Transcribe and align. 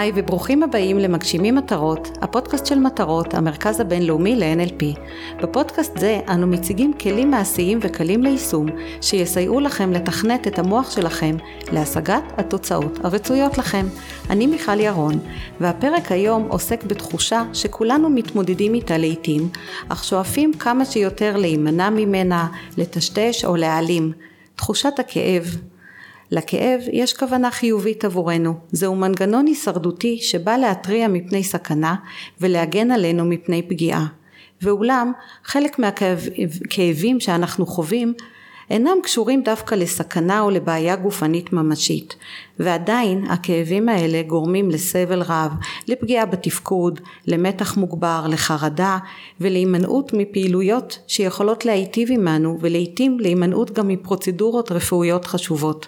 היי 0.00 0.12
וברוכים 0.14 0.62
הבאים 0.62 0.98
למגשימים 0.98 1.54
מטרות, 1.54 2.18
הפודקאסט 2.22 2.66
של 2.66 2.78
מטרות, 2.78 3.34
המרכז 3.34 3.80
הבינלאומי 3.80 4.36
ל-NLP. 4.36 5.00
בפודקאסט 5.42 5.98
זה 5.98 6.20
אנו 6.28 6.46
מציגים 6.46 6.92
כלים 7.00 7.30
מעשיים 7.30 7.78
וקלים 7.82 8.22
ליישום 8.22 8.66
שיסייעו 9.00 9.60
לכם 9.60 9.92
לתכנת 9.92 10.46
את 10.46 10.58
המוח 10.58 10.90
שלכם 10.90 11.36
להשגת 11.72 12.22
התוצאות 12.36 12.98
הרצויות 13.04 13.58
לכם. 13.58 13.86
אני 14.30 14.46
מיכל 14.46 14.80
ירון, 14.80 15.18
והפרק 15.60 16.12
היום 16.12 16.46
עוסק 16.48 16.84
בתחושה 16.84 17.42
שכולנו 17.52 18.10
מתמודדים 18.10 18.74
איתה 18.74 18.98
לעיתים, 18.98 19.48
אך 19.88 20.04
שואפים 20.04 20.52
כמה 20.52 20.84
שיותר 20.84 21.36
להימנע 21.36 21.90
ממנה, 21.90 22.48
לטשטש 22.76 23.44
או 23.44 23.56
להעלים. 23.56 24.12
תחושת 24.56 24.98
הכאב. 24.98 25.69
לכאב 26.30 26.80
יש 26.92 27.12
כוונה 27.12 27.50
חיובית 27.50 28.04
עבורנו. 28.04 28.54
זהו 28.72 28.96
מנגנון 28.96 29.46
הישרדותי 29.46 30.18
שבא 30.22 30.56
להתריע 30.56 31.08
מפני 31.08 31.44
סכנה 31.44 31.94
ולהגן 32.40 32.90
עלינו 32.90 33.24
מפני 33.24 33.62
פגיעה. 33.62 34.06
ואולם, 34.62 35.12
חלק 35.44 35.78
מהכאבים 35.78 37.20
שאנחנו 37.20 37.66
חווים 37.66 38.14
אינם 38.70 38.96
קשורים 39.02 39.42
דווקא 39.42 39.74
לסכנה 39.74 40.40
או 40.40 40.50
לבעיה 40.50 40.96
גופנית 40.96 41.52
ממשית, 41.52 42.16
ועדיין 42.58 43.24
הכאבים 43.24 43.88
האלה 43.88 44.22
גורמים 44.22 44.70
לסבל 44.70 45.22
רב, 45.22 45.52
לפגיעה 45.88 46.26
בתפקוד, 46.26 47.00
למתח 47.26 47.76
מוגבר, 47.76 48.26
לחרדה 48.28 48.98
ולהימנעות 49.40 50.12
מפעילויות 50.12 50.98
שיכולות 51.06 51.64
להיטיב 51.64 52.10
עמנו 52.10 52.58
ולעיתים 52.60 53.20
להימנעות 53.20 53.70
גם 53.70 53.88
מפרוצדורות 53.88 54.72
רפואיות 54.72 55.24
חשובות. 55.24 55.86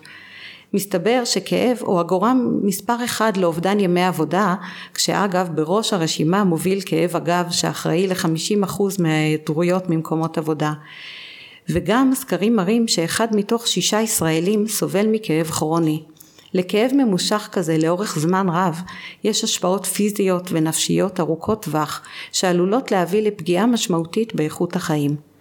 מסתבר 0.74 1.22
שכאב 1.24 1.76
הוא 1.80 2.00
הגורם 2.00 2.60
מספר 2.62 3.04
אחד 3.04 3.36
לאובדן 3.36 3.80
ימי 3.80 4.04
עבודה, 4.04 4.54
כשאגב 4.94 5.48
בראש 5.54 5.92
הרשימה 5.92 6.44
מוביל 6.44 6.80
כאב 6.86 7.16
הגב 7.16 7.46
שאחראי 7.50 8.06
ל-50% 8.06 8.82
מההיעדרויות 8.98 9.90
ממקומות 9.90 10.38
עבודה. 10.38 10.72
וגם 11.68 12.10
סקרים 12.14 12.56
מראים 12.56 12.88
שאחד 12.88 13.28
מתוך 13.36 13.66
שישה 13.66 14.00
ישראלים 14.00 14.68
סובל 14.68 15.06
מכאב 15.06 15.46
כרוני. 15.46 16.02
לכאב 16.54 16.90
ממושך 16.94 17.48
כזה 17.52 17.78
לאורך 17.78 18.18
זמן 18.18 18.48
רב 18.48 18.80
יש 19.24 19.44
השפעות 19.44 19.86
פיזיות 19.86 20.48
ונפשיות 20.52 21.20
ארוכות 21.20 21.62
טווח 21.64 22.02
שעלולות 22.32 22.92
להביא 22.92 23.22
לפגיעה 23.22 23.66
משמעותית 23.66 24.34
באיכות 24.34 24.76
החיים. 24.76 25.31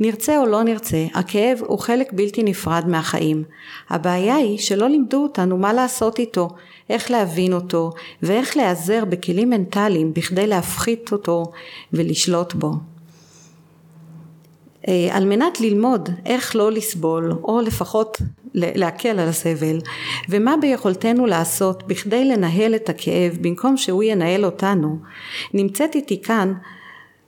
נרצה 0.00 0.38
או 0.38 0.46
לא 0.46 0.62
נרצה, 0.62 1.06
הכאב 1.14 1.58
הוא 1.66 1.78
חלק 1.78 2.12
בלתי 2.12 2.42
נפרד 2.42 2.84
מהחיים. 2.88 3.44
הבעיה 3.90 4.34
היא 4.34 4.58
שלא 4.58 4.88
לימדו 4.88 5.22
אותנו 5.22 5.56
מה 5.58 5.72
לעשות 5.72 6.18
איתו, 6.18 6.48
איך 6.90 7.10
להבין 7.10 7.52
אותו, 7.52 7.92
ואיך 8.22 8.56
להיעזר 8.56 9.04
בכלים 9.04 9.50
מנטליים 9.50 10.14
בכדי 10.14 10.46
להפחית 10.46 11.12
אותו 11.12 11.52
ולשלוט 11.92 12.54
בו. 12.54 12.72
אה, 14.88 15.08
על 15.12 15.24
מנת 15.24 15.60
ללמוד 15.60 16.08
איך 16.26 16.56
לא 16.56 16.72
לסבול 16.72 17.32
או 17.42 17.60
לפחות 17.60 18.18
להקל 18.54 19.18
על 19.18 19.28
הסבל 19.28 19.78
ומה 20.28 20.54
ביכולתנו 20.60 21.26
לעשות 21.26 21.86
בכדי 21.86 22.24
לנהל 22.24 22.74
את 22.74 22.88
הכאב 22.88 23.38
במקום 23.40 23.76
שהוא 23.76 24.02
ינהל 24.02 24.44
אותנו 24.44 24.98
נמצאת 25.54 25.94
איתי 25.94 26.22
כאן 26.22 26.52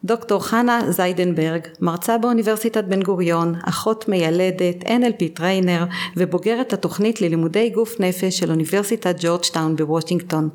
דוקטור 0.04 0.44
חנה 0.44 0.80
זידנברג, 0.88 1.60
מרצה 1.80 2.18
באוניברסיטת 2.18 2.84
בן 2.84 3.02
גוריון, 3.02 3.54
אחות 3.64 4.08
מיילדת, 4.08 4.82
NLP 4.84 5.24
trainer 5.34 5.84
ובוגרת 6.16 6.72
התוכנית 6.72 7.20
ללימודי 7.20 7.70
גוף 7.70 8.00
נפש 8.00 8.38
של 8.38 8.50
אוניברסיטת 8.50 9.16
ג'ורג'טאון 9.20 9.76
בוושינגטון. 9.76 10.48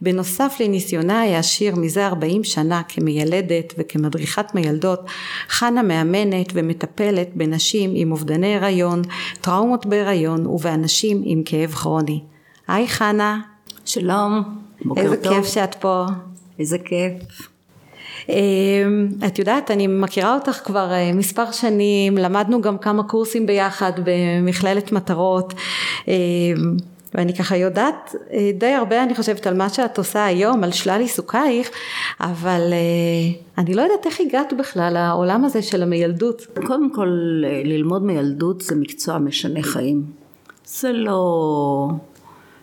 בנוסף 0.00 0.56
לניסיונה 0.60 1.20
העשיר 1.20 1.76
מזה 1.76 2.06
40 2.06 2.44
שנה 2.44 2.82
כמיילדת 2.88 3.74
וכמדריכת 3.78 4.54
מיילדות, 4.54 5.00
חנה 5.48 5.82
מאמנת 5.82 6.52
ומטפלת 6.54 7.28
בנשים 7.34 7.90
עם 7.94 8.12
אובדני 8.12 8.56
הריון, 8.56 9.02
טראומות 9.40 9.86
בהריון 9.86 10.46
ובאנשים 10.46 11.22
עם 11.24 11.42
כאב 11.44 11.70
כרוני. 11.70 12.20
היי 12.68 12.88
חנה. 12.88 13.40
שלום, 13.84 14.42
בוקר 14.84 15.00
איזה 15.00 15.16
טוב. 15.16 15.32
איזה 15.32 15.42
כיף 15.42 15.54
שאת 15.54 15.74
פה. 15.74 16.04
איזה 16.58 16.78
כיף. 16.78 17.48
אמ, 18.28 19.08
את 19.26 19.38
יודעת, 19.38 19.70
אני 19.70 19.86
מכירה 19.86 20.34
אותך 20.34 20.60
כבר 20.64 20.92
אה, 20.92 21.12
מספר 21.12 21.52
שנים, 21.52 22.18
למדנו 22.18 22.60
גם 22.60 22.78
כמה 22.78 23.02
קורסים 23.02 23.46
ביחד 23.46 23.92
במכללת 24.04 24.92
מטרות. 24.92 25.54
אמ, 26.08 26.12
ואני 27.14 27.34
ככה 27.34 27.56
יודעת 27.56 28.14
אה, 28.32 28.50
די 28.58 28.72
הרבה 28.72 29.02
אני 29.02 29.14
חושבת 29.14 29.46
על 29.46 29.54
מה 29.54 29.68
שאת 29.68 29.98
עושה 29.98 30.24
היום, 30.24 30.64
על 30.64 30.72
שלל 30.72 31.00
עיסוקייך, 31.00 31.70
אבל 32.20 32.60
אה, 32.72 33.40
אני 33.58 33.74
לא 33.74 33.82
יודעת 33.82 34.06
איך 34.06 34.20
הגעת 34.20 34.52
בכלל 34.58 34.92
לעולם 34.92 35.44
הזה 35.44 35.62
של 35.62 35.82
המיילדות. 35.82 36.46
קודם 36.66 36.92
כל 36.92 37.08
ללמוד 37.64 38.02
מיילדות 38.02 38.60
זה 38.60 38.74
מקצוע 38.74 39.18
משנה 39.18 39.62
חיים. 39.62 40.02
זה 40.64 40.92
לא... 40.92 41.88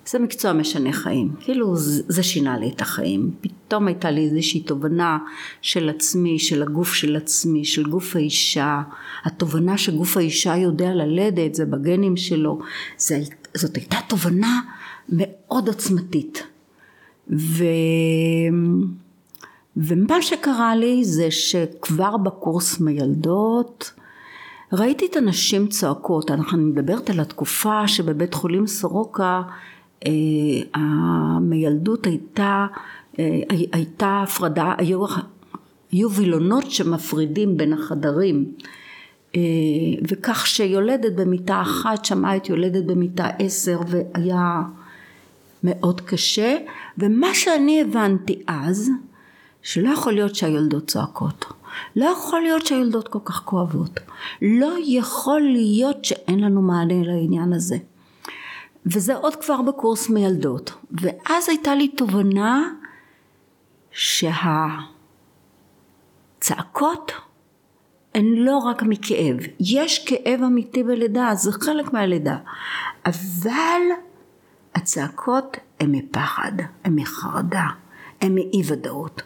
זה 0.07 0.19
מקצוע 0.19 0.53
משנה 0.53 0.91
חיים, 0.91 1.31
כאילו 1.39 1.75
זה, 1.77 2.23
שינה 2.23 2.57
לי 2.57 2.69
את 2.69 2.81
החיים, 2.81 3.31
פתאום 3.41 3.87
הייתה 3.87 4.11
לי 4.11 4.25
איזושהי 4.25 4.61
תובנה 4.61 5.17
של 5.61 5.89
עצמי, 5.89 6.39
של 6.39 6.63
הגוף 6.63 6.93
של 6.93 7.15
עצמי, 7.15 7.65
של 7.65 7.83
גוף 7.83 8.15
האישה, 8.15 8.81
התובנה 9.23 9.77
שגוף 9.77 10.17
האישה 10.17 10.55
יודע 10.55 10.93
ללדת, 10.93 11.55
זה 11.55 11.65
בגנים 11.65 12.17
שלו, 12.17 12.59
זה, 12.97 13.19
זאת 13.53 13.75
הייתה 13.75 13.97
תובנה 14.07 14.61
מאוד 15.09 15.67
עוצמתית. 15.67 16.43
ו... 17.29 17.63
ומה 19.77 20.21
שקרה 20.21 20.75
לי 20.75 21.05
זה 21.05 21.31
שכבר 21.31 22.17
בקורס 22.17 22.79
מילדות 22.79 23.91
ראיתי 24.73 25.05
את 25.05 25.15
הנשים 25.15 25.67
צועקות, 25.67 26.31
אני 26.31 26.63
מדברת 26.63 27.09
על 27.09 27.19
התקופה 27.19 27.87
שבבית 27.87 28.33
חולים 28.33 28.67
סורוקה 28.67 29.41
המילדות 30.73 32.05
הייתה, 32.05 32.67
אה, 33.19 33.39
הייתה 33.71 34.21
הפרדה, 34.23 34.73
היו, 34.77 35.05
היו 35.91 36.11
וילונות 36.11 36.71
שמפרידים 36.71 37.57
בין 37.57 37.73
החדרים. 37.73 38.51
אה, 39.35 39.41
וכך 40.07 40.47
שיולדת 40.47 41.13
במיטה 41.15 41.61
אחת 41.61 42.05
שמעה 42.05 42.35
את 42.35 42.49
יולדת 42.49 42.85
במיטה 42.85 43.27
עשר 43.39 43.79
והיה 43.87 44.61
מאוד 45.63 46.01
קשה. 46.01 46.57
ומה 46.97 47.33
שאני 47.33 47.81
הבנתי 47.81 48.43
אז 48.47 48.91
שלא 49.61 49.89
יכול 49.89 50.13
להיות 50.13 50.35
שהיולדות 50.35 50.87
צועקות. 50.87 51.45
לא 51.95 52.05
יכול 52.05 52.41
להיות 52.41 52.65
שהיולדות 52.65 53.07
כל 53.07 53.19
כך 53.25 53.41
כואבות. 53.45 53.99
לא 54.41 54.73
יכול 54.85 55.41
להיות 55.41 56.05
שאין 56.05 56.39
לנו 56.39 56.61
מענה 56.61 57.03
לעניין 57.03 57.53
הזה 57.53 57.77
וזה 58.85 59.15
עוד 59.15 59.35
כבר 59.35 59.61
בקורס 59.61 60.09
מיילדות. 60.09 60.71
ואז 60.91 61.49
הייתה 61.49 61.75
לי 61.75 61.87
תובנה 61.87 62.69
שהצעקות 66.41 67.11
הן 68.15 68.25
לא 68.25 68.57
רק 68.57 68.83
מכאב. 68.83 69.37
יש 69.59 70.05
כאב 70.07 70.41
אמיתי 70.45 70.83
בלידה, 70.83 71.31
זה 71.35 71.51
חלק 71.51 71.93
מהלידה. 71.93 72.37
אבל 73.05 73.81
הצעקות 74.75 75.57
הן 75.79 75.91
מפחד, 75.91 76.51
הן 76.83 76.95
מחרדה, 76.95 77.65
הן 78.21 78.35
מאי 78.35 78.61
ודאות. 78.67 79.21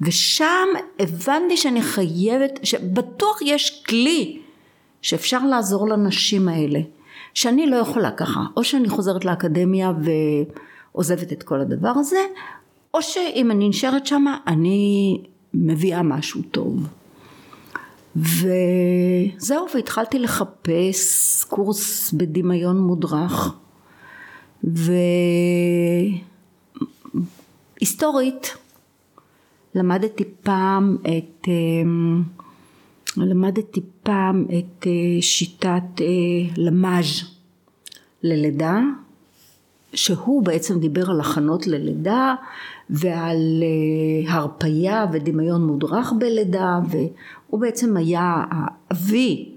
ושם 0.00 0.68
הבנתי 0.98 1.56
שאני 1.56 1.82
חייבת, 1.82 2.58
שבטוח 2.62 3.38
יש 3.42 3.84
כלי 3.88 4.42
שאפשר 5.02 5.44
לעזור 5.44 5.88
לנשים 5.88 6.48
האלה. 6.48 6.80
שאני 7.36 7.66
לא 7.66 7.76
יכולה 7.76 8.10
ככה, 8.10 8.40
או 8.56 8.64
שאני 8.64 8.88
חוזרת 8.88 9.24
לאקדמיה 9.24 9.92
ועוזבת 10.94 11.32
את 11.32 11.42
כל 11.42 11.60
הדבר 11.60 11.88
הזה, 11.88 12.20
או 12.94 13.02
שאם 13.02 13.50
אני 13.50 13.68
נשארת 13.68 14.06
שמה 14.06 14.38
אני 14.46 15.20
מביאה 15.54 16.02
משהו 16.02 16.42
טוב. 16.50 16.86
וזהו, 18.16 19.66
והתחלתי 19.74 20.18
לחפש 20.18 21.44
קורס 21.48 22.12
בדמיון 22.12 22.78
מודרך, 22.78 23.54
והיסטורית 27.80 28.56
למדתי 29.74 30.24
פעם 30.42 30.96
את 31.02 31.48
אמ, 31.48 32.22
למדתי 33.24 33.80
פעם 34.02 34.44
את 34.44 34.86
אה, 34.86 35.22
שיטת 35.22 36.00
אה, 36.00 36.06
למאז' 36.56 37.22
ללידה 38.22 38.80
שהוא 39.94 40.42
בעצם 40.42 40.80
דיבר 40.80 41.10
על 41.10 41.20
הכנות 41.20 41.66
ללידה 41.66 42.34
ועל 42.90 43.62
אה, 43.62 44.32
הרפייה 44.34 45.06
ודמיון 45.12 45.66
מודרך 45.66 46.12
בלידה 46.18 46.78
והוא 46.88 47.60
בעצם 47.60 47.96
היה 47.96 48.44
האבי 48.50 49.48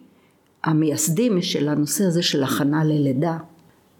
המייסדים 0.64 1.42
של 1.42 1.70
הנושא 1.70 2.04
הזה 2.04 2.24
של 2.24 2.44
הכנה 2.44 2.84
ללידה. 2.84 3.38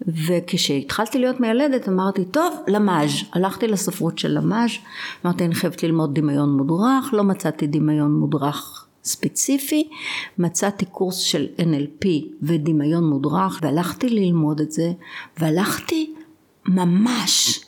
וכשהתחלתי 0.08 1.18
להיות 1.18 1.40
מיילדת 1.40 1.88
אמרתי 1.88 2.24
טוב 2.24 2.54
למאז' 2.68 3.10
הלכתי 3.32 3.68
לספרות 3.68 4.18
של 4.18 4.28
למאז' 4.28 4.70
אמרתי 5.24 5.44
אני 5.44 5.54
חייבת 5.54 5.82
ללמוד 5.82 6.14
דמיון 6.14 6.56
מודרך. 6.56 7.12
לא 7.12 7.24
מצאתי 7.24 7.66
דמיון 7.66 8.12
מודרך 8.12 8.79
ספציפי 9.04 9.88
מצאתי 10.38 10.84
קורס 10.84 11.16
של 11.16 11.46
NLP 11.58 12.06
ודמיון 12.42 13.04
מודרך 13.04 13.58
והלכתי 13.62 14.08
ללמוד 14.08 14.60
את 14.60 14.72
זה 14.72 14.92
והלכתי 15.38 16.14
ממש 16.68 17.60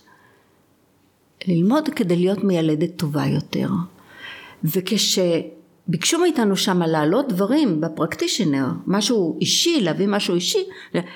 ללמוד 1.48 1.88
כדי 1.88 2.16
להיות 2.16 2.44
מיילדת 2.44 2.96
טובה 2.96 3.26
יותר. 3.26 3.68
וכשביקשו 4.64 6.18
מאיתנו 6.20 6.56
שם 6.56 6.82
להעלות 6.82 7.28
דברים 7.28 7.80
בפרקטישנר 7.80 8.66
משהו 8.86 9.38
אישי 9.40 9.80
להביא 9.80 10.06
משהו 10.08 10.34
אישי 10.34 10.64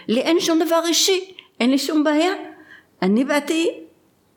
לי 0.09 0.21
אין 0.21 0.41
שום 0.41 0.59
דבר 0.67 0.81
אישי 0.87 1.21
אין 1.61 1.71
לי 1.71 1.79
שום 1.79 2.05
בעיה. 2.05 2.33
אני 3.03 3.25
באתי 3.25 3.71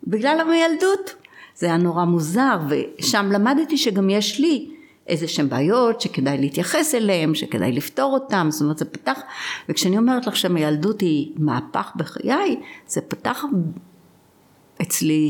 בגלל 0.08 0.40
המילדות 0.40 1.16
זה 1.56 1.66
היה 1.66 1.78
נורא 1.78 2.06
מוזר 2.06 2.58
ושם 2.70 3.30
למדתי 3.31 3.78
שגם 3.78 4.10
יש 4.10 4.40
לי 4.40 4.70
איזה 5.10 5.28
שהן 5.28 5.50
בעיות 5.50 6.02
שכדאי 6.02 6.38
להתייחס 6.38 6.96
אליהן, 6.96 7.36
שכדאי 7.36 7.72
לפתור 7.72 8.14
אותן, 8.14 8.48
זאת 8.52 8.62
אומרת 8.62 8.78
זה 8.78 8.86
פתח, 8.86 9.20
וכשאני 9.70 9.98
אומרת 9.98 10.28
לך 10.28 10.36
שהמיילדות 10.36 11.02
היא 11.02 11.32
מהפך 11.36 11.92
בחיי, 11.96 12.60
זה 12.88 13.02
פתח 13.02 13.44
אצלי 14.82 15.26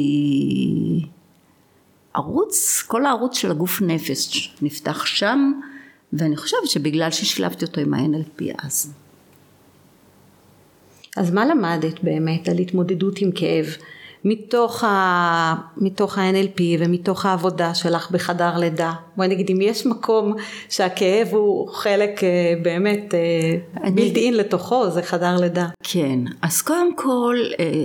ערוץ, 2.14 2.84
כל 2.88 3.06
הערוץ 3.06 3.38
של 3.38 3.52
הגוף 3.52 3.82
נפש 3.82 4.56
נפתח 4.62 5.06
שם, 5.06 5.52
ואני 6.14 6.38
חושבת 6.38 6.68
שבגלל 6.68 7.12
ששילבתי 7.12 7.66
אותו 7.66 7.82
עם 7.82 7.94
ה-NLP 7.94 8.44
אז. 8.64 8.94
אז 11.18 11.32
מה 11.32 11.46
למדת 11.46 12.04
באמת 12.04 12.48
על 12.50 12.58
התמודדות 12.58 13.22
עם 13.22 13.32
כאב? 13.32 13.66
מתוך, 14.26 14.84
ה, 14.84 15.56
מתוך 15.78 16.18
ה-NLP 16.18 16.62
ומתוך 16.80 17.26
העבודה 17.26 17.74
שלך 17.74 18.12
בחדר 18.12 18.58
לידה. 18.58 18.94
בואי 19.16 19.28
נגיד 19.28 19.52
אם 19.52 19.62
יש 19.62 19.86
מקום 19.86 20.34
שהכאב 20.70 21.28
הוא 21.32 21.70
חלק 21.70 22.24
אה, 22.24 22.54
באמת 22.64 23.14
אה, 23.14 23.20
אני... 23.84 23.92
בלתי 23.92 24.26
אין 24.26 24.34
לתוכו 24.34 24.90
זה 24.90 25.02
חדר 25.02 25.38
לידה. 25.38 25.68
כן, 25.84 26.20
אז 26.42 26.62
קודם 26.62 26.96
כל 26.96 27.36
אה, 27.60 27.84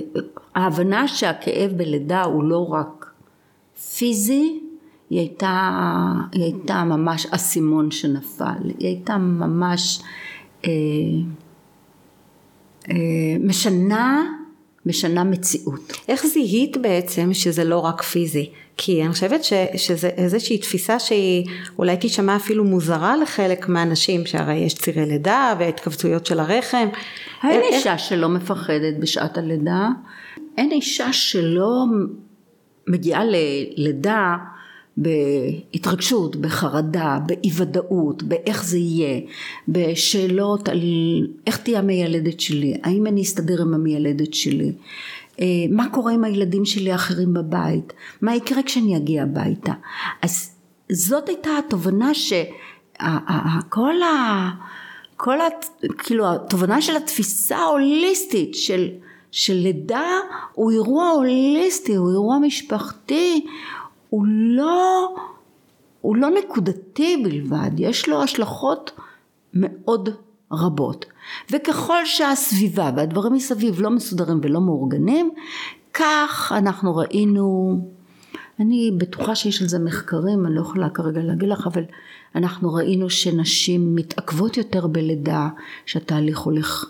ההבנה 0.55 1.09
שהכאב 1.09 1.73
בלידה 1.77 2.23
הוא 2.23 2.45
לא 2.45 2.73
רק 2.73 3.07
פיזי, 3.97 4.61
היא 5.11 5.19
הייתה, 5.19 5.71
היא 6.33 6.43
הייתה 6.43 6.85
ממש 6.85 7.27
אסימון 7.31 7.91
שנפל, 7.91 8.71
היא 8.79 8.89
הייתה 8.89 9.17
ממש 9.17 10.03
אה, 10.65 10.71
אה, 12.91 13.37
משנה 13.41 14.23
משנה 14.87 15.25
מציאות. 15.25 15.93
איך 16.09 16.27
זיהית 16.27 16.77
בעצם 16.77 17.35
שזה 17.35 17.65
לא 17.65 17.79
רק 17.79 18.03
פיזי? 18.03 18.51
כי 18.77 19.03
אני 19.03 19.13
חושבת 19.13 19.45
ש, 19.45 19.53
שזה 19.77 20.09
איזושהי 20.09 20.59
תפיסה 20.59 20.99
שהיא 20.99 21.47
אולי 21.79 21.97
תישמע 21.97 22.37
אפילו 22.37 22.65
מוזרה 22.65 23.17
לחלק 23.17 23.69
מהאנשים, 23.69 24.27
שהרי 24.27 24.55
יש 24.55 24.75
צירי 24.75 25.07
לידה 25.07 25.55
והתכווצויות 25.59 26.27
של 26.27 26.41
הרחם. 26.41 26.89
אין 27.45 27.61
איך... 27.61 27.75
אישה 27.75 27.99
שלא 27.99 28.29
מפחדת 28.29 28.95
בשעת 29.01 29.39
הלידה, 29.39 29.89
אין 30.59 30.73
אישה 30.73 31.13
שלא 31.13 31.85
מגיעה 32.87 33.23
ללידה 33.25 34.37
בהתרגשות, 34.97 36.37
בחרדה, 36.37 37.19
באי 37.27 37.51
ודאות, 37.57 38.23
באיך 38.23 38.65
זה 38.65 38.79
יהיה, 38.79 39.21
בשאלות 39.69 40.69
על 40.69 40.81
איך 41.47 41.57
תהיה 41.57 41.79
המיילדת 41.79 42.41
שלי, 42.41 42.75
האם 42.83 43.07
אני 43.07 43.23
אסתדר 43.23 43.63
עם 43.63 43.75
המיילדת 43.75 44.35
שלי, 44.35 44.73
אה, 45.41 45.47
מה 45.71 45.89
קורה 45.91 46.13
עם 46.13 46.25
הילדים 46.25 46.65
שלי 46.65 46.93
האחרים 46.93 47.35
בבית, 47.35 47.93
מה 48.23 48.37
יקרה 48.37 48.63
כשאני 48.63 48.97
אגיע 48.97 49.23
הביתה. 49.23 49.73
אז 50.23 50.51
זאת 50.93 51.29
הייתה 51.29 51.51
התובנה 51.59 52.15
שכל 52.15 54.03
ה... 54.03 54.51
כל 55.17 55.41
ה... 55.41 55.45
כאילו 55.99 56.33
התובנה 56.33 56.83
של 56.83 56.97
התפיסה 56.97 57.57
ההוליסטית 57.57 58.55
של, 58.55 58.89
של 59.31 59.55
לידה 59.55 60.11
הוא 60.53 60.71
אירוע 60.71 61.09
הוליסטי, 61.09 61.95
הוא 61.95 62.11
אירוע 62.11 62.39
משפחתי, 62.39 63.47
הוא 64.15 64.27
לא, 64.27 65.15
הוא 66.01 66.17
לא 66.17 66.31
נקודתי 66.31 67.23
בלבד, 67.25 67.71
יש 67.79 68.09
לו 68.09 68.23
השלכות 68.23 68.91
מאוד 69.55 70.09
רבות. 70.53 71.07
וככל 71.51 72.05
שהסביבה 72.05 72.91
והדברים 72.97 73.33
מסביב 73.33 73.81
לא 73.81 73.91
מסודרים 73.91 74.41
ולא 74.43 74.61
מאורגנים, 74.61 75.31
כך 75.95 76.53
אנחנו 76.57 76.97
ראינו, 76.97 77.79
אני 78.61 78.91
בטוחה 78.99 79.35
שיש 79.35 79.63
על 79.63 79.69
זה 79.69 79.79
מחקרים, 79.79 80.47
אני 80.47 80.55
לא 80.55 80.61
יכולה 80.61 80.89
כרגע 80.89 81.21
להגיד 81.21 81.49
לך, 81.49 81.67
אבל 81.67 81.85
אנחנו 82.35 82.73
ראינו 82.73 83.11
שנשים 83.11 83.95
מתעכבות 83.95 84.57
יותר 84.57 84.87
בלידה, 84.87 85.49
שהתהליך 85.87 86.39
הולך 86.39 86.85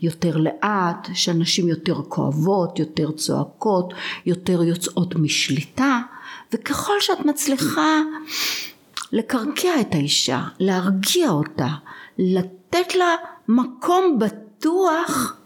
יותר 0.00 0.36
לאט, 0.36 1.08
שנשים 1.14 1.68
יותר 1.68 1.94
כואבות, 2.08 2.78
יותר 2.78 3.10
צועקות, 3.10 3.94
יותר 4.26 4.62
יוצאות 4.62 5.14
משליטה, 5.14 6.00
וככל 6.54 7.00
שאת 7.00 7.24
מצליחה 7.24 8.00
לקרקע 9.12 9.80
את 9.80 9.94
האישה, 9.94 10.42
להרגיע 10.60 11.30
אותה, 11.30 11.68
לתת 12.18 12.94
לה 12.94 13.14
מקום 13.48 14.18
בטוח, 14.18 15.36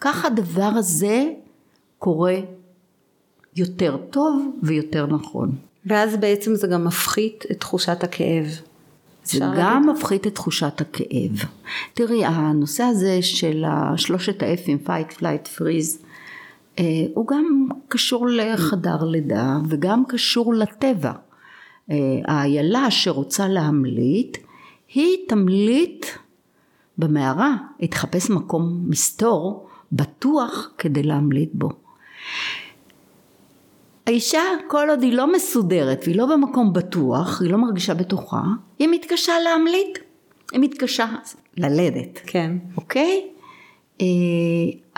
כך 0.00 0.24
הדבר 0.24 0.70
הזה 0.76 1.24
קורה 1.98 2.36
יותר 3.56 3.96
טוב 4.10 4.56
ויותר 4.62 5.06
נכון. 5.06 5.56
ואז 5.86 6.16
בעצם 6.16 6.54
זה 6.54 6.66
גם 6.66 6.84
מפחית 6.84 7.44
את 7.50 7.60
תחושת 7.60 8.04
הכאב. 8.04 8.46
זה 9.24 9.38
גם 9.38 9.54
להגיד? 9.54 9.90
מפחית 9.90 10.26
את 10.26 10.34
תחושת 10.34 10.80
הכאב. 10.80 11.44
תראי, 11.94 12.24
הנושא 12.24 12.82
הזה 12.82 13.22
של 13.22 13.64
שלושת 13.96 14.42
fight, 14.86 15.18
flight, 15.18 15.58
freeze, 15.58 16.04
אה, 16.04 16.09
הוא 17.14 17.26
גם 17.26 17.68
קשור 17.88 18.26
לחדר 18.28 19.04
לידה 19.04 19.58
וגם 19.68 20.02
קשור 20.08 20.54
לטבע. 20.54 21.12
אה, 21.90 21.96
האיילה 22.26 22.90
שרוצה 22.90 23.48
להמליט, 23.48 24.38
היא 24.94 25.16
תמליט 25.28 26.06
במערה, 26.98 27.56
היא 27.78 27.90
תחפש 27.90 28.30
מקום 28.30 28.80
מסתור 28.88 29.68
בטוח 29.92 30.70
כדי 30.78 31.02
להמליט 31.02 31.50
בו. 31.54 31.68
האישה 34.06 34.42
כל 34.68 34.90
עוד 34.90 35.02
היא 35.02 35.12
לא 35.12 35.32
מסודרת 35.32 36.00
והיא 36.04 36.16
לא 36.16 36.26
במקום 36.26 36.72
בטוח, 36.72 37.42
היא 37.42 37.50
לא 37.50 37.58
מרגישה 37.58 37.94
בטוחה, 37.94 38.42
היא 38.78 38.88
מתקשה 38.90 39.32
להמליט, 39.44 39.98
היא 40.52 40.60
מתקשה 40.60 41.06
ללדת. 41.56 42.20
כן. 42.26 42.56
אוקיי? 42.76 43.26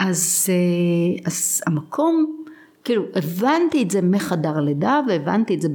אה, 0.02 0.08
אז, 0.08 0.46
אה, 0.48 1.22
אז 1.26 1.62
המקום, 1.66 2.42
כאילו 2.84 3.02
הבנתי 3.14 3.82
את 3.82 3.90
זה 3.90 4.02
מחדר 4.02 4.60
לידה 4.60 5.00
והבנתי 5.08 5.54
את 5.54 5.62
זה 5.62 5.68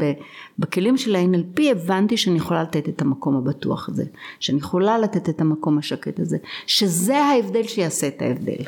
בכלים 0.60 0.98
של 0.98 1.16
ה-NLP, 1.16 1.62
הבנתי 1.72 2.18
שאני 2.18 2.38
יכולה 2.38 2.64
לתת 2.64 2.90
את 2.90 3.02
המקום 3.02 3.38
הבטוח 3.38 3.90
הזה, 3.90 4.04
שאני 4.40 4.58
יכולה 4.58 5.00
לתת 5.00 5.30
את 5.30 5.42
המקום 5.42 5.78
השקט 5.78 6.20
הזה, 6.20 6.38
שזה 6.68 7.18
ההבדל 7.18 7.64
שיעשה 7.64 8.08
את 8.08 8.22
ההבדל. 8.22 8.64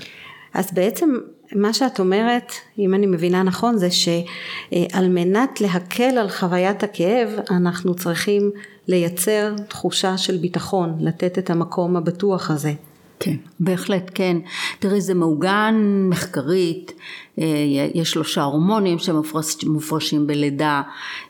אז 0.54 0.74
בעצם 0.74 1.10
מה 1.56 1.74
שאת 1.74 2.00
אומרת, 2.00 2.54
אם 2.80 2.94
אני 2.94 3.06
מבינה 3.06 3.44
נכון, 3.44 3.78
זה 3.78 3.88
שעל 3.92 5.10
מנת 5.10 5.62
להקל 5.62 6.18
על 6.18 6.30
חוויית 6.30 6.84
הכאב, 6.84 7.30
אנחנו 7.52 7.96
צריכים 7.96 8.52
לייצר 8.88 9.56
תחושה 9.68 10.18
של 10.18 10.38
ביטחון, 10.38 10.96
לתת 11.00 11.38
את 11.38 11.50
המקום 11.50 11.98
הבטוח 11.98 12.52
הזה. 12.52 12.74
כן, 13.20 13.36
בהחלט 13.60 14.12
כן. 14.16 14.38
תראי 14.80 15.02
זה 15.02 15.14
מעוגן 15.14 15.76
מחקרית, 16.10 16.92
אה, 17.40 17.46
יש 17.94 18.12
שלושה 18.12 18.44
הורמונים 18.44 18.98
שמופרשים 19.00 20.28
בלידה, 20.28 20.82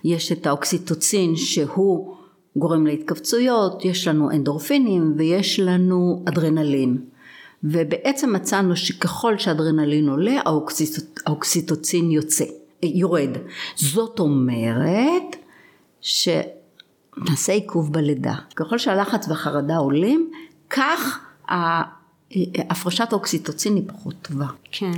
יש 0.04 0.32
את 0.32 0.48
האוקסיטוצין 0.48 1.36
שהוא 1.36 2.16
גורם 2.56 2.86
להתכווצויות, 2.86 3.86
יש 3.86 4.08
לנו 4.08 4.32
אנדורפינים 4.32 5.14
ויש 5.18 5.60
לנו 5.60 6.24
אדרנלין. 6.28 6.98
ובעצם 7.64 8.34
מצאנו 8.34 8.76
שככל 8.76 9.38
שאדרנלין 9.38 10.10
עולה 10.10 10.40
האוקסיטוצין 11.26 12.12
יוצא, 12.12 12.46
יורד. 12.84 13.30
זאת 13.76 14.20
אומרת 14.20 15.36
שנעשה 16.02 17.54
עיכוב 17.54 17.94
בלידה. 17.94 18.36
ככל 18.56 18.78
שהלחץ 18.78 19.30
והחרדה 19.30 19.78
עולים, 19.78 20.32
כך 20.70 21.20
הפרשת 22.70 23.12
האוקסיטוצין 23.12 23.76
היא 23.76 23.84
פחות 23.88 24.16
טובה. 24.22 24.48
כן. 24.72 24.92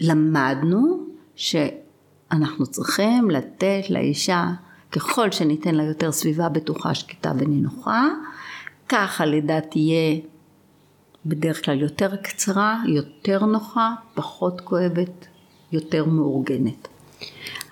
ולמדנו 0.00 1.06
שאנחנו 1.36 2.66
צריכים 2.66 3.30
לתת 3.30 3.82
לאישה, 3.90 4.46
ככל 4.92 5.30
שניתן 5.30 5.74
לה 5.74 5.82
יותר 5.82 6.12
סביבה 6.12 6.48
בטוחה, 6.48 6.94
שקטה 6.94 7.32
ונינוחה, 7.38 8.08
כך 8.88 9.20
הלידה 9.20 9.60
תהיה 9.60 10.16
בדרך 11.26 11.64
כלל 11.64 11.80
יותר 11.80 12.16
קצרה, 12.16 12.82
יותר 12.86 13.44
נוחה, 13.44 13.94
פחות 14.14 14.60
כואבת, 14.60 15.26
יותר 15.72 16.04
מאורגנת. 16.04 16.88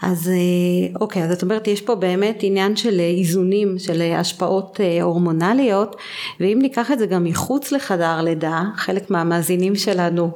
אז 0.03 0.29
אה, 0.29 1.00
אוקיי, 1.00 1.25
אז 1.25 1.33
את 1.33 1.43
אומרת 1.43 1.69
יש 1.69 1.81
פה 1.81 1.95
באמת 1.95 2.38
עניין 2.43 2.76
של 2.76 3.00
אה, 3.00 3.05
איזונים, 3.19 3.79
של 3.79 4.03
אה, 4.03 4.21
השפעות 4.21 4.81
הורמונליות, 5.03 5.97
ואם 6.41 6.59
ניקח 6.62 6.93
את 6.93 6.99
זה 6.99 7.07
גם 7.07 7.25
מחוץ 7.25 7.73
לחדר 7.73 8.23
לידה, 8.23 8.62
חלק 8.76 9.11
מהמאזינים 9.11 9.76
שלנו 9.76 10.31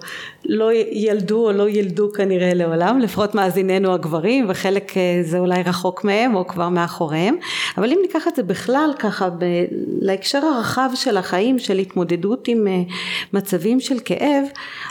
לא 0.53 0.71
ילדו 0.93 1.47
או 1.47 1.53
לא 1.53 1.69
ילדו 1.69 2.13
כנראה 2.13 2.55
לעולם, 2.55 2.99
לפחות 2.99 3.35
מאזיננו 3.35 3.95
הגברים, 3.95 4.47
וחלק 4.49 4.93
זה 5.23 5.39
אולי 5.39 5.63
רחוק 5.63 6.05
מהם 6.05 6.35
או 6.35 6.47
כבר 6.47 6.69
מאחוריהם, 6.69 7.37
אבל 7.79 7.93
אם 7.93 7.99
ניקח 8.03 8.29
את 8.29 8.37
זה 8.37 8.43
בכלל 8.43 8.91
ככה 8.99 9.31
ב- 9.31 9.65
להקשר 10.01 10.39
הרחב 10.39 10.91
של 10.95 11.17
החיים, 11.17 11.59
של 11.59 11.79
התמודדות 11.79 12.49
עם 12.49 12.67
מצבים 13.33 13.81
של 13.81 13.97
כאב, 14.05 14.45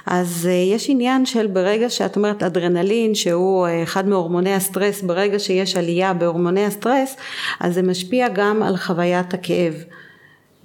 אז 0.06 0.50
יש 0.74 0.90
עניין 0.90 1.26
של 1.26 1.48
ברגע 1.48 1.90
שאת 1.90 2.16
אומרת 2.16 2.44
אדרנלין, 2.44 3.16
שהוא 3.16 3.68
אחד 3.84 4.08
מהורמוני 4.08 4.54
הסטרס, 4.54 5.02
ברגע 5.02 5.40
שיש 5.40 5.76
עלייה 5.76 6.14
בהורמוני 6.14 6.66
הסטרס, 6.66 7.16
אז 7.60 7.74
זה 7.74 7.82
משפיע 7.82 8.28
גם 8.34 8.64
על 8.64 8.78
חוויית 8.78 9.34
הכאב. 9.34 9.74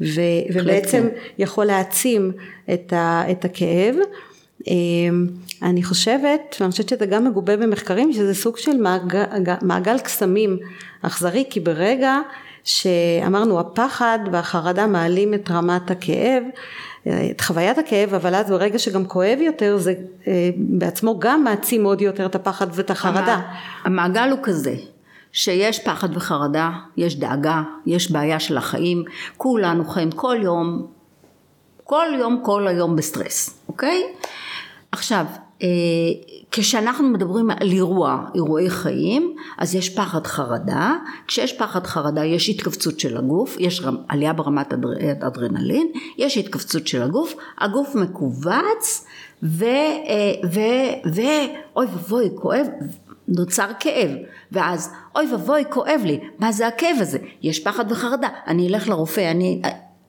ו, 0.01 0.21
ובעצם 0.55 1.03
כן. 1.15 1.19
יכול 1.39 1.65
להעצים 1.65 2.33
את, 2.73 2.93
ה, 2.93 3.23
את 3.31 3.45
הכאב. 3.45 3.95
אמ, 4.67 5.27
אני 5.63 5.83
חושבת, 5.83 6.57
ואני 6.61 6.71
חושבת 6.71 6.89
שזה 6.89 7.07
גם 7.07 7.25
מגובה 7.25 7.57
במחקרים, 7.57 8.13
שזה 8.13 8.35
סוג 8.35 8.57
של 8.57 8.77
מעגל, 8.77 9.25
מעגל 9.63 9.99
קסמים 9.99 10.59
אכזרי, 11.03 11.45
כי 11.51 11.61
ברגע 11.61 12.19
שאמרנו 12.65 13.61
הפחד 13.61 14.19
והחרדה 14.33 14.87
מעלים 14.87 15.35
את 15.35 15.51
רמת 15.51 15.91
הכאב, 15.91 16.43
את 17.09 17.41
חוויית 17.41 17.79
הכאב, 17.79 18.15
אבל 18.15 18.35
אז 18.35 18.51
ברגע 18.51 18.79
שגם 18.79 19.05
כואב 19.05 19.39
יותר, 19.41 19.77
זה 19.79 19.95
אה, 20.27 20.51
בעצמו 20.57 21.19
גם 21.19 21.45
מעצים 21.45 21.85
עוד 21.85 22.01
יותר 22.01 22.27
את 22.27 22.35
הפחד 22.35 22.67
ואת 22.73 22.91
החרדה. 22.91 23.41
המעגל 23.85 24.31
הוא 24.31 24.39
כזה, 24.43 24.75
שיש 25.33 25.79
פחד 25.79 26.17
וחרדה, 26.17 26.71
יש 26.97 27.17
דאגה, 27.17 27.63
יש 27.87 28.11
בעיה 28.11 28.41
של 28.41 28.57
החיים, 28.57 29.05
כולנו 29.37 29.85
חיים 29.85 30.11
כל 30.11 30.37
יום, 30.43 30.87
כל 31.85 32.07
יום, 32.19 32.41
כל 32.45 32.69
היום 32.69 32.97
בסטרס, 32.97 33.59
אוקיי? 33.69 34.03
עכשיו, 34.95 35.27
אה, 35.63 35.69
כשאנחנו 36.51 37.09
מדברים 37.09 37.51
על 37.51 37.71
אירוע, 37.71 38.25
אירועי 38.35 38.71
חיים, 38.71 39.37
אז 39.59 39.75
יש 39.75 39.97
פחד 39.97 40.27
חרדה, 40.27 40.95
כשיש 41.27 41.53
פחד 41.53 41.87
חרדה 41.87 42.25
יש 42.25 42.49
התכווצות 42.49 43.01
של 43.01 43.17
הגוף, 43.17 43.57
יש 43.59 43.83
עלייה 44.09 44.33
ברמת 44.33 44.73
אדרנלין, 45.21 45.87
יש 46.19 46.39
התכווצות 46.39 46.87
של 46.87 47.03
הגוף, 47.03 47.35
הגוף 47.59 47.95
מכווץ 47.95 49.07
ו... 49.43 49.65
אה, 49.65 50.35
ואבוי 51.77 52.31
כואב, 52.35 52.67
נוצר 53.29 53.69
כאב, 53.81 54.11
ואז 54.53 54.93
אוי 55.17 55.33
ואבוי 55.33 55.65
כואב 55.69 56.01
לי, 56.05 56.21
מה 56.39 56.53
זה 56.53 56.67
הכאב 56.67 56.97
הזה? 57.01 57.19
יש 57.43 57.61
פחד 57.61 57.93
וחרדה, 57.93 58.29
אני 58.47 58.69
אלך 58.69 58.89
לרופא, 58.89 59.31
אני... 59.31 59.63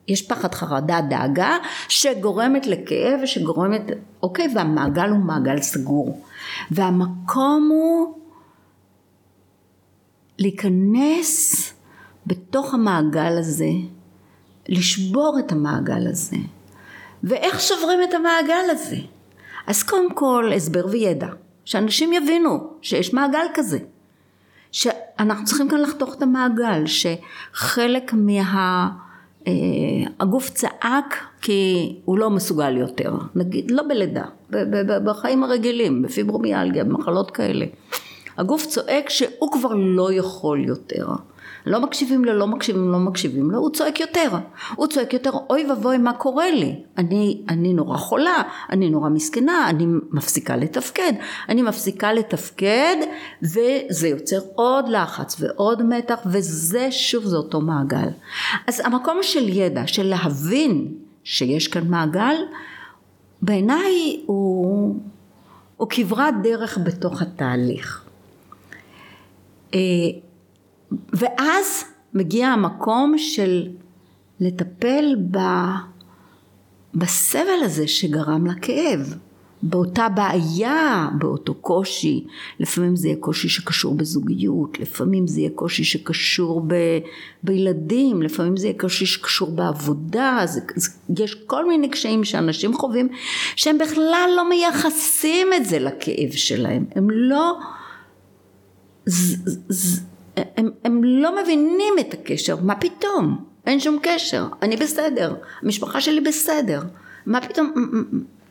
יש 0.08 0.28
פחד 0.28 0.54
חרדה 0.54 1.00
דאגה 1.00 1.56
שגורמת 1.88 2.66
לכאב 2.66 3.20
ושגורמת 3.22 3.82
אוקיי 4.22 4.48
והמעגל 4.54 5.08
הוא 5.08 5.18
מעגל 5.18 5.62
סגור. 5.62 6.22
והמקום 6.70 7.68
הוא 7.72 8.18
להיכנס 10.38 11.72
בתוך 12.26 12.74
המעגל 12.74 13.38
הזה 13.38 13.70
לשבור 14.68 15.36
את 15.38 15.52
המעגל 15.52 16.06
הזה. 16.06 16.36
ואיך 17.22 17.60
שוברים 17.60 18.00
את 18.08 18.14
המעגל 18.14 18.70
הזה? 18.70 18.96
אז 19.66 19.82
קודם 19.82 20.14
כל 20.14 20.52
הסבר 20.56 20.86
וידע. 20.86 21.28
שאנשים 21.64 22.12
יבינו 22.12 22.70
שיש 22.82 23.14
מעגל 23.14 23.46
כזה. 23.54 23.78
שאנחנו 24.72 25.44
צריכים 25.44 25.68
כאן 25.68 25.80
לחתוך 25.80 26.14
את 26.14 26.22
המעגל 26.22 26.84
שחלק 26.86 28.12
מה 28.12 28.90
הגוף 30.20 30.50
צעק 30.50 31.24
כי 31.40 31.94
הוא 32.04 32.18
לא 32.18 32.30
מסוגל 32.30 32.76
יותר, 32.76 33.14
נגיד 33.34 33.70
לא 33.70 33.82
בלידה, 33.88 34.24
בחיים 35.04 35.42
הרגילים, 35.44 36.02
בפיברומיאלגיה, 36.02 36.84
במחלות 36.84 37.30
כאלה. 37.30 37.66
הגוף 38.38 38.66
צועק 38.66 39.10
שהוא 39.10 39.52
כבר 39.52 39.74
לא 39.74 40.12
יכול 40.12 40.64
יותר. 40.64 41.06
לא 41.66 41.80
מקשיבים 41.80 42.24
לו, 42.24 42.32
לא 42.32 42.46
מקשיבים, 42.46 42.92
לא 42.92 42.98
מקשיבים 42.98 43.50
לו, 43.50 43.58
הוא 43.58 43.70
צועק 43.70 44.00
יותר. 44.00 44.30
הוא 44.74 44.86
צועק 44.86 45.12
יותר, 45.12 45.30
אוי 45.50 45.66
ואבוי 45.70 45.98
מה 45.98 46.12
קורה 46.12 46.50
לי? 46.50 46.82
אני, 46.98 47.42
אני 47.48 47.72
נורא 47.72 47.96
חולה, 47.96 48.42
אני 48.70 48.90
נורא 48.90 49.08
מסכנה, 49.08 49.70
אני 49.70 49.86
מפסיקה 50.10 50.56
לתפקד. 50.56 51.12
אני 51.48 51.62
מפסיקה 51.62 52.12
לתפקד 52.12 52.96
וזה 53.42 54.08
יוצר 54.08 54.38
עוד 54.54 54.88
לחץ 54.88 55.36
ועוד 55.40 55.82
מתח 55.82 56.18
וזה 56.26 56.92
שוב 56.92 57.24
זה 57.24 57.36
אותו 57.36 57.60
מעגל. 57.60 58.08
אז 58.66 58.80
המקום 58.84 59.18
של 59.22 59.48
ידע, 59.48 59.86
של 59.86 60.06
להבין 60.06 60.94
שיש 61.24 61.68
כאן 61.68 61.88
מעגל, 61.88 62.36
בעיניי 63.42 64.20
הוא, 64.26 64.96
הוא 65.76 65.88
כברת 65.90 66.34
דרך 66.42 66.78
בתוך 66.78 67.22
התהליך. 67.22 68.04
ואז 70.92 71.84
מגיע 72.14 72.48
המקום 72.48 73.18
של 73.18 73.68
לטפל 74.40 75.16
ב, 75.30 75.38
בסבל 76.94 77.62
הזה 77.64 77.88
שגרם 77.88 78.46
לכאב, 78.46 79.14
באותה 79.62 80.08
בעיה, 80.08 81.08
באותו 81.18 81.54
קושי, 81.54 82.24
לפעמים 82.60 82.96
זה 82.96 83.08
יהיה 83.08 83.16
קושי 83.20 83.48
שקשור 83.48 83.94
בזוגיות, 83.94 84.80
לפעמים 84.80 85.26
זה 85.26 85.40
יהיה 85.40 85.50
קושי 85.54 85.84
שקשור 85.84 86.64
ב, 86.66 86.74
בילדים, 87.42 88.22
לפעמים 88.22 88.56
זה 88.56 88.66
יהיה 88.66 88.78
קושי 88.78 89.06
שקשור 89.06 89.50
בעבודה, 89.50 90.40
זה, 90.44 90.60
זה, 90.76 90.90
יש 91.18 91.34
כל 91.34 91.68
מיני 91.68 91.88
קשיים 91.88 92.24
שאנשים 92.24 92.74
חווים 92.74 93.08
שהם 93.56 93.78
בכלל 93.78 94.30
לא 94.36 94.48
מייחסים 94.48 95.46
את 95.56 95.66
זה 95.66 95.78
לכאב 95.78 96.30
שלהם, 96.32 96.84
הם 96.94 97.10
לא... 97.10 97.58
ז, 99.06 99.36
ז, 99.68 100.00
הם, 100.36 100.70
הם 100.84 101.04
לא 101.04 101.42
מבינים 101.42 101.94
את 102.00 102.14
הקשר, 102.14 102.56
מה 102.62 102.74
פתאום? 102.74 103.44
אין 103.66 103.80
שום 103.80 103.98
קשר, 104.02 104.46
אני 104.62 104.76
בסדר, 104.76 105.34
המשפחה 105.62 106.00
שלי 106.00 106.20
בסדר, 106.20 106.82
מה 107.26 107.40
פתאום, 107.40 107.72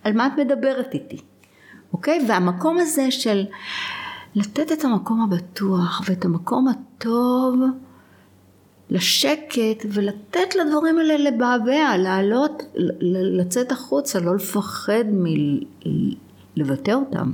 על 0.04 0.13
מה 0.13 0.27
את 0.27 0.32
מדברת 0.38 0.94
איתי? 0.94 1.18
אוקיי? 1.94 2.25
והמקום 2.27 2.77
הזה 2.77 3.12
של 3.12 3.46
לתת 4.36 4.72
את 4.72 4.86
המקום 4.86 5.22
הבטוח 5.22 6.01
ואת 6.10 6.25
המקום 6.25 6.68
הטוב 6.68 7.56
לשקט 8.89 9.86
ולתת 9.89 10.56
לדברים 10.56 10.98
האלה 10.98 11.18
לבעבע, 11.18 11.98
לעלות, 11.98 12.63
לצאת 13.12 13.72
החוצה, 13.72 14.20
לא 14.20 14.36
לפחד 14.36 15.04
מלבטא 16.58 16.92
אותם. 16.92 17.32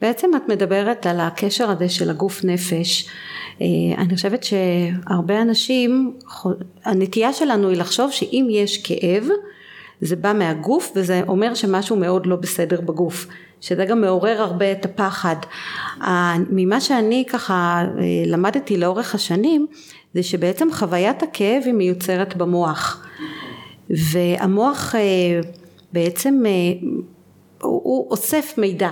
בעצם 0.00 0.30
את 0.36 0.48
מדברת 0.48 1.06
על 1.06 1.20
הקשר 1.20 1.70
הזה 1.70 1.88
של 1.88 2.10
הגוף 2.10 2.44
נפש. 2.44 3.08
אה, 3.60 3.66
אני 3.98 4.14
חושבת 4.14 4.44
שהרבה 4.44 5.42
אנשים, 5.42 6.16
הנטייה 6.84 7.32
שלנו 7.32 7.68
היא 7.68 7.76
לחשוב 7.76 8.10
שאם 8.10 8.46
יש 8.50 8.82
כאב 8.82 9.28
זה 10.00 10.16
בא 10.16 10.32
מהגוף 10.32 10.92
וזה 10.96 11.22
אומר 11.28 11.54
שמשהו 11.54 11.96
מאוד 11.96 12.26
לא 12.26 12.36
בסדר 12.36 12.80
בגוף 12.80 13.26
שזה 13.60 13.84
גם 13.84 14.00
מעורר 14.00 14.42
הרבה 14.42 14.72
את 14.72 14.84
הפחד. 14.84 15.36
ממה 16.50 16.80
שאני 16.80 17.24
ככה 17.28 17.84
אה, 17.98 18.04
למדתי 18.26 18.76
לאורך 18.76 19.14
השנים 19.14 19.66
זה 20.14 20.22
שבעצם 20.22 20.68
חוויית 20.72 21.22
הכאב 21.22 21.62
היא 21.66 21.74
מיוצרת 21.74 22.36
במוח. 22.36 23.06
והמוח 23.90 24.94
אה, 24.94 25.40
בעצם 25.92 26.42
הוא 27.62 28.10
אוסף 28.10 28.54
מידע 28.58 28.90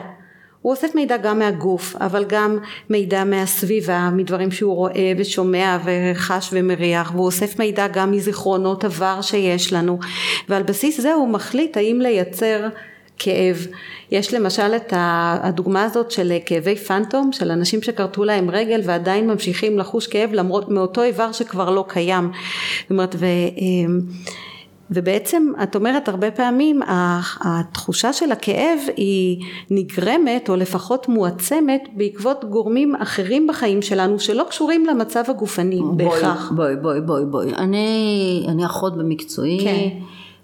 הוא 0.68 0.74
אוסף 0.74 0.94
מידע 0.94 1.16
גם 1.16 1.38
מהגוף, 1.38 1.96
אבל 1.96 2.24
גם 2.24 2.58
מידע 2.90 3.24
מהסביבה, 3.24 4.10
מדברים 4.12 4.50
שהוא 4.50 4.74
רואה 4.74 5.12
ושומע 5.18 5.78
וחש 5.84 6.48
ומריח, 6.52 7.12
והוא 7.14 7.26
אוסף 7.26 7.58
מידע 7.58 7.88
גם 7.88 8.10
מזיכרונות 8.10 8.84
עבר 8.84 9.22
שיש 9.22 9.72
לנו, 9.72 9.98
ועל 10.48 10.62
בסיס 10.62 11.00
זה 11.00 11.12
הוא 11.12 11.28
מחליט 11.28 11.76
האם 11.76 12.00
לייצר 12.00 12.68
כאב. 13.18 13.66
יש 14.10 14.34
למשל 14.34 14.76
את 14.76 14.92
הדוגמה 14.96 15.84
הזאת 15.84 16.10
של 16.10 16.32
כאבי 16.46 16.76
פנטום, 16.76 17.32
של 17.32 17.50
אנשים 17.50 17.82
שכרתו 17.82 18.24
להם 18.24 18.50
רגל 18.50 18.80
ועדיין 18.84 19.26
ממשיכים 19.26 19.78
לחוש 19.78 20.06
כאב 20.06 20.30
למרות 20.32 20.68
מאותו 20.68 21.02
איבר 21.02 21.32
שכבר 21.32 21.70
לא 21.70 21.84
קיים. 21.88 22.30
זאת 22.82 22.90
אומרת, 22.90 23.14
ו... 23.18 23.26
ובעצם 24.90 25.52
את 25.62 25.76
אומרת 25.76 26.08
הרבה 26.08 26.30
פעמים 26.30 26.80
התחושה 27.40 28.12
של 28.12 28.32
הכאב 28.32 28.78
היא 28.96 29.44
נגרמת 29.70 30.48
או 30.48 30.56
לפחות 30.56 31.08
מועצמת 31.08 31.88
בעקבות 31.96 32.44
גורמים 32.44 32.96
אחרים 32.96 33.46
בחיים 33.46 33.82
שלנו 33.82 34.20
שלא 34.20 34.44
קשורים 34.50 34.86
למצב 34.86 35.22
הגופני 35.28 35.80
בואי, 35.80 35.96
בהכרח. 35.96 36.52
בואי 36.56 36.76
בואי 36.76 37.00
בואי 37.00 37.24
בואי 37.24 37.54
אני, 37.54 38.46
אני 38.48 38.66
אחות 38.66 38.96
במקצועי 38.96 39.60
כן. 39.60 39.88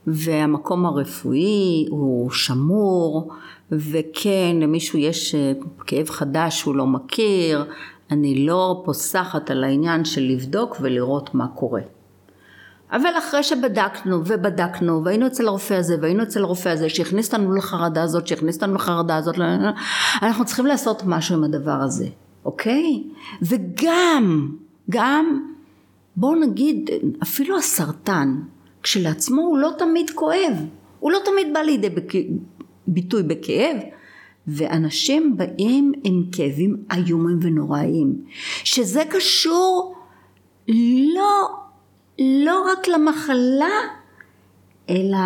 והמקום 0.07 0.87
הרפואי 0.87 1.87
הוא 1.91 2.31
שמור, 2.31 3.31
וכן, 3.73 4.57
למישהו 4.61 4.99
יש 4.99 5.35
אה, 5.35 5.53
כאב 5.87 6.09
חדש 6.09 6.61
שהוא 6.61 6.75
לא 6.75 6.87
מכיר, 6.87 7.65
אני 8.11 8.47
לא 8.47 8.83
פוסחת 8.85 9.51
על 9.51 9.65
העניין 9.65 10.05
של 10.05 10.23
לבדוק 10.23 10.77
ולראות 10.81 11.35
מה 11.35 11.47
קורה. 11.47 11.81
אבל 12.95 13.19
אחרי 13.19 13.43
שבדקנו 13.43 14.17
ובדקנו 14.27 15.05
והיינו 15.05 15.27
אצל 15.27 15.49
הרופא 15.49 15.75
הזה 15.75 15.97
והיינו 16.03 16.23
אצל 16.23 16.43
הרופא 16.43 16.69
הזה 16.69 16.89
שהכניס 16.89 17.27
אותנו 17.27 17.55
לחרדה 17.55 18.03
הזאת 18.03 18.27
שהכניס 18.27 18.57
אותנו 18.57 18.75
לחרדה 18.75 19.17
הזאת 19.17 19.35
אנחנו 20.23 20.45
צריכים 20.45 20.67
לעשות 20.67 21.03
משהו 21.07 21.37
עם 21.37 21.45
הדבר 21.45 21.83
הזה 21.83 22.07
אוקיי? 22.45 23.03
וגם 23.43 24.49
גם 24.91 25.41
בואו 26.17 26.35
נגיד 26.35 26.91
אפילו 27.23 27.59
הסרטן 27.59 28.41
כשלעצמו 28.83 29.43
הוא 29.43 29.59
לא 29.59 29.71
תמיד 29.79 30.11
כואב 30.11 30.57
הוא 31.01 31.13
לא 31.13 31.19
תמיד 31.25 31.55
בא 31.55 31.61
לידי 31.61 31.89
ביטוי 32.87 33.23
בכאב 33.23 33.77
ואנשים 34.47 35.37
באים 35.37 35.93
עם 36.05 36.23
כאבים 36.33 36.77
איומים 36.93 37.39
ונוראיים 37.43 38.15
שזה 38.65 39.03
קשור 39.11 39.95
לא 41.15 41.64
לא 42.19 42.67
רק 42.73 42.89
למחלה, 42.89 43.75
אלא 44.91 45.19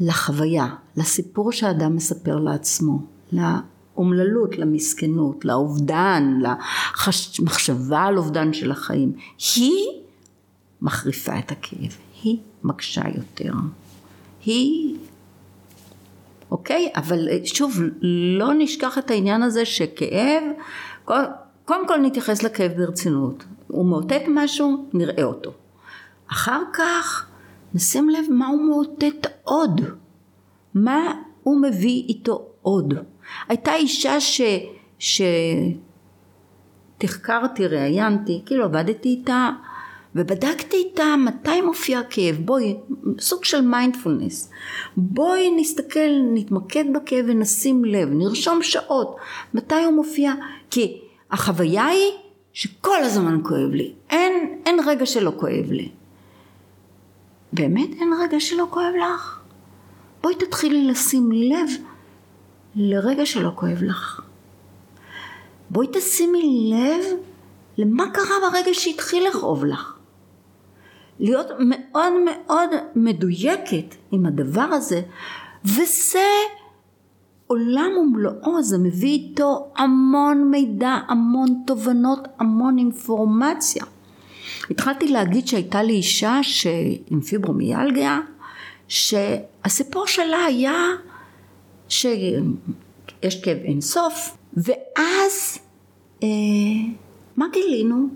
לחוויה, 0.00 0.66
לסיפור 0.96 1.52
שהאדם 1.52 1.96
מספר 1.96 2.36
לעצמו, 2.36 2.98
לאומללות, 3.32 4.58
למסכנות, 4.58 5.44
לאובדן, 5.44 6.38
למחשבה 7.38 8.02
על 8.02 8.18
אובדן 8.18 8.52
של 8.52 8.70
החיים. 8.70 9.12
היא 9.56 9.86
מחריפה 10.82 11.38
את 11.38 11.52
הכאב, 11.52 11.96
היא 12.22 12.38
מקשה 12.64 13.02
יותר. 13.14 13.52
היא 14.44 14.96
אוקיי? 16.50 16.92
אבל 16.96 17.28
שוב, 17.44 17.80
לא 18.38 18.54
נשכח 18.58 18.98
את 18.98 19.10
העניין 19.10 19.42
הזה 19.42 19.64
שכאב, 19.64 20.42
קודם 21.64 21.88
כל 21.88 21.96
נתייחס 21.96 22.42
לכאב 22.42 22.72
ברצינות. 22.76 23.44
הוא 23.66 23.86
מאותת 23.86 24.22
משהו, 24.28 24.86
נראה 24.92 25.24
אותו. 25.24 25.52
אחר 26.30 26.62
כך 26.72 27.26
נשים 27.74 28.08
לב 28.08 28.24
מה 28.30 28.46
הוא 28.46 28.62
מאותת 28.68 29.26
עוד, 29.44 29.80
מה 30.74 31.12
הוא 31.42 31.62
מביא 31.62 32.02
איתו 32.08 32.46
עוד. 32.62 32.94
הייתה 33.48 33.74
אישה 33.74 34.20
ש... 34.20 34.40
שתחקרתי, 36.98 37.66
ראיינתי, 37.66 38.42
כאילו 38.46 38.64
עבדתי 38.64 39.08
איתה 39.08 39.50
ובדקתי 40.14 40.76
איתה 40.76 41.14
מתי 41.24 41.60
מופיע 41.60 41.98
הכאב, 41.98 42.36
בואי, 42.44 42.76
סוג 43.20 43.44
של 43.44 43.60
מיינדפולנס, 43.60 44.50
בואי 44.96 45.50
נסתכל, 45.60 46.10
נתמקד 46.34 46.84
בכאב 46.94 47.24
ונשים 47.28 47.84
לב, 47.84 48.08
נרשום 48.12 48.62
שעות, 48.62 49.16
מתי 49.54 49.84
הוא 49.84 49.92
מופיע, 49.92 50.32
כי 50.70 51.00
החוויה 51.30 51.86
היא 51.86 52.12
שכל 52.52 53.02
הזמן 53.02 53.40
כואב 53.42 53.70
לי, 53.70 53.92
אין, 54.10 54.60
אין 54.66 54.78
רגע 54.86 55.06
שלא 55.06 55.32
כואב 55.36 55.70
לי. 55.70 55.90
באמת 57.52 57.90
אין 58.00 58.10
רגע 58.22 58.40
שלא 58.40 58.66
כואב 58.70 58.92
לך? 59.00 59.40
בואי 60.22 60.34
תתחילי 60.34 60.86
לשים 60.86 61.32
לב 61.32 61.70
לרגע 62.74 63.26
שלא 63.26 63.50
כואב 63.54 63.82
לך. 63.82 64.20
בואי 65.70 65.86
תשימי 65.92 66.72
לב 66.74 67.04
למה 67.78 68.10
קרה 68.10 68.50
ברגע 68.50 68.74
שהתחיל 68.74 69.28
לכאוב 69.28 69.64
לך. 69.64 69.96
להיות 71.20 71.46
מאוד 71.58 72.12
מאוד 72.24 72.70
מדויקת 72.94 73.94
עם 74.10 74.26
הדבר 74.26 74.62
הזה, 74.62 75.00
וזה 75.64 76.28
עולם 77.46 77.90
ומלואו, 78.00 78.62
זה 78.62 78.78
מביא 78.78 79.10
איתו 79.10 79.72
המון 79.76 80.50
מידע, 80.50 80.98
המון 81.08 81.62
תובנות, 81.66 82.28
המון 82.38 82.78
אינפורמציה. 82.78 83.84
התחלתי 84.70 85.08
להגיד 85.08 85.46
שהייתה 85.46 85.82
לי 85.82 85.92
אישה 85.92 86.40
עם 87.10 87.20
פיברומיאלגיה, 87.20 88.20
שהסיפור 88.88 90.06
שלה 90.06 90.44
היה 90.44 90.86
שיש 91.88 93.42
כאב 93.42 93.58
אינסוף, 93.64 94.36
ואז 94.56 95.58
אה, 96.22 96.28
מה 97.36 97.46
גילינו? 97.52 98.08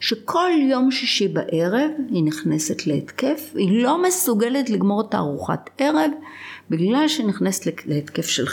שכל 0.00 0.50
יום 0.70 0.90
שישי 0.90 1.28
בערב 1.28 1.90
היא 2.10 2.24
נכנסת 2.24 2.86
להתקף, 2.86 3.52
היא 3.54 3.82
לא 3.82 4.02
מסוגלת 4.02 4.70
לגמור 4.70 5.00
את 5.08 5.14
הארוחת 5.14 5.70
ערב 5.78 6.10
בגלל 6.70 7.08
שהיא 7.08 7.26
נכנסת 7.26 7.86
להתקף 7.86 8.26
של, 8.26 8.46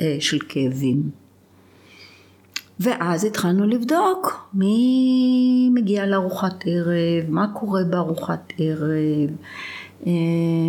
אה, 0.00 0.16
של 0.20 0.38
כאבים. 0.48 1.23
ואז 2.80 3.24
התחלנו 3.24 3.66
לבדוק 3.66 4.48
מי 4.54 5.70
מגיע 5.74 6.06
לארוחת 6.06 6.64
ערב, 6.66 7.30
מה 7.30 7.46
קורה 7.54 7.84
בארוחת 7.90 8.52
ערב, 8.58 9.30
אה, 10.06 10.12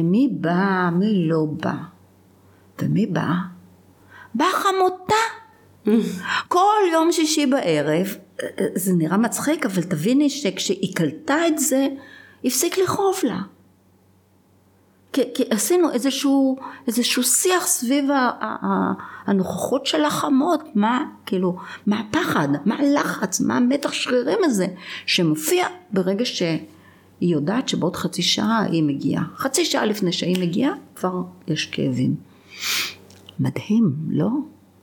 מי 0.03 0.29
בא, 0.31 0.89
מי 0.93 1.27
לא 1.27 1.45
בא. 1.61 1.75
ומי 2.81 3.05
בא? 3.05 3.27
באה 4.35 4.47
חמותה. 4.53 5.15
כל 6.47 6.81
יום 6.91 7.11
שישי 7.11 7.45
בערב, 7.45 8.15
זה 8.75 8.93
נראה 8.93 9.17
מצחיק, 9.17 9.65
אבל 9.65 9.83
תביני 9.83 10.29
שכשהיא 10.29 10.95
קלטה 10.95 11.47
את 11.47 11.59
זה, 11.59 11.87
הפסיק 12.45 12.77
לכאוב 12.77 13.15
לה. 13.23 13.39
כי, 15.15 15.21
כי 15.33 15.43
עשינו 15.49 15.91
איזשהו, 15.91 16.57
איזשהו 16.87 17.23
שיח 17.23 17.65
סביב 17.65 18.11
ה, 18.11 18.29
ה, 18.39 18.93
הנוכחות 19.25 19.85
של 19.85 20.05
החמות, 20.05 20.75
מה, 20.75 21.05
כאילו, 21.25 21.57
מה 21.87 21.99
הפחד, 21.99 22.47
מה 22.65 22.75
הלחץ, 22.75 23.41
מה 23.41 23.57
המתח 23.57 23.93
שרירים 23.93 24.39
הזה, 24.43 24.67
שמופיע 25.05 25.67
ברגע 25.91 26.25
שהיא 26.25 26.59
יודעת 27.21 27.69
שבעוד 27.69 27.95
חצי 27.95 28.21
שעה 28.21 28.63
היא 28.63 28.83
מגיעה. 28.83 29.23
חצי 29.35 29.65
שעה 29.65 29.85
לפני 29.85 30.11
שהיא 30.11 30.39
מגיעה, 30.39 30.73
כבר 30.95 31.21
יש 31.47 31.65
כאבים. 31.65 32.15
מדהים, 33.39 33.95
לא? 34.09 34.29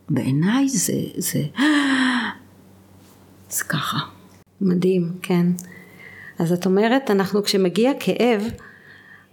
בעיניי 0.09 0.69
זה, 0.69 0.95
זה, 1.17 1.43
זה 3.57 3.65
ככה. 3.65 3.99
מדהים, 4.61 5.13
כן. 5.23 5.47
אז 6.39 6.53
את 6.53 6.67
אומרת, 6.67 7.11
אנחנו 7.11 7.43
כשמגיע 7.43 7.93
כאב, 8.01 8.43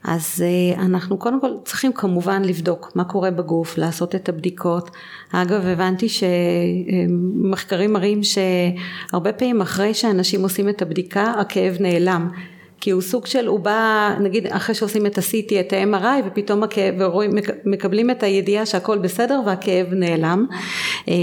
אז 0.03 0.43
uh, 0.75 0.79
אנחנו 0.79 1.17
קודם 1.17 1.41
כל 1.41 1.51
צריכים 1.65 1.93
כמובן 1.93 2.41
לבדוק 2.41 2.91
מה 2.95 3.03
קורה 3.03 3.31
בגוף, 3.31 3.77
לעשות 3.77 4.15
את 4.15 4.29
הבדיקות. 4.29 4.89
אגב, 5.31 5.65
הבנתי 5.65 6.07
שמחקרים 6.09 7.93
מראים 7.93 8.21
שהרבה 8.23 9.33
פעמים 9.33 9.61
אחרי 9.61 9.93
שאנשים 9.93 10.41
עושים 10.41 10.69
את 10.69 10.81
הבדיקה, 10.81 11.33
הכאב 11.37 11.77
נעלם. 11.79 12.29
כי 12.81 12.91
הוא 12.91 13.01
סוג 13.01 13.25
של, 13.25 13.47
הוא 13.47 13.59
בא, 13.59 14.15
נגיד 14.19 14.47
אחרי 14.47 14.75
שעושים 14.75 15.05
את 15.05 15.17
ה-CT, 15.17 15.53
את 15.59 15.73
ה-MRI, 15.73 16.27
ופתאום 16.27 16.63
הכאב, 16.63 16.95
ורואים, 16.99 17.31
מקבלים 17.65 18.11
את 18.11 18.23
הידיעה 18.23 18.65
שהכל 18.65 18.97
בסדר 18.97 19.41
והכאב 19.45 19.87
נעלם. 19.91 20.45
אה, 21.07 21.13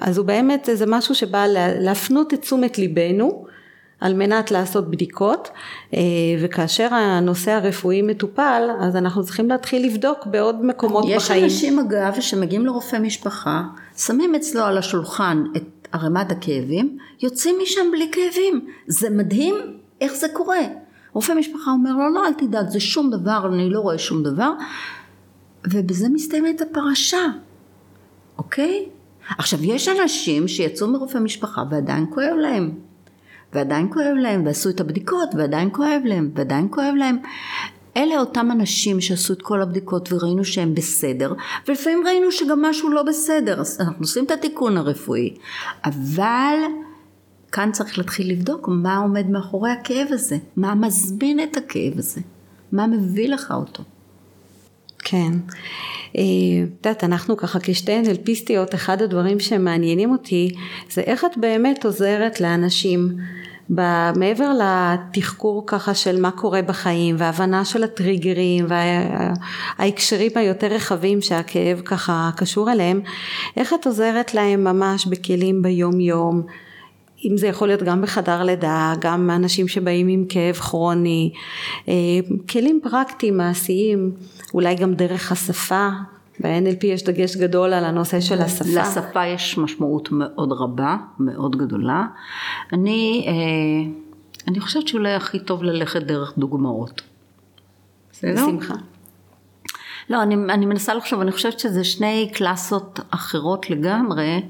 אז 0.00 0.18
הוא 0.18 0.26
באמת, 0.26 0.68
זה 0.72 0.84
משהו 0.88 1.14
שבא 1.14 1.46
להפנות 1.80 2.34
את 2.34 2.40
תשומת 2.40 2.78
ליבנו. 2.78 3.49
על 4.00 4.14
מנת 4.14 4.50
לעשות 4.50 4.90
בדיקות 4.90 5.50
אה, 5.94 6.00
וכאשר 6.40 6.94
הנושא 6.94 7.50
הרפואי 7.50 8.02
מטופל 8.02 8.62
אז 8.80 8.96
אנחנו 8.96 9.24
צריכים 9.24 9.48
להתחיל 9.48 9.86
לבדוק 9.86 10.26
בעוד 10.26 10.64
מקומות 10.64 11.04
יש 11.08 11.24
בחיים. 11.24 11.44
יש 11.44 11.52
אנשים 11.52 11.78
אגב 11.78 12.20
שמגיעים 12.20 12.66
לרופא 12.66 12.96
משפחה, 12.96 13.62
שמים 13.96 14.34
אצלו 14.34 14.62
על 14.62 14.78
השולחן 14.78 15.44
את 15.56 15.88
ערימת 15.92 16.32
הכאבים, 16.32 16.98
יוצאים 17.22 17.56
משם 17.62 17.90
בלי 17.92 18.10
כאבים. 18.12 18.66
זה 18.86 19.10
מדהים 19.10 19.54
איך 20.00 20.14
זה 20.14 20.26
קורה. 20.32 20.60
רופא 21.12 21.32
משפחה 21.32 21.70
אומר 21.70 21.92
לו 21.92 22.14
לא 22.14 22.26
אל 22.26 22.32
תדאג 22.32 22.68
זה 22.68 22.80
שום 22.80 23.10
דבר 23.10 23.50
אני 23.52 23.70
לא 23.70 23.80
רואה 23.80 23.98
שום 23.98 24.22
דבר 24.22 24.52
ובזה 25.66 26.08
מסתיימת 26.08 26.60
הפרשה 26.60 27.26
אוקיי? 28.38 28.86
עכשיו 29.38 29.64
יש 29.64 29.88
אנשים 29.88 30.48
שיצאו 30.48 30.88
מרופא 30.88 31.18
משפחה 31.18 31.62
ועדיין 31.70 32.06
כואב 32.10 32.36
להם 32.40 32.74
ועדיין 33.52 33.88
כואב 33.92 34.14
להם, 34.20 34.46
ועשו 34.46 34.70
את 34.70 34.80
הבדיקות, 34.80 35.28
ועדיין 35.34 35.68
כואב 35.72 36.02
להם, 36.04 36.30
ועדיין 36.34 36.68
כואב 36.70 36.94
להם. 36.98 37.18
אלה 37.96 38.20
אותם 38.20 38.48
אנשים 38.52 39.00
שעשו 39.00 39.32
את 39.32 39.42
כל 39.42 39.62
הבדיקות 39.62 40.12
וראינו 40.12 40.44
שהם 40.44 40.74
בסדר, 40.74 41.34
ולפעמים 41.68 42.02
ראינו 42.06 42.32
שגם 42.32 42.62
משהו 42.62 42.90
לא 42.90 43.02
בסדר, 43.02 43.60
אז 43.60 43.80
אנחנו 43.80 44.00
עושים 44.00 44.24
את 44.24 44.30
התיקון 44.30 44.76
הרפואי. 44.76 45.34
אבל 45.84 46.56
כאן 47.52 47.72
צריך 47.72 47.98
להתחיל 47.98 48.30
לבדוק 48.30 48.68
מה 48.68 48.96
עומד 48.96 49.30
מאחורי 49.30 49.70
הכאב 49.70 50.06
הזה, 50.10 50.36
מה 50.56 50.74
מזמין 50.74 51.40
את 51.40 51.56
הכאב 51.56 51.98
הזה, 51.98 52.20
מה 52.72 52.86
מביא 52.86 53.28
לך 53.28 53.54
אותו. 53.56 53.82
כן. 55.04 55.32
אה, 56.16 56.22
את 56.64 56.86
יודעת, 56.86 57.04
אנחנו 57.04 57.36
ככה 57.36 57.58
כשתי 57.62 58.00
NLPיסטיות, 58.00 58.74
אחד 58.74 59.02
הדברים 59.02 59.40
שמעניינים 59.40 60.10
אותי 60.10 60.50
זה 60.90 61.00
איך 61.00 61.24
את 61.24 61.38
באמת 61.38 61.84
עוזרת 61.84 62.40
לאנשים 62.40 63.16
מעבר 64.16 64.50
לתחקור 64.58 65.64
ככה 65.66 65.94
של 65.94 66.20
מה 66.20 66.30
קורה 66.30 66.62
בחיים 66.62 67.16
והבנה 67.18 67.64
של 67.64 67.84
הטריגרים 67.84 68.66
וההקשרים 68.68 70.30
היותר 70.34 70.66
רחבים 70.66 71.20
שהכאב 71.20 71.80
ככה 71.84 72.30
קשור 72.36 72.72
אליהם, 72.72 73.00
איך 73.56 73.74
את 73.80 73.86
עוזרת 73.86 74.34
להם 74.34 74.64
ממש 74.64 75.06
בכלים 75.06 75.62
ביום 75.62 76.00
יום, 76.00 76.42
אם 77.24 77.36
זה 77.36 77.46
יכול 77.46 77.68
להיות 77.68 77.82
גם 77.82 78.02
בחדר 78.02 78.42
לידה, 78.42 78.92
גם 79.00 79.30
אנשים 79.30 79.68
שבאים 79.68 80.08
עם 80.08 80.24
כאב 80.28 80.54
כרוני, 80.54 81.32
אה, 81.88 81.94
כלים 82.48 82.80
פרקטיים 82.82 83.36
מעשיים, 83.36 84.12
אולי 84.54 84.74
גם 84.74 84.94
דרך 84.94 85.32
השפה, 85.32 85.88
ב-NLP 86.40 86.86
יש 86.86 87.04
דגש 87.04 87.36
גדול 87.36 87.72
על 87.72 87.84
הנושא 87.84 88.20
של 88.20 88.42
השפה. 88.42 88.80
לשפה 88.80 89.26
יש 89.26 89.58
משמעות 89.58 90.08
מאוד 90.12 90.52
רבה, 90.52 90.96
מאוד 91.18 91.56
גדולה. 91.56 92.06
אני, 92.72 93.26
אה, 93.28 93.90
אני 94.48 94.60
חושבת 94.60 94.88
שאולי 94.88 95.14
הכי 95.14 95.38
טוב 95.38 95.62
ללכת 95.62 96.02
דרך 96.02 96.38
דוגמאות. 96.38 97.02
בסדר? 98.12 98.32
בשמחה. 98.32 98.74
לא, 100.10 100.22
אני, 100.22 100.34
אני 100.34 100.66
מנסה 100.66 100.94
לחשוב, 100.94 101.20
אני 101.20 101.32
חושבת 101.32 101.58
שזה 101.58 101.84
שני 101.84 102.30
קלאסות 102.34 103.00
אחרות 103.10 103.70
לגמרי. 103.70 104.42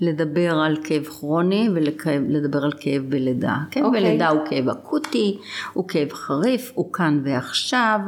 לדבר 0.00 0.58
על 0.58 0.76
כאב 0.84 1.04
כרוני 1.04 1.68
ולדבר 1.74 2.64
על 2.64 2.72
כאב 2.80 3.02
בלידה. 3.08 3.56
כאב 3.70 3.82
okay. 3.82 3.86
אוקיי. 3.86 4.00
בלידה 4.00 4.28
הוא 4.28 4.40
כאב 4.50 4.68
אקוטי, 4.68 5.38
הוא 5.72 5.88
כאב 5.88 6.12
חריף, 6.12 6.72
הוא 6.74 6.92
כאן 6.92 7.20
ועכשיו. 7.24 8.00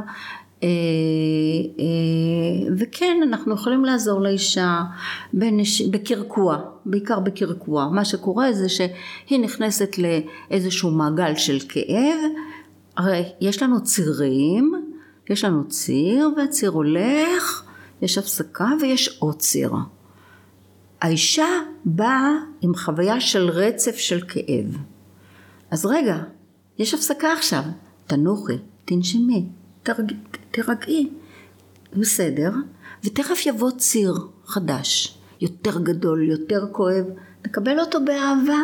אה, 0.63 0.69
אה, 1.79 2.75
וכן, 2.79 3.21
אנחנו 3.23 3.55
יכולים 3.55 3.85
לעזור 3.85 4.21
לאישה 4.21 4.83
בנש... 5.33 5.83
בקרקוע, 5.83 6.59
בעיקר 6.85 7.21
בקרקוע. 7.21 7.89
מה 7.89 8.05
שקורה 8.05 8.53
זה 8.53 8.69
שהיא 8.69 9.41
נכנסת 9.41 9.97
לאיזשהו 9.99 10.91
מעגל 10.91 11.37
של 11.37 11.59
כאב, 11.69 12.19
הרי 12.97 13.25
יש 13.41 13.63
לנו 13.63 13.83
צירים, 13.83 14.73
יש 15.31 15.45
לנו 15.45 15.69
ציר 15.69 16.31
והציר 16.37 16.71
הולך, 16.71 17.63
יש 18.03 18.19
הפסקה 18.19 18.69
ויש 18.81 19.19
עוד 19.19 19.39
ציר. 19.39 19.73
האישה 21.01 21.49
באה 21.85 22.33
עם 22.61 22.75
חוויה 22.75 23.21
של 23.21 23.51
רצף 23.51 23.97
של 23.97 24.21
כאב. 24.29 24.77
אז 25.71 25.87
רגע, 25.87 26.17
יש 26.79 26.95
הפסקה 26.95 27.33
עכשיו, 27.33 27.63
תנוחי, 28.07 28.59
תנשמי, 28.85 29.45
תרג... 29.83 30.13
תרגעי, 30.51 31.09
בסדר, 31.97 32.51
ותכף 33.05 33.47
יבוא 33.47 33.71
ציר 33.71 34.15
חדש, 34.47 35.19
יותר 35.41 35.79
גדול, 35.79 36.31
יותר 36.31 36.67
כואב, 36.73 37.05
נקבל 37.47 37.81
אותו 37.81 37.99
באהבה, 38.05 38.59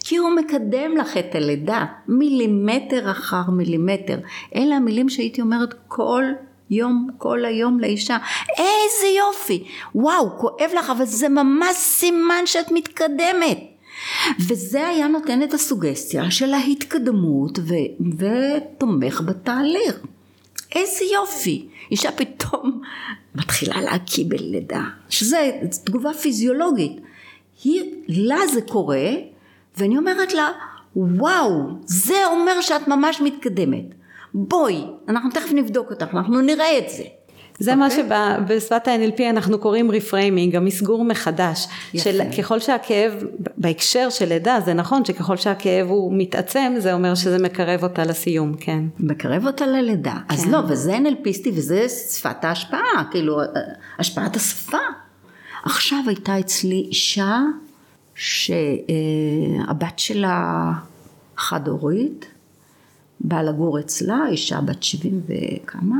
כי 0.00 0.16
הוא 0.16 0.30
מקדם 0.30 0.96
לך 0.96 1.16
את 1.16 1.34
הלידה, 1.34 1.84
מילימטר 2.08 3.10
אחר 3.10 3.50
מילימטר. 3.50 4.18
אלה 4.54 4.76
המילים 4.76 5.08
שהייתי 5.08 5.40
אומרת 5.40 5.74
כל 5.88 6.24
יום 6.70 7.08
כל 7.18 7.44
היום 7.44 7.80
לאישה, 7.80 8.16
איזה 8.50 9.06
יופי, 9.18 9.64
וואו, 9.94 10.38
כואב 10.38 10.70
לך, 10.78 10.90
אבל 10.90 11.04
זה 11.04 11.28
ממש 11.28 11.76
סימן 11.76 12.42
שאת 12.46 12.72
מתקדמת. 12.72 13.58
וזה 14.48 14.88
היה 14.88 15.08
נותן 15.08 15.42
את 15.42 15.54
הסוגסטיה 15.54 16.30
של 16.30 16.54
ההתקדמות 16.54 17.58
ו- 17.58 18.04
ותומך 18.18 19.20
בתהליך. 19.26 20.00
איזה 20.74 21.04
יופי, 21.14 21.68
אישה 21.90 22.12
פתאום 22.12 22.80
מתחילה 23.34 23.80
להקיא 23.80 24.24
בלידה, 24.28 24.82
שזה 25.08 25.50
תגובה 25.84 26.12
פיזיולוגית. 26.14 26.92
היא, 27.64 27.82
לה 28.08 28.46
זה 28.52 28.62
קורה, 28.62 29.10
ואני 29.76 29.98
אומרת 29.98 30.34
לה, 30.34 30.50
וואו, 30.96 31.62
זה 31.84 32.26
אומר 32.26 32.60
שאת 32.60 32.88
ממש 32.88 33.20
מתקדמת. 33.20 33.84
בואי, 34.34 34.84
אנחנו 35.08 35.30
תכף 35.30 35.52
נבדוק 35.52 35.90
אותך, 35.90 36.06
אנחנו 36.14 36.40
נראה 36.40 36.78
את 36.78 36.90
זה. 36.90 37.04
זה 37.58 37.72
אוקיי. 37.72 37.76
מה 37.76 37.86
אוקיי? 37.86 38.04
שבשפת 38.48 38.88
ה-NLP 38.88 39.22
אנחנו 39.30 39.58
קוראים 39.58 39.90
reframing, 39.90 40.56
המסגור 40.56 41.04
מחדש, 41.04 41.66
יפה. 41.94 42.04
של 42.04 42.20
ככל 42.38 42.60
שהכאב, 42.60 43.12
בהקשר 43.56 44.10
של 44.10 44.28
לידה 44.28 44.58
זה 44.64 44.74
נכון 44.74 45.04
שככל 45.04 45.36
שהכאב 45.36 45.88
הוא 45.88 46.12
מתעצם 46.16 46.74
זה 46.78 46.92
אומר 46.92 47.14
שזה 47.14 47.38
מקרב 47.38 47.82
אותה 47.82 48.04
לסיום, 48.04 48.54
כן. 48.60 48.84
מקרב 48.98 49.46
אותה 49.46 49.66
ללידה, 49.66 50.16
כן. 50.28 50.34
אז 50.34 50.46
לא, 50.46 50.58
וזה 50.68 50.96
NLPיסטי 50.96 51.48
וזה 51.54 51.88
שפת 51.88 52.44
ההשפעה, 52.44 53.04
כאילו 53.10 53.40
השפעת 53.98 54.36
השפה. 54.36 54.78
עכשיו 55.64 55.98
הייתה 56.06 56.38
אצלי 56.38 56.86
אישה 56.90 57.40
שהבת 58.14 59.98
שלה 59.98 60.72
חד 61.36 61.68
הורית, 61.68 62.26
באה 63.20 63.42
לגור 63.42 63.80
אצלה, 63.80 64.18
אישה 64.30 64.60
בת 64.60 64.82
שבעים 64.82 65.20
וכמה, 65.26 65.98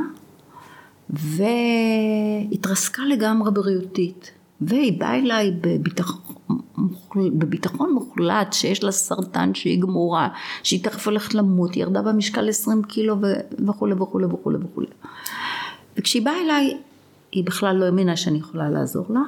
והתרסקה 1.10 3.02
לגמרי 3.02 3.50
בריאותית. 3.50 4.30
והיא 4.60 5.00
באה 5.00 5.14
אליי 5.14 5.50
בביטחון, 5.60 6.34
בביטחון 7.16 7.92
מוחלט 7.92 8.52
שיש 8.52 8.84
לה 8.84 8.92
סרטן 8.92 9.54
שהיא 9.54 9.80
גמורה, 9.80 10.28
שהיא 10.62 10.84
תכף 10.84 11.06
הולכת 11.06 11.34
למות, 11.34 11.74
היא 11.74 11.82
ירדה 11.82 12.02
במשקל 12.02 12.48
20 12.48 12.82
קילו 12.82 13.16
וכולי 13.68 13.94
וכולי 13.94 14.26
וכולי 14.26 14.58
וכולי. 14.64 14.86
וכשהיא 15.96 16.24
באה 16.24 16.40
אליי, 16.44 16.78
היא 17.32 17.44
בכלל 17.44 17.76
לא 17.76 17.84
האמינה 17.84 18.16
שאני 18.16 18.38
יכולה 18.38 18.70
לעזור 18.70 19.06
לה. 19.10 19.22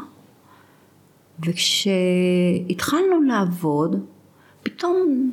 וכשהתחלנו 1.47 3.23
לעבוד, 3.23 3.97
פתאום 4.62 5.31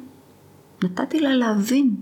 נתתי 0.84 1.20
לה 1.20 1.36
להבין 1.36 1.96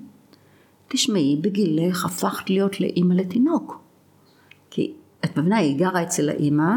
תשמעי, 0.87 1.37
בגילך 1.41 2.05
הפכת 2.05 2.49
להיות 2.49 2.79
לאימא 2.79 3.13
לתינוק. 3.13 3.82
כי 4.75 4.93
את 5.25 5.37
מבינה, 5.37 5.57
היא 5.57 5.77
גרה 5.77 6.03
אצל 6.03 6.29
האימא, 6.29 6.73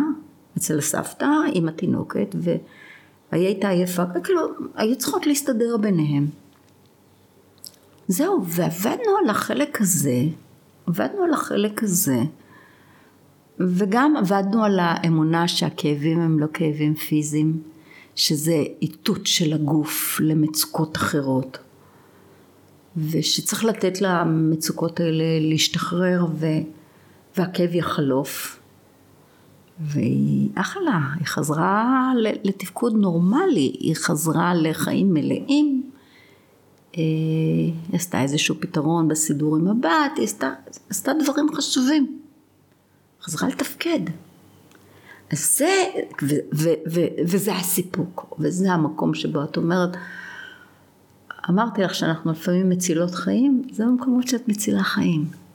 אצל 0.59 0.79
הסבתא, 0.79 1.29
עם 1.53 1.69
התינוקת, 1.69 2.35
והיא 2.35 3.47
הייתה 3.47 3.69
עייפה, 3.69 4.03
כאילו, 4.25 4.41
היו 4.75 4.99
צריכות 4.99 5.27
להסתדר 5.27 5.77
ביניהם. 5.77 6.27
זהו, 8.09 8.45
ועבדנו 8.47 9.17
על 9.23 9.31
החלק 9.31 9.81
הזה, 9.81 10.23
עבדנו 10.87 11.23
על 11.23 11.33
החלק 11.33 11.83
הזה, 11.83 12.19
וגם 13.61 14.17
עבדנו 14.17 14.65
על 14.65 14.79
האמונה 14.83 15.49
שהכאבים 15.49 16.21
הם 16.21 16.39
לא 16.39 16.47
כאבים 16.53 16.95
פיזיים, 16.95 17.63
שזה 18.15 18.65
איתות 18.83 19.27
של 19.27 19.53
הגוף 19.53 20.21
למצוקות 20.21 20.97
אחרות. 20.97 21.59
ושצריך 22.97 23.65
לתת 23.65 24.01
למצוקות 24.01 25.01
האלה 25.01 25.25
להשתחרר 25.41 26.27
ו... 26.35 26.47
והכאב 27.37 27.75
יחלוף. 27.75 28.61
והיא 29.81 30.49
אכלה, 30.55 31.01
היא 31.19 31.27
חזרה 31.27 32.13
לתפקוד 32.45 32.95
נורמלי, 32.97 33.77
היא 33.81 33.95
חזרה 33.97 34.55
לחיים 34.55 35.15
מלאים, 35.15 35.91
אה, 36.97 37.03
היא 37.03 37.73
עשתה 37.93 38.23
איזשהו 38.23 38.55
פתרון 38.61 39.09
בסידור 39.09 39.57
עם 39.57 39.69
הבת, 39.69 40.17
היא 40.17 40.25
עשתה, 40.25 40.51
עשתה 40.91 41.13
דברים 41.23 41.47
חשובים, 41.55 42.19
חזרה 43.23 43.49
לתפקד. 43.49 44.01
אז 45.33 45.57
זה, 45.59 45.85
ו, 46.23 46.35
ו, 46.55 46.69
ו, 46.93 47.01
וזה 47.27 47.55
הסיפוק, 47.55 48.37
וזה 48.39 48.73
המקום 48.73 49.15
שבו 49.15 49.45
את 49.45 49.57
אומרת, 49.57 49.97
אמרתי 51.51 51.83
לך 51.83 51.95
שאנחנו 51.95 52.33
לפעמים 52.33 52.69
מצילות 52.69 53.15
חיים, 53.15 53.63
זה 53.73 53.85
במקומות 53.85 54.29
שאת 54.29 54.49
מצילה 54.49 54.83
חיים. 54.83 55.46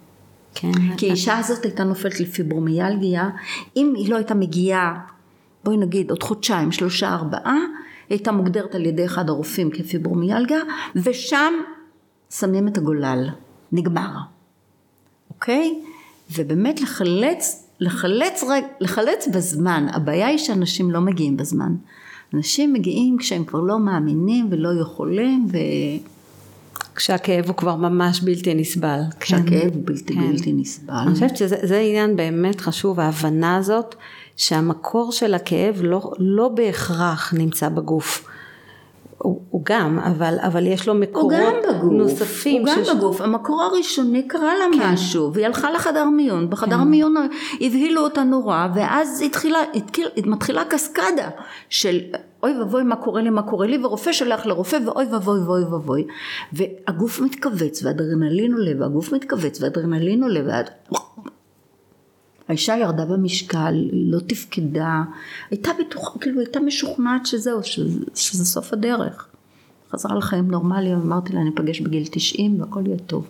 כן. 0.55 0.71
כי 0.97 1.09
האישה 1.09 1.37
הזאת 1.37 1.63
הייתה 1.63 1.83
נופלת 1.83 2.19
לפיברומיאלגיה, 2.19 3.29
אם 3.75 3.93
היא 3.97 4.09
לא 4.09 4.15
הייתה 4.15 4.35
מגיעה, 4.35 4.99
בואי 5.63 5.77
נגיד 5.77 6.09
עוד 6.09 6.23
חודשיים, 6.23 6.71
שלושה, 6.71 7.13
ארבעה, 7.13 7.57
היא 8.09 8.17
הייתה 8.17 8.31
מוגדרת 8.31 8.75
על 8.75 8.85
ידי 8.85 9.05
אחד 9.05 9.29
הרופאים 9.29 9.69
כפיברומיאלגיה, 9.71 10.59
ושם 10.95 11.53
שמים 12.29 12.67
את 12.67 12.77
הגולל, 12.77 13.29
נגמר. 13.71 14.11
אוקיי? 15.29 15.79
ובאמת 16.35 16.81
לחלץ, 16.81 17.67
לחלץ, 17.79 18.43
לחלץ 18.79 19.27
בזמן, 19.33 19.87
הבעיה 19.93 20.27
היא 20.27 20.37
שאנשים 20.37 20.91
לא 20.91 21.01
מגיעים 21.01 21.37
בזמן. 21.37 21.75
אנשים 22.33 22.73
מגיעים 22.73 23.17
כשהם 23.17 23.43
כבר 23.45 23.59
לא 23.59 23.79
מאמינים 23.79 24.47
ולא 24.51 24.69
יכולים 24.81 25.47
ו... 25.51 25.57
כשהכאב 27.01 27.47
הוא 27.47 27.55
כבר 27.55 27.75
ממש 27.75 28.21
בלתי 28.21 28.53
נסבל. 28.53 28.99
כשהכאב 29.19 29.61
כן. 29.61 29.69
הוא 29.73 29.81
בלתי 29.85 30.13
כן. 30.13 30.31
בלתי 30.31 30.53
נסבל. 30.53 30.93
אני 30.93 31.13
חושבת 31.13 31.37
שזה 31.37 31.79
עניין 31.79 32.15
באמת 32.15 32.61
חשוב, 32.61 32.99
ההבנה 32.99 33.55
הזאת 33.55 33.95
שהמקור 34.37 35.11
של 35.11 35.33
הכאב 35.33 35.79
לא, 35.83 36.11
לא 36.19 36.47
בהכרח 36.47 37.33
נמצא 37.37 37.69
בגוף. 37.69 38.27
הוא, 39.17 39.41
הוא 39.49 39.61
גם, 39.65 39.99
אבל, 39.99 40.37
אבל 40.47 40.67
יש 40.67 40.87
לו 40.87 40.93
מקורות 40.93 41.53
נוספים. 41.91 42.61
הוא 42.61 42.75
גם 42.75 42.83
שש... 42.85 42.89
בגוף, 42.89 43.21
המקור 43.21 43.61
הראשוני 43.63 44.27
קרה 44.27 44.57
לה 44.57 44.65
כן. 44.73 44.93
משהו, 44.93 45.33
והיא 45.33 45.45
הלכה 45.45 45.71
לחדר 45.71 46.05
מיון, 46.05 46.49
בחדר 46.49 46.77
כן. 46.77 46.83
מיון 46.83 47.15
הבהילו 47.61 48.01
אותה 48.01 48.23
נורא, 48.23 48.67
ואז 48.75 49.21
התחילה, 49.21 49.59
התחיל, 49.75 50.07
מתחילה 50.25 50.65
קסקדה 50.65 51.29
של 51.69 51.99
אוי 52.43 52.60
ואבוי 52.60 52.84
מה 52.84 52.95
קורה 52.95 53.21
לי, 53.21 53.30
מה 53.30 53.41
קורה 53.41 53.67
לי, 53.67 53.86
ורופא 53.86 54.12
שולח 54.12 54.45
לרופא, 54.45 54.77
ואוי 54.86 55.06
ואבוי 55.06 55.39
ואוי 55.39 55.63
ואבוי. 55.63 56.08
והגוף 56.54 57.19
מתכווץ, 57.19 57.84
ואדרנלין 57.84 58.54
עולה, 58.54 58.71
והגוף 58.80 59.13
מתכווץ, 59.13 59.62
ואדרנלין 59.62 60.23
עולה, 60.23 60.39
ואת... 60.45 60.69
האישה 62.47 62.77
ירדה 62.77 63.06
במשקל, 63.06 63.89
לא 63.91 64.19
תפקדה, 64.19 65.04
הייתה 65.49 65.71
בטוחה, 65.80 66.19
כאילו 66.19 66.39
הייתה 66.39 66.60
משוכנעת 66.60 67.25
שזהו, 67.25 67.63
שזה, 67.63 67.99
שזה 68.15 68.45
סוף 68.45 68.73
הדרך. 68.73 69.27
חזרה 69.91 70.15
לחיים 70.15 70.51
נורמליים, 70.51 71.01
אמרתי 71.01 71.34
לה, 71.34 71.43
ניפגש 71.43 71.82
בגיל 71.82 72.04
90 72.12 72.62
והכל 72.62 72.84
יהיה 72.86 72.97
טוב. 72.97 73.27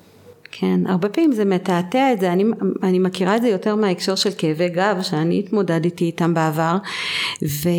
כן, 0.52 0.80
הרבה 0.88 1.10
פעמים 1.10 1.32
זה 1.32 1.46
מתעתע 1.46 2.14
את 2.14 2.20
זה, 2.20 2.34
אני, 2.34 2.44
אני 2.84 3.00
מכירה 3.00 3.36
את 3.36 3.42
זה 3.42 3.48
יותר 3.48 3.76
מההקשר 3.76 4.16
של 4.16 4.30
כאבי 4.38 4.70
גב, 4.70 4.98
שאני 5.02 5.40
התמודדתי 5.40 6.06
איתם 6.06 6.34
בעבר, 6.34 6.78
ו, 7.44 7.70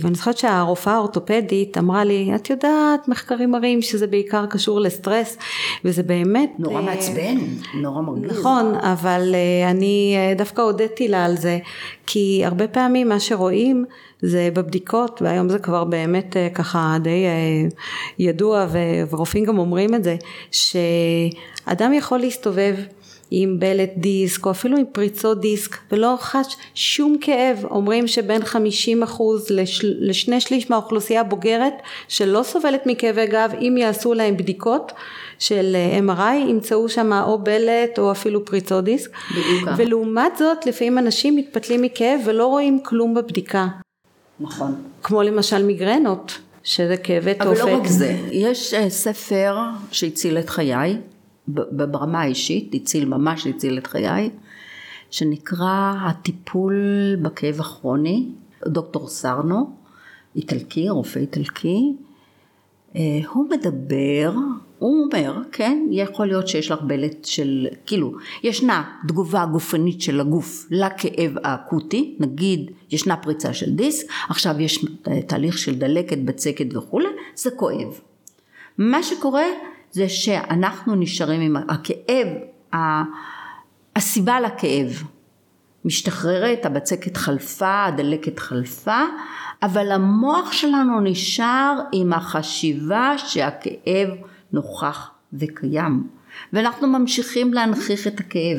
ואני 0.00 0.14
זוכרת 0.14 0.38
שהרופאה 0.38 0.94
האורתופדית 0.94 1.78
אמרה 1.78 2.04
לי, 2.04 2.30
את 2.34 2.50
יודעת, 2.50 3.08
מחקרים 3.08 3.50
מראים 3.50 3.82
שזה 3.82 4.06
בעיקר 4.06 4.46
קשור 4.46 4.80
לסטרס, 4.80 5.38
וזה 5.84 6.02
באמת... 6.02 6.50
נורא 6.58 6.80
uh, 6.80 6.82
מעצבן, 6.82 7.36
נורא 7.74 8.00
מרגיז. 8.00 8.38
נכון, 8.38 8.74
אבל 8.74 9.34
uh, 9.34 9.70
אני 9.70 10.16
uh, 10.16 10.38
דווקא 10.38 10.60
הודיתי 10.62 11.08
לה 11.08 11.24
על 11.24 11.36
זה, 11.36 11.58
כי 12.06 12.42
הרבה 12.44 12.68
פעמים 12.68 13.08
מה 13.08 13.20
שרואים 13.20 13.84
זה 14.24 14.48
בבדיקות, 14.52 15.22
והיום 15.22 15.48
זה 15.48 15.58
כבר 15.58 15.84
באמת 15.84 16.36
uh, 16.36 16.54
ככה 16.54 16.96
די 17.02 17.24
uh, 17.70 17.74
ידוע, 18.18 18.66
ורופאים 19.10 19.44
גם 19.44 19.58
אומרים 19.58 19.94
את 19.94 20.04
זה, 20.04 20.16
ש... 20.50 20.76
אדם 21.66 21.92
יכול 21.92 22.18
להסתובב 22.18 22.74
עם 23.30 23.58
בלט 23.58 23.90
דיסק 23.96 24.46
או 24.46 24.50
אפילו 24.50 24.76
עם 24.76 24.84
פריצות 24.92 25.40
דיסק 25.40 25.76
ולא 25.92 26.14
חש 26.20 26.56
שום 26.74 27.16
כאב. 27.20 27.64
אומרים 27.70 28.06
שבין 28.06 28.42
50% 28.42 28.46
לשל, 29.50 29.94
לשני 29.98 30.40
שליש 30.40 30.70
מהאוכלוסייה 30.70 31.20
הבוגרת 31.20 31.74
שלא 32.08 32.42
סובלת 32.42 32.82
מכאבי 32.86 33.26
גב 33.26 33.52
אם 33.60 33.76
יעשו 33.78 34.14
להם 34.14 34.36
בדיקות 34.36 34.92
של 35.38 35.76
אה, 35.76 35.98
MRI 35.98 36.48
ימצאו 36.50 36.88
שם 36.88 37.12
או 37.12 37.38
בלט 37.38 37.98
או 37.98 38.12
אפילו 38.12 38.44
פריצות 38.44 38.84
דיסק. 38.84 39.10
בדיוק. 39.30 39.68
ולעומת 39.76 40.36
זאת 40.38 40.66
לפעמים 40.66 40.98
אנשים 40.98 41.36
מתפתלים 41.36 41.82
מכאב 41.82 42.20
ולא 42.24 42.46
רואים 42.46 42.80
כלום 42.82 43.14
בבדיקה 43.14 43.66
נכון. 44.40 44.82
כמו 45.02 45.22
למשל 45.22 45.66
מיגרנות 45.66 46.38
שזה 46.62 46.96
כאבי 46.96 47.34
תופת 47.34 47.60
אבל 47.60 47.70
לא 47.70 47.76
רק 47.76 47.86
זה 47.86 48.18
יש 48.32 48.74
uh, 48.74 48.88
ספר 48.88 49.56
שהציל 49.92 50.38
את 50.38 50.50
חיי 50.50 50.98
ברמה 51.48 52.20
האישית, 52.20 52.74
הציל, 52.74 53.04
ממש 53.04 53.46
הציל 53.46 53.78
את 53.78 53.86
חיי, 53.86 54.30
שנקרא 55.10 55.94
הטיפול 56.00 56.74
בכאב 57.22 57.60
הכרוני, 57.60 58.28
דוקטור 58.68 59.08
סרנו, 59.08 59.70
איטלקי, 60.36 60.88
רופא 60.88 61.18
איטלקי, 61.18 61.92
אה, 62.96 63.00
הוא 63.32 63.46
מדבר, 63.50 64.32
הוא 64.84 65.04
אומר, 65.04 65.38
כן, 65.52 65.86
יכול 65.90 66.26
להיות 66.26 66.48
שיש 66.48 66.70
לך 66.70 66.82
בלט 66.82 67.24
של, 67.24 67.66
כאילו, 67.86 68.12
ישנה 68.42 68.84
תגובה 69.08 69.46
גופנית 69.46 70.00
של 70.00 70.20
הגוף 70.20 70.66
לכאב 70.70 71.34
האקוטי, 71.44 72.16
נגיד 72.20 72.70
ישנה 72.90 73.16
פריצה 73.16 73.54
של 73.54 73.74
דיסק, 73.74 74.06
עכשיו 74.28 74.60
יש 74.60 74.84
תהליך 75.26 75.58
של 75.58 75.74
דלקת, 75.74 76.18
בצקת 76.18 76.76
וכולי, 76.76 77.08
זה 77.34 77.50
כואב. 77.50 78.00
מה 78.78 79.02
שקורה 79.02 79.44
זה 79.90 80.08
שאנחנו 80.08 80.94
נשארים 80.94 81.40
עם 81.40 81.56
הכאב, 81.68 82.28
הסיבה 83.96 84.40
לכאב 84.40 85.02
משתחררת, 85.84 86.66
הבצקת 86.66 87.16
חלפה, 87.16 87.84
הדלקת 87.84 88.38
חלפה, 88.38 89.02
אבל 89.62 89.92
המוח 89.92 90.52
שלנו 90.52 91.00
נשאר 91.00 91.78
עם 91.92 92.12
החשיבה 92.12 93.14
שהכאב 93.18 94.08
נוכח 94.54 95.10
וקיים, 95.32 96.06
ואנחנו 96.52 96.88
ממשיכים 96.88 97.54
להנכיח 97.54 98.06
את 98.06 98.20
הכאב. 98.20 98.58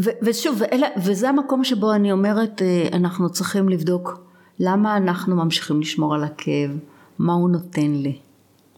ו- 0.00 0.10
ושוב, 0.22 0.56
ואלה, 0.60 0.86
וזה 0.96 1.28
המקום 1.28 1.64
שבו 1.64 1.92
אני 1.92 2.12
אומרת, 2.12 2.62
אה, 2.62 2.88
אנחנו 2.92 3.30
צריכים 3.30 3.68
לבדוק 3.68 4.20
למה 4.58 4.96
אנחנו 4.96 5.36
ממשיכים 5.36 5.80
לשמור 5.80 6.14
על 6.14 6.24
הכאב, 6.24 6.70
מה 7.18 7.32
הוא 7.32 7.50
נותן 7.50 7.92
לי, 7.92 8.18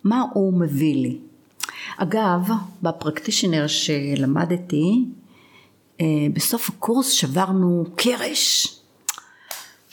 מה 0.05 0.25
הוא 0.33 0.53
מביא 0.53 0.95
לי. 0.95 1.19
אגב, 1.97 2.49
בפרקטישנר 2.83 3.67
שלמדתי, 3.67 5.05
אה, 6.01 6.07
בסוף 6.33 6.69
הקורס 6.69 7.11
שברנו 7.11 7.85
קרש. 7.97 8.74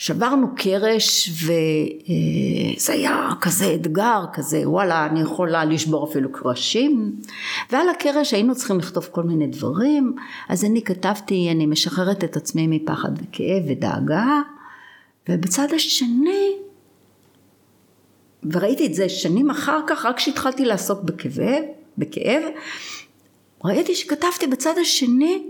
שברנו 0.02 0.46
קרש 0.56 1.30
וזה 1.44 2.92
היה 2.92 3.30
כזה 3.40 3.74
אתגר, 3.74 4.24
כזה 4.32 4.68
וואלה 4.68 5.06
אני 5.06 5.20
יכולה 5.20 5.64
לשבור 5.64 6.10
אפילו 6.10 6.32
קרשים. 6.32 7.16
ועל 7.70 7.88
הקרש 7.88 8.34
היינו 8.34 8.54
צריכים 8.54 8.78
לכתוב 8.78 9.08
כל 9.10 9.22
מיני 9.22 9.46
דברים. 9.46 10.16
אז 10.48 10.64
אני 10.64 10.82
כתבתי 10.82 11.48
אני 11.50 11.66
משחררת 11.66 12.24
את 12.24 12.36
עצמי 12.36 12.66
מפחד 12.66 13.10
וכאב 13.12 13.62
ודאגה. 13.68 14.40
ובצד 15.28 15.68
השני 15.74 16.56
וראיתי 18.52 18.86
את 18.86 18.94
זה 18.94 19.08
שנים 19.08 19.50
אחר 19.50 19.80
כך 19.86 20.04
רק 20.04 20.16
כשהתחלתי 20.16 20.64
לעסוק 20.64 21.02
בכאב 21.02 21.62
בכאב, 21.98 22.42
ראיתי 23.64 23.94
שכתבתי 23.94 24.46
בצד 24.46 24.74
השני, 24.80 25.42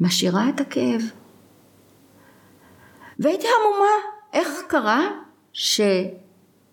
משאירה 0.00 0.48
את 0.48 0.60
הכאב. 0.60 1.23
והייתי 3.18 3.46
המומה, 3.46 3.94
איך 4.32 4.62
קרה? 4.68 5.10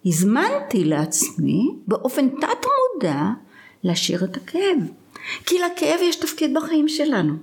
שהזמנתי 0.04 0.84
לעצמי 0.84 1.76
באופן 1.88 2.30
תת 2.30 2.66
מודע 2.94 3.22
להשאיר 3.84 4.24
את 4.24 4.38
הכאב. 4.38 4.78
כי 5.46 5.56
לכאב 5.60 6.00
יש 6.02 6.16
תפקיד 6.16 6.54
בחיים 6.54 6.88
שלנו. 6.88 7.34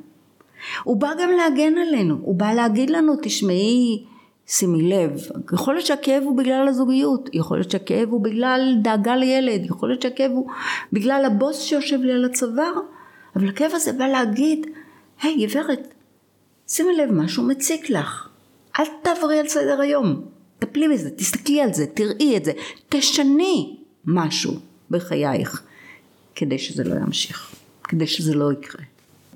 הוא 0.85 0.97
בא 0.97 1.11
גם 1.23 1.31
להגן 1.31 1.79
עלינו, 1.79 2.19
הוא 2.23 2.35
בא 2.35 2.53
להגיד 2.53 2.91
לנו 2.91 3.15
תשמעי 3.23 4.05
שימי 4.47 4.83
לב, 4.83 5.21
יכול 5.53 5.75
להיות 5.75 5.87
שהכאב 5.87 6.23
הוא 6.23 6.37
בגלל 6.37 6.69
הזוגיות, 6.69 7.31
יכול 7.33 7.57
להיות 7.57 7.71
שהכאב 7.71 8.09
הוא 8.09 8.21
בגלל 8.21 8.75
דאגה 8.83 9.17
לילד, 9.17 9.65
יכול 9.65 9.89
להיות 9.89 10.03
שהכאב 10.03 10.31
הוא 10.31 10.51
בגלל 10.93 11.25
הבוס 11.27 11.61
שיושב 11.61 12.01
לי 12.01 12.13
על 12.13 12.25
הצוואר, 12.25 12.73
אבל 13.37 13.49
הכאב 13.49 13.71
הזה 13.75 13.93
בא 13.93 14.07
להגיד, 14.07 14.67
היי 15.23 15.47
hey, 15.47 15.51
גברת, 15.51 15.95
שימי 16.69 16.97
לב, 16.97 17.13
משהו 17.13 17.43
מציק 17.43 17.91
לך, 17.91 18.28
אל 18.79 18.85
תעברי 19.03 19.39
על 19.39 19.49
סדר 19.49 19.81
היום, 19.81 20.23
טפלי 20.59 20.89
בזה, 20.89 21.11
תסתכלי 21.11 21.61
על 21.61 21.73
זה, 21.73 21.87
תראי 21.87 22.37
את 22.37 22.45
זה, 22.45 22.53
תשני 22.89 23.77
משהו 24.05 24.55
בחייך, 24.91 25.63
כדי 26.35 26.59
שזה 26.59 26.85
לא 26.85 26.95
ימשיך, 26.95 27.55
כדי 27.85 28.07
שזה 28.07 28.35
לא 28.35 28.53
יקרה. 28.53 28.83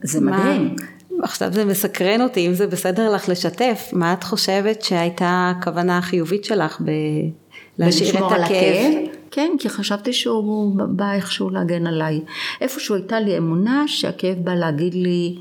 זה 0.03 0.21
מדהים. 0.21 0.77
עכשיו 1.23 1.53
זה 1.53 1.65
מסקרן 1.65 2.21
אותי, 2.21 2.47
אם 2.47 2.55
זה 2.55 2.67
בסדר 2.67 3.15
לך 3.15 3.29
לשתף, 3.29 3.91
מה 3.93 4.13
את 4.13 4.25
חושבת 4.25 4.83
שהייתה 4.83 5.53
הכוונה 5.57 5.99
החיובית 5.99 6.45
שלך 6.45 6.81
ב... 6.81 6.91
להשאיר 7.79 8.11
את 8.11 8.33
הכאב? 8.33 8.95
כן, 9.31 9.51
כי 9.59 9.69
חשבתי 9.69 10.13
שהוא 10.13 10.77
בא 10.89 11.13
איכשהו 11.13 11.51
להגן 11.51 11.87
עליי. 11.87 12.21
איפשהו 12.61 12.95
הייתה 12.95 13.21
לי 13.21 13.39
אמונה 13.39 13.85
שהכאב 13.87 14.39
בא 14.39 14.55
להגיד 14.55 14.95
לי 14.95 15.37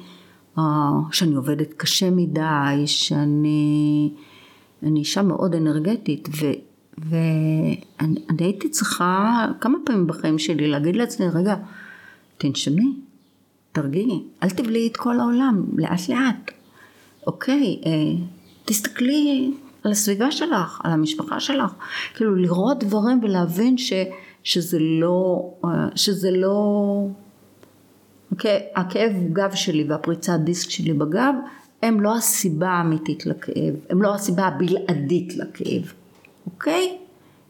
שאני 1.11 1.35
עובדת 1.35 1.73
קשה 1.73 2.09
מדי, 2.09 2.83
שאני 2.85 4.09
אני 4.83 4.99
אישה 4.99 5.21
מאוד 5.21 5.55
אנרגטית, 5.55 6.29
ו, 6.39 6.45
ואני 6.97 8.19
הייתי 8.39 8.69
צריכה 8.69 9.45
כמה 9.61 9.77
פעמים 9.85 10.07
בחיים 10.07 10.39
שלי 10.39 10.67
להגיד 10.67 10.95
לעצמי, 10.95 11.25
רגע, 11.33 11.55
תנשמי, 12.37 12.93
תרגיעי, 13.71 14.23
אל 14.43 14.49
תבלעי 14.49 14.87
את 14.87 14.97
כל 14.97 15.19
העולם, 15.19 15.63
לאט 15.77 16.09
לאט. 16.09 16.51
אוקיי, 17.27 17.81
אה, 17.85 17.91
תסתכלי 18.65 19.53
על 19.83 19.91
הסביבה 19.91 20.31
שלך, 20.31 20.81
על 20.83 20.91
המשפחה 20.91 21.39
שלך, 21.39 21.73
כאילו 22.15 22.35
לראות 22.35 22.83
דברים 22.83 23.19
ולהבין 23.23 23.77
ש, 23.77 23.93
שזה 24.43 24.77
לא, 24.79 25.49
אה, 25.65 25.87
שזה 25.95 26.31
לא, 26.31 27.07
הכאב 28.75 29.11
גב 29.33 29.55
שלי 29.55 29.83
והפריצת 29.89 30.39
דיסק 30.43 30.69
שלי 30.69 30.93
בגב 30.93 31.33
הם 31.83 32.01
לא 32.01 32.15
הסיבה 32.15 32.69
האמיתית 32.69 33.25
לכאב, 33.25 33.73
הם 33.89 34.01
לא 34.01 34.15
הסיבה 34.15 34.43
הבלעדית 34.43 35.37
לכאב, 35.37 35.93
אוקיי? 36.45 36.97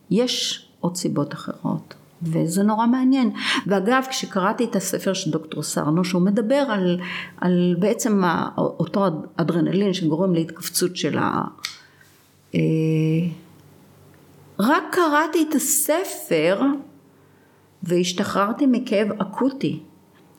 יש 0.10 0.66
עוד 0.80 0.96
סיבות 0.96 1.34
אחרות. 1.34 1.94
וזה 2.24 2.64
נורא 2.64 2.88
מעניין. 2.88 3.32
ואגב, 3.68 4.04
כשקראתי 4.10 4.64
את 4.64 4.76
הספר 4.76 5.14
של 5.14 5.32
דוקטור 5.32 5.64
סרנו, 5.64 6.06
שהוא 6.06 6.22
מדבר 6.22 6.64
על, 6.70 7.00
על 7.38 7.76
בעצם 7.80 8.24
אותו 8.58 9.06
אדרנלין 9.36 9.94
שגורם 9.94 10.34
להתכווצות 10.34 10.96
של 10.98 11.18
ה... 11.18 11.42
אה, 12.56 12.60
רק 14.60 14.84
קראתי 14.92 15.46
את 15.50 15.56
הספר 15.56 16.62
והשתחררתי 17.84 18.66
מכאב 18.68 19.08
אקוטי. 19.22 19.80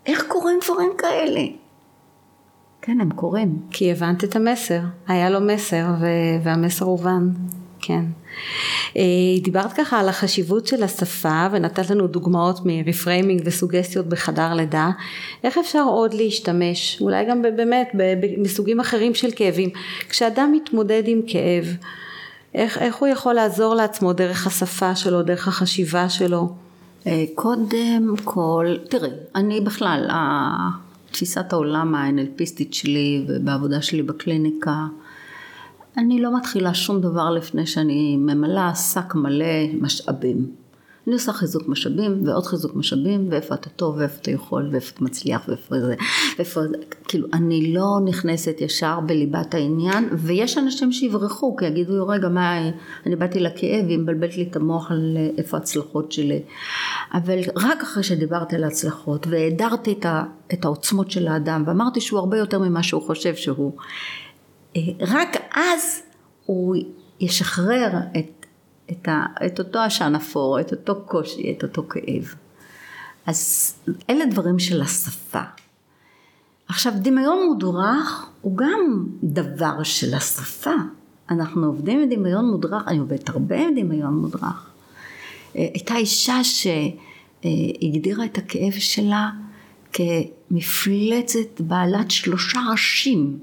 איך 0.07 0.25
קורים 0.29 0.59
דברים 0.65 0.93
כאלה? 0.99 1.41
כן, 2.83 3.01
הם 3.01 3.11
קורים. 3.11 3.59
כי 3.71 3.93
הבנת 3.93 4.25
את 4.25 4.37
המסר, 4.37 4.81
היה 5.09 5.31
לו 5.31 5.41
מסר 5.41 5.85
והמסר 6.43 6.85
הובן, 6.85 7.29
כן. 7.81 8.05
אה, 8.97 9.03
דיברת 9.43 9.73
ככה 9.73 10.01
על 10.01 10.09
החשיבות 10.09 10.67
של 10.67 10.83
השפה 10.83 11.47
ונתת 11.53 11.91
לנו 11.91 12.07
דוגמאות 12.07 12.61
מרפריימינג 12.65 13.43
וסוגסטיות 13.45 14.07
בחדר 14.07 14.55
לידה. 14.55 14.91
איך 15.45 15.59
אפשר 15.59 15.83
עוד 15.83 16.15
להשתמש, 16.15 16.99
אולי 17.01 17.25
גם 17.25 17.43
באמת 17.43 17.89
מסוגים 18.39 18.81
אחרים 18.81 19.15
של 19.15 19.29
כאבים, 19.37 19.71
כשאדם 20.09 20.53
מתמודד 20.53 21.03
עם 21.07 21.21
כאב, 21.27 21.77
איך, 22.55 22.79
איך 22.79 22.97
הוא 22.97 23.09
יכול 23.09 23.35
לעזור 23.35 23.75
לעצמו 23.75 24.13
דרך 24.13 24.47
השפה 24.47 24.95
שלו, 24.95 25.23
דרך 25.23 25.49
החשיבה 25.49 26.09
שלו? 26.09 26.49
אה, 27.07 27.25
קודם 27.35 28.15
כל, 28.25 28.67
תראי, 28.89 29.11
אני 29.35 29.61
בכלל, 29.61 30.09
תפיסת 31.11 31.53
העולם 31.53 31.95
האנלפיסטית 31.95 32.75
שלי 32.75 33.25
ובעבודה 33.29 33.83
שלי 33.83 34.03
בקליניקה, 34.03 34.87
אני 35.97 36.21
לא 36.21 36.37
מתחילה 36.37 36.75
שום 36.75 37.01
דבר 37.01 37.31
לפני 37.31 37.67
שאני 37.67 38.17
ממלאה 38.17 38.75
שק 38.75 39.15
מלא 39.15 39.67
משאבים. 39.81 40.62
אני 41.07 41.15
עושה 41.15 41.33
חיזוק 41.33 41.69
משאבים 41.69 42.27
ועוד 42.27 42.47
חיזוק 42.47 42.75
משאבים 42.75 43.29
ואיפה 43.31 43.55
אתה 43.55 43.71
טוב 43.71 43.97
ואיפה 43.97 44.19
אתה 44.23 44.31
יכול 44.31 44.69
ואיפה 44.73 44.91
אתה 44.95 45.05
מצליח 45.05 45.45
ואיפה 45.49 45.81
זה 45.81 45.95
ואיפה 46.39 46.61
זה 46.63 46.77
כאילו 47.09 47.29
אני 47.33 47.75
לא 47.75 47.99
נכנסת 48.05 48.57
ישר 48.61 49.01
בליבת 49.01 49.55
העניין 49.55 50.09
ויש 50.13 50.59
אנשים 50.59 50.93
שיברחו 50.93 51.57
כי 51.57 51.65
יגידו 51.65 52.07
רגע 52.09 52.29
מה 52.29 52.59
אני 53.07 53.17
באתי 53.17 53.41
לכאב 53.41 53.85
והיא 53.87 53.99
מבלבלת 53.99 54.37
לי 54.37 54.49
את 54.51 54.57
המוח 54.57 54.91
על 54.91 55.17
איפה 55.39 55.57
ההצלחות 55.57 56.13
שלי. 56.13 56.43
אבל 57.15 57.39
רק 57.57 57.83
אחרי 57.83 58.03
שדיברתי 58.03 58.57
על 58.57 58.65
ההצלחות 58.65 59.27
והדרתי 59.27 59.93
את, 59.93 60.07
את 60.53 60.65
העוצמות 60.65 61.11
של 61.11 61.29
האדם 61.29 61.65
ואמרתי 61.67 62.01
שהוא 62.01 62.19
הרבה 62.19 62.39
יותר 62.39 62.59
ממה 62.59 62.83
שהוא 62.83 63.03
חושב 63.03 63.35
שהוא 63.35 63.73
אה, 64.77 64.83
רק 65.01 65.37
אז 65.55 66.03
הוא 66.47 66.77
ישחרר 67.21 67.91
את, 68.19 68.42
את, 68.93 69.09
ה, 69.09 69.27
את 69.47 69.59
אותו 69.59 69.79
עשן 69.79 70.15
אפור, 70.15 70.61
את 70.61 70.73
אותו 70.73 71.05
קושי, 71.07 71.55
את 71.59 71.63
אותו 71.63 71.83
כאב. 71.89 72.35
אז 73.27 73.73
אלה 74.11 74.27
דברים 74.27 74.59
של 74.59 74.83
השפה. 74.83 75.43
עכשיו 76.69 76.93
דמיון 76.97 77.39
מודרך 77.47 78.27
הוא 78.41 78.57
גם 78.57 79.07
דבר 79.23 79.83
של 79.83 80.15
השפה. 80.15 80.75
אנחנו 81.31 81.67
עובדים 81.67 82.01
עם 82.01 82.09
דמיון 82.09 82.51
מודרך, 82.51 82.83
אני 82.87 82.99
עובדת 82.99 83.29
הרבה 83.29 83.61
עם 83.61 83.75
דמיון 83.81 84.15
מודרך. 84.15 84.71
אה, 85.57 85.69
הייתה 85.75 85.97
אישה 85.97 86.39
שהגדירה 86.45 88.25
את 88.25 88.39
הכאב 88.39 88.73
שלה 88.73 89.31
כמפלצת 89.93 91.61
בעלת 91.61 92.11
שלושה 92.11 92.61
ראשים. 92.73 93.39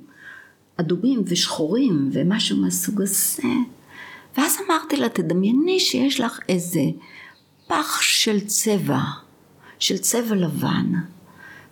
אדומים 0.77 1.23
ושחורים 1.25 2.09
ומשהו 2.13 2.57
מהסוג 2.57 3.01
הזה. 3.01 3.43
ואז 4.39 4.57
אמרתי 4.67 4.97
לה, 4.97 5.09
תדמייני 5.09 5.79
שיש 5.79 6.19
לך 6.19 6.39
איזה 6.49 6.81
פח 7.67 8.01
של 8.01 8.47
צבע, 8.47 8.99
של 9.79 9.97
צבע 9.97 10.35
לבן, 10.35 10.91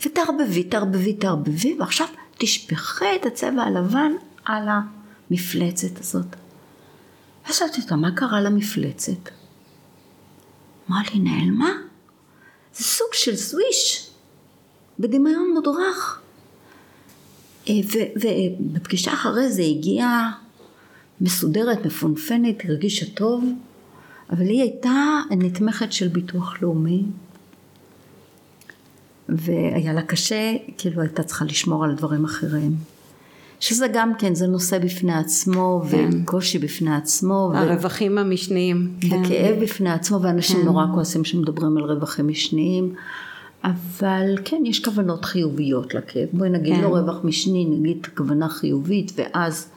ותערבבי, 0.05 0.63
תערבבי, 0.63 1.13
תערבבי, 1.13 1.75
ועכשיו 1.79 2.07
תשפכי 2.37 3.15
את 3.21 3.25
הצבע 3.25 3.63
הלבן 3.63 4.11
על 4.45 4.67
המפלצת 5.31 5.99
הזאת. 5.99 6.35
ואז 7.45 7.55
שאלתי 7.55 7.81
אותה, 7.81 7.95
מה 7.95 8.11
קרה 8.15 8.41
למפלצת? 8.41 9.29
אמרה 10.89 11.01
לי, 11.13 11.19
נעלמה? 11.19 11.71
זה 12.73 12.83
סוג 12.83 13.07
של 13.13 13.35
סוויש, 13.35 14.09
בדמיון 14.99 15.51
מודרך. 15.53 16.21
אה, 17.69 17.73
ובפגישה 18.15 19.13
אחרי 19.13 19.51
זה 19.51 19.61
הגיעה 19.61 20.46
מסודרת, 21.21 21.85
מפונפנת, 21.85 22.65
הרגישה 22.65 23.05
טוב, 23.05 23.45
אבל 24.29 24.45
היא 24.45 24.61
הייתה 24.61 25.19
נתמכת 25.31 25.91
של 25.91 26.07
ביטוח 26.07 26.61
לאומי, 26.61 27.03
והיה 29.29 29.93
לה 29.93 30.01
קשה, 30.01 30.53
כאילו 30.77 31.01
הייתה 31.01 31.23
צריכה 31.23 31.45
לשמור 31.45 31.83
על 31.83 31.95
דברים 31.95 32.25
אחרים. 32.25 32.75
שזה 33.59 33.87
גם 33.93 34.11
כן, 34.17 34.35
זה 34.35 34.47
נושא 34.47 34.79
בפני 34.79 35.13
עצמו, 35.13 35.81
כן. 35.91 36.09
וקושי 36.23 36.59
בפני 36.59 36.95
עצמו. 36.95 37.51
הרווחים 37.55 38.17
ו... 38.17 38.19
המשניים. 38.19 38.93
וכאב 38.97 39.27
כן. 39.27 39.59
בפני 39.61 39.91
עצמו, 39.91 40.21
ואנשים 40.21 40.59
כן. 40.59 40.65
נורא 40.65 40.85
כועסים 40.93 41.25
שמדברים 41.25 41.77
על 41.77 41.83
רווחים 41.83 42.27
משניים. 42.27 42.93
אבל 43.63 44.37
כן, 44.45 44.63
יש 44.65 44.85
כוונות 44.85 45.25
חיוביות 45.25 45.93
לכאב. 45.93 46.27
בואי 46.33 46.49
נגיד 46.49 46.75
כן. 46.75 46.81
לא 46.81 46.87
רווח 46.87 47.23
משני, 47.23 47.65
נגיד 47.65 48.07
כוונה 48.17 48.49
חיובית, 48.49 49.11
ואז 49.15 49.69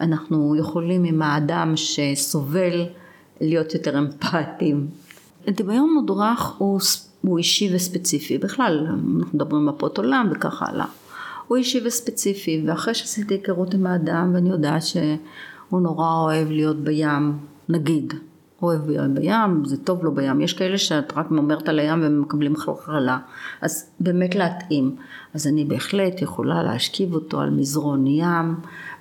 אנחנו 0.00 0.56
יכולים 0.56 1.04
עם 1.04 1.22
האדם 1.22 1.72
שסובל 1.76 2.86
להיות 3.40 3.74
יותר 3.74 3.98
אמפתיים. 3.98 4.86
דמיון 5.48 5.94
מודרך 5.94 6.54
הוא, 6.58 6.80
הוא 7.20 7.38
אישי 7.38 7.74
וספציפי, 7.74 8.38
בכלל, 8.38 8.86
אנחנו 8.88 9.28
מדברים 9.34 9.66
מפות 9.66 9.98
עולם 9.98 10.28
וכך 10.32 10.62
הלאה. 10.62 10.86
הוא 11.48 11.56
אישי 11.56 11.80
וספציפי, 11.86 12.64
ואחרי 12.66 12.94
שעשיתי 12.94 13.34
היכרות 13.34 13.74
עם 13.74 13.86
האדם, 13.86 14.30
ואני 14.34 14.50
יודעת 14.50 14.82
שהוא 14.82 15.80
נורא 15.80 16.12
אוהב 16.12 16.50
להיות 16.50 16.76
בים, 16.76 17.38
נגיד, 17.68 18.14
אוהב 18.62 18.80
בים, 19.14 19.64
זה 19.64 19.76
טוב 19.76 20.04
לו 20.04 20.14
בים, 20.14 20.40
יש 20.40 20.52
כאלה 20.52 20.78
שאת 20.78 21.12
רק 21.16 21.30
אומרת 21.30 21.68
על 21.68 21.78
הים 21.78 22.02
והם 22.02 22.20
מקבלים 22.20 22.56
חלחלה, 22.56 23.18
אז 23.60 23.90
באמת 24.00 24.34
להתאים. 24.34 24.96
אז 25.34 25.46
אני 25.46 25.64
בהחלט 25.64 26.22
יכולה 26.22 26.62
להשכיב 26.62 27.14
אותו 27.14 27.40
על 27.40 27.50
מזרון 27.50 28.06
ים 28.06 28.54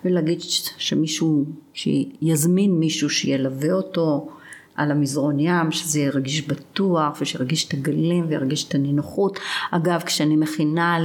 ולהגיד 0.05 0.39
שמישהו, 0.77 1.45
שיזמין 1.73 2.79
מישהו 2.79 3.09
שילווה 3.09 3.73
אותו 3.73 4.29
על 4.75 4.91
המזרון 4.91 5.39
ים, 5.39 5.71
שזה 5.71 5.99
ירגיש 5.99 6.47
בטוח 6.47 7.17
ושירגיש 7.21 7.67
את 7.67 7.73
הגלים 7.73 8.25
וירגיש 8.29 8.67
את 8.67 8.75
הנינוחות. 8.75 9.39
אגב, 9.71 10.01
כשאני 10.05 10.35
מכינה 10.35 10.97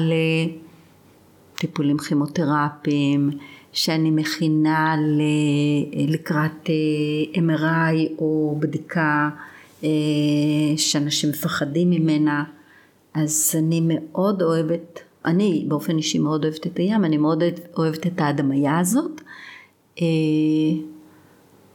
לטיפולים 1.57 1.99
כימותרפיים, 1.99 3.31
שאני 3.73 4.11
מכינה 4.11 4.97
לקראת 6.09 6.69
אה, 6.69 7.41
MRI 7.41 8.13
או 8.19 8.57
בדיקה 8.61 9.31
אה, 9.85 9.89
שאנשים 10.77 11.31
מפחדים 11.31 11.91
ממנה 11.91 12.45
אז 13.15 13.55
אני 13.59 13.81
מאוד 13.85 14.43
אוהבת, 14.43 15.01
אני 15.25 15.65
באופן 15.69 15.97
אישי 15.97 16.19
מאוד 16.19 16.45
אוהבת 16.45 16.67
את 16.67 16.79
הים, 16.79 17.05
אני 17.05 17.17
מאוד 17.17 17.43
אוהבת 17.77 18.07
את 18.07 18.21
ההדמיה 18.21 18.79
הזאת 18.79 19.21
אה, 20.01 20.07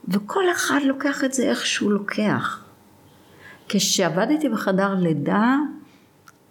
וכל 0.08 0.44
אחד 0.52 0.80
לוקח 0.84 1.24
את 1.24 1.32
זה 1.32 1.42
איך 1.42 1.66
שהוא 1.66 1.92
לוקח. 1.92 2.64
כשעבדתי 3.68 4.48
בחדר 4.48 4.94
לידה 4.94 5.56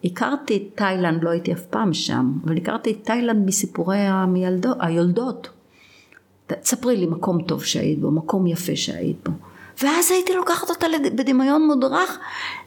הכרתי 0.05 0.57
את 0.57 0.77
תאילנד, 0.77 1.23
לא 1.23 1.29
הייתי 1.29 1.53
אף 1.53 1.61
פעם 1.61 1.93
שם, 1.93 2.31
אבל 2.45 2.57
הכרתי 2.57 2.91
את 2.91 3.03
תאילנד 3.03 3.45
מסיפורי 3.45 3.97
המילדות, 3.97 4.77
היולדות. 4.79 5.49
תספרי 6.47 6.97
לי 6.97 7.05
מקום 7.05 7.41
טוב 7.41 7.63
שהיית 7.63 7.99
בו, 7.99 8.11
מקום 8.11 8.47
יפה 8.47 8.75
שהיית 8.75 9.29
בו. 9.29 9.31
ואז 9.81 10.11
הייתי 10.11 10.33
לוקחת 10.33 10.69
אותה 10.69 10.87
בדמיון 11.15 11.67
מודרך 11.67 12.19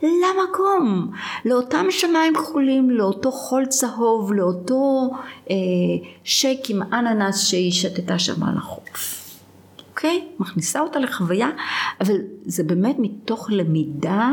למקום, 0.02 1.10
לאותם 1.44 1.86
שמיים 1.90 2.34
כחולים, 2.34 2.90
לאותו 2.90 3.32
חול 3.32 3.66
צהוב, 3.66 4.32
לאותו 4.32 5.10
אה, 5.50 5.56
שייק 6.24 6.70
עם 6.70 6.82
אננס 6.82 7.46
שהיא 7.46 7.72
שתתה 7.72 8.18
שם 8.18 8.42
על 8.42 8.56
החוף. 8.56 9.24
אוקיי? 9.90 10.24
מכניסה 10.38 10.80
אותה 10.80 10.98
לחוויה, 10.98 11.48
אבל 12.00 12.16
זה 12.44 12.64
באמת 12.64 12.96
מתוך 12.98 13.48
למידה 13.50 14.30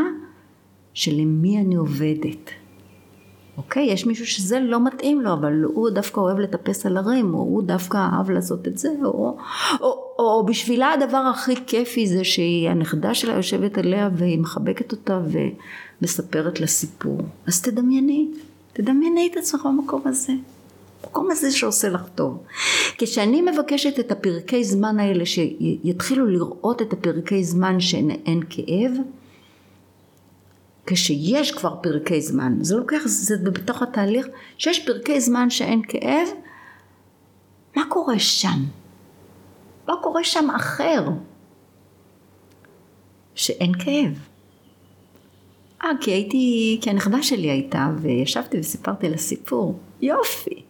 של 0.93 1.11
למי 1.11 1.57
אני 1.57 1.75
עובדת. 1.75 2.64
אוקיי? 3.57 3.85
יש 3.85 4.05
מישהו 4.05 4.25
שזה 4.27 4.59
לא 4.59 4.83
מתאים 4.83 5.21
לו, 5.21 5.33
אבל 5.33 5.63
הוא 5.63 5.89
דווקא 5.89 6.19
אוהב 6.19 6.39
לטפס 6.39 6.85
על 6.85 6.97
הרים, 6.97 7.33
או 7.33 7.39
הוא 7.39 7.63
דווקא 7.63 7.97
אהב 7.97 8.29
לעשות 8.29 8.67
את 8.67 8.77
זה, 8.77 8.89
או, 9.03 9.09
או, 9.09 9.37
או, 9.81 10.13
או 10.19 10.45
בשבילה 10.45 10.93
הדבר 10.93 11.17
הכי 11.17 11.55
כיפי 11.67 12.07
זה 12.07 12.23
שהיא, 12.23 12.69
הנכדה 12.69 13.13
שלה 13.13 13.33
יושבת 13.33 13.77
עליה 13.77 14.09
והיא 14.15 14.39
מחבקת 14.39 14.91
אותה 14.91 15.19
ומספרת 16.01 16.59
לה 16.59 16.67
סיפור. 16.67 17.17
אז 17.47 17.61
תדמייני, 17.61 18.27
תדמייני 18.73 19.29
את 19.31 19.37
עצמך 19.37 19.65
במקום 19.65 20.01
הזה. 20.05 20.33
המקום 21.03 21.31
הזה 21.31 21.51
שעושה 21.51 21.89
לך 21.89 22.01
טוב. 22.15 22.43
כשאני 22.97 23.41
מבקשת 23.41 23.99
את 23.99 24.11
הפרקי 24.11 24.63
זמן 24.63 24.99
האלה, 24.99 25.25
שיתחילו 25.25 26.25
לראות 26.25 26.81
את 26.81 26.93
הפרקי 26.93 27.43
זמן 27.43 27.79
שאין 27.79 28.41
כאב, 28.49 28.91
כשיש 30.85 31.51
כבר 31.51 31.75
פרקי 31.81 32.21
זמן, 32.21 32.57
זה 32.61 32.75
לוקח, 32.77 33.01
זה 33.05 33.37
בתוך 33.37 33.81
התהליך, 33.81 34.27
שיש 34.57 34.85
פרקי 34.85 35.21
זמן 35.21 35.49
שאין 35.49 35.81
כאב, 35.87 36.27
מה 37.75 37.83
קורה 37.89 38.19
שם? 38.19 38.63
מה 39.87 39.93
קורה 40.01 40.23
שם 40.23 40.49
אחר? 40.55 41.07
שאין 43.35 43.71
כאב. 43.73 44.19
אה, 45.83 45.89
כי 46.01 46.11
הייתי, 46.11 46.77
כי 46.81 46.89
הנכדה 46.89 47.23
שלי 47.23 47.49
הייתה, 47.49 47.89
וישבתי 48.01 48.59
וסיפרתי 48.59 49.09
לה 49.09 49.17
סיפור. 49.17 49.79
יופי. 50.01 50.61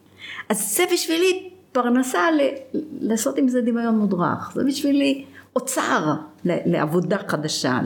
אז 0.49 0.75
זה 0.75 0.83
בשבילי 0.93 1.49
פרנסה 1.71 2.31
ל- 2.31 2.79
לעשות 3.01 3.37
עם 3.37 3.47
זה 3.47 3.61
דמיון 3.61 3.97
מודרך. 3.99 4.51
זה 4.55 4.63
בשבילי 4.67 5.25
אוצר 5.55 6.13
לעבודה 6.45 7.17
חדשה. 7.27 7.79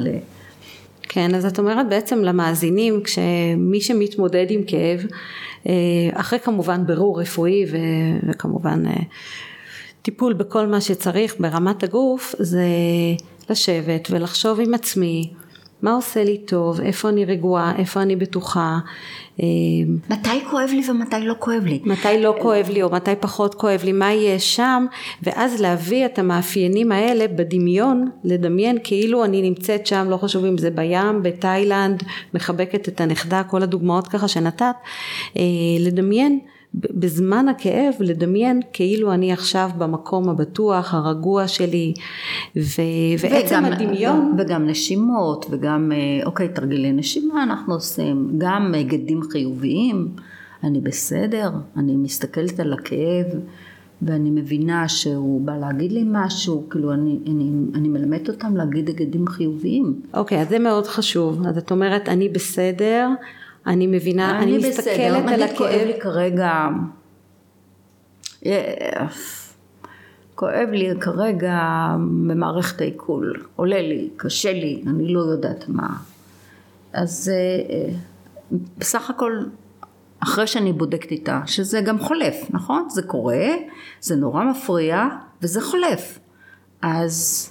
כן, 1.10 1.36
אז 1.36 1.46
את 1.46 1.60
אומרת 1.60 1.90
בעצם 1.90 2.20
למאזינים, 2.20 3.04
כשמי 3.04 3.82
שמתמודד 3.82 4.46
עם 4.50 4.62
כאב, 4.68 5.06
אה, 5.68 5.74
אחרי 6.14 6.40
כמובן 6.40 6.86
בירור 6.86 7.22
רפואי 7.22 7.66
וכמובן 8.30 8.86
אה, 8.88 8.94
טיפול 10.02 10.34
בכל 10.34 10.68
מה 10.68 10.82
שצריך 10.82 11.36
ברמת 11.40 11.84
הגוף, 11.84 12.36
זה 12.40 12.66
לשבת 13.50 14.08
ולחשוב 14.12 14.60
עם 14.60 14.74
עצמי 14.74 15.34
מה 15.82 15.92
עושה 15.92 16.24
לי 16.24 16.38
טוב, 16.38 16.82
איפה 16.82 17.10
אני 17.10 17.26
רגועה, 17.26 17.74
איפה 17.78 18.02
אני 18.02 18.16
בטוחה. 18.16 18.80
אה, 19.42 19.46
מתי 20.10 20.46
כואב 20.50 20.70
לי 20.74 20.90
ומתי 20.90 21.16
לא 21.22 21.36
כואב 21.40 21.64
לי. 21.66 21.80
מתי 21.84 22.22
לא 22.22 22.36
כואב 22.42 22.70
לי 22.70 22.84
או 22.84 22.90
מתי 22.90 23.12
פחות 23.20 23.56
כואב 23.56 23.82
לי, 23.84 23.92
מה 23.92 24.14
יהיה 24.14 24.40
שם, 24.40 24.86
ואז 25.24 25.62
להביא 25.62 26.06
את 26.06 26.20
המאפיינים 26.20 26.92
האלה 26.92 27.28
בדמיון, 27.28 28.10
לדמיין 28.24 28.78
כאילו 28.84 29.26
אני 29.26 29.42
נמצאת 29.42 29.88
שם, 29.88 30.08
לא 30.10 30.18
חשוב 30.18 30.46
אם 30.46 30.58
זה 30.58 30.70
בים, 30.70 31.24
בתאילנד, 31.24 32.04
מחבקת 32.34 32.88
את 32.88 33.02
הנכדה, 33.02 33.44
כל 33.44 33.64
הדוגמאות 33.64 34.08
ככה 34.08 34.28
שנתת, 34.28 34.76
אה, 35.38 35.44
לדמיין 35.80 36.40
בזמן 36.74 37.48
הכאב 37.48 37.94
לדמיין 38.00 38.62
כאילו 38.74 39.14
אני 39.14 39.34
עכשיו 39.34 39.70
במקום 39.78 40.30
הבטוח 40.30 40.94
הרגוע 40.94 41.48
שלי 41.48 41.94
ו- 42.56 42.82
ועצם 43.20 43.56
וגם, 43.56 43.66
הדמיון 43.66 44.36
וגם 44.38 44.68
נשימות 44.68 45.46
וגם 45.50 45.92
אה, 45.92 46.26
אוקיי 46.26 46.50
תרגילי 46.50 46.92
נשימה 46.92 47.44
אנחנו 47.44 47.74
עושים 47.74 48.32
גם 48.38 48.74
היגדים 48.74 49.22
חיוביים 49.32 50.08
אני 50.64 50.82
בסדר 50.82 51.52
אני 51.78 51.96
מסתכלת 51.96 52.60
על 52.60 52.74
הכאב 52.74 53.26
ואני 54.02 54.30
מבינה 54.30 54.88
שהוא 54.88 55.42
בא 55.42 55.58
להגיד 55.58 55.92
לי 55.92 56.04
משהו, 56.06 56.68
כאילו 56.70 56.94
אני, 56.94 57.20
אני, 57.28 57.52
אני 57.76 57.88
מלמדת 57.88 58.30
אותם 58.30 58.56
להגיד 58.56 58.88
היגדים 58.88 59.28
חיוביים. 59.28 60.02
אוקיי, 60.14 60.38
okay, 60.38 60.42
אז 60.42 60.50
זה 60.50 60.60
מאוד 60.60 60.88
חשוב. 60.88 61.48
אז 61.48 61.58
את 61.58 61.72
אומרת, 61.72 62.10
אני 62.10 62.30
בסדר, 62.30 63.10
אני 63.70 63.88
מבינה, 63.88 64.40
אני, 64.40 64.58
אני 64.58 64.70
מסתכלת 64.70 65.24
על 65.28 65.44
הכאב. 65.44 65.58
כואב 65.58 65.82
לי 65.86 66.00
כרגע, 66.00 66.68
כואב 70.36 70.70
לי 70.72 70.90
כרגע 71.02 71.60
במערכת 72.28 72.82
העיכול, 72.82 73.46
עולה 73.56 73.82
לי, 73.82 74.10
קשה 74.18 74.54
לי, 74.54 74.84
אני 74.88 75.14
לא 75.14 75.20
יודעת 75.20 75.70
מה. 75.70 75.88
אז 76.94 77.32
אה, 77.34 77.74
אה, 77.76 77.94
בסך 78.78 79.10
הכל 79.10 79.44
אחרי 80.20 80.48
שאני 80.48 80.74
בודקת 80.74 81.12
איתה, 81.12 81.42
שזה 81.46 81.82
גם 81.82 82.00
חולף, 82.00 82.36
נכון? 82.50 82.88
זה 82.90 83.02
קורה, 83.02 83.48
זה 84.02 84.16
נורא 84.16 84.44
מפריע 84.44 85.08
וזה 85.42 85.62
חולף. 85.62 86.20
אז 86.82 87.50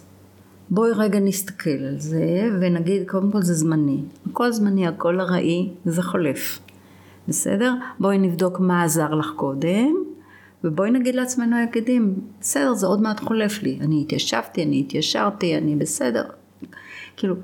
בואי 0.71 0.91
רגע 0.93 1.21
נסתכל 1.21 1.71
על 1.71 1.99
זה 1.99 2.51
ונגיד 2.61 3.09
קודם 3.09 3.33
כל 3.33 3.43
זה 3.43 3.55
זמני, 3.55 4.01
הכל 4.31 4.53
זמני, 4.53 4.87
הכל 4.87 5.21
ארעי, 5.21 5.71
זה 5.85 6.03
חולף, 6.03 6.59
בסדר? 7.29 7.75
בואי 8.01 8.19
נבדוק 8.19 8.61
מה 8.61 8.83
עזר 8.83 9.15
לך 9.15 9.31
קודם 9.37 9.95
ובואי 10.65 10.91
נגיד 10.91 11.15
לעצמנו 11.15 11.57
היגדים, 11.57 12.15
בסדר 12.41 12.75
זה 12.75 12.87
עוד 12.87 13.03
מעט 13.03 13.21
חולף 13.21 13.63
לי, 13.63 13.79
אני 13.81 14.01
התיישבתי, 14.03 14.63
אני 14.63 14.81
התיישרתי, 14.81 15.59
אני 15.59 15.77
בסדר, 15.77 16.25
כאילו, 17.17 17.35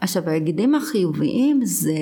עכשיו 0.00 0.28
היגדים 0.28 0.74
החיוביים 0.74 1.60
זה, 1.64 1.98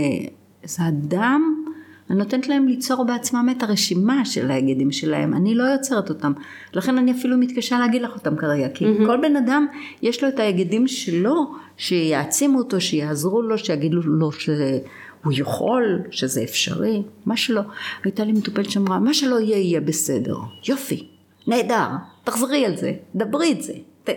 זה 0.65 0.89
אדם 0.89 1.64
אני 2.11 2.19
נותנת 2.19 2.49
להם 2.49 2.69
ליצור 2.69 3.05
בעצמם 3.05 3.49
את 3.57 3.63
הרשימה 3.63 4.25
של 4.25 4.51
ההיגדים 4.51 4.93
שלהם, 4.93 5.35
אני 5.35 5.55
לא 5.55 5.65
יוצרת 5.65 6.09
אותם, 6.09 6.33
לכן 6.75 6.99
אני 6.99 7.13
אפילו 7.13 7.37
מתקשה 7.37 7.79
להגיד 7.79 8.03
לך 8.03 8.15
אותם 8.15 8.37
כרגע, 8.37 8.69
כי 8.69 8.85
mm-hmm. 8.85 9.07
כל 9.07 9.17
בן 9.23 9.37
אדם 9.37 9.67
יש 10.03 10.23
לו 10.23 10.29
את 10.29 10.39
ההיגדים 10.39 10.89
שלו, 10.89 11.55
שיעצימו 11.77 12.59
אותו, 12.59 12.81
שיעזרו 12.81 13.43
לו, 13.43 13.59
שיגידו 13.59 14.01
לו 14.05 14.33
שהוא 14.33 15.33
יכול, 15.33 16.01
שזה 16.11 16.43
אפשרי, 16.43 17.03
מה 17.27 17.37
שלא, 17.37 17.63
הייתה 18.05 18.25
לי 18.25 18.33
מטופלת 18.33 18.71
שאמרה, 18.71 18.99
מה 18.99 19.15
שלא 19.15 19.41
יהיה 19.41 19.59
יהיה 19.59 19.81
בסדר, 19.81 20.37
יופי, 20.69 21.09
נהדר, 21.47 21.89
תחזרי 22.25 22.67
על 22.67 22.77
זה, 22.77 22.93
דברי 23.15 23.53
את 23.53 23.63
זה, 23.63 23.73
ת... 24.05 24.11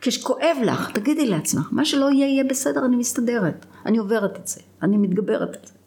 כשכואב 0.00 0.56
לך, 0.64 0.90
תגידי 0.90 1.26
לעצמך, 1.26 1.68
מה 1.72 1.84
שלא 1.84 2.10
יהיה 2.10 2.26
יהיה 2.26 2.44
בסדר, 2.44 2.84
אני 2.84 2.96
מסתדרת, 2.96 3.66
אני 3.86 3.98
עוברת 3.98 4.36
את 4.36 4.48
זה, 4.48 4.60
אני 4.82 4.96
מתגברת 4.96 5.56
את 5.56 5.66
זה. 5.66 5.77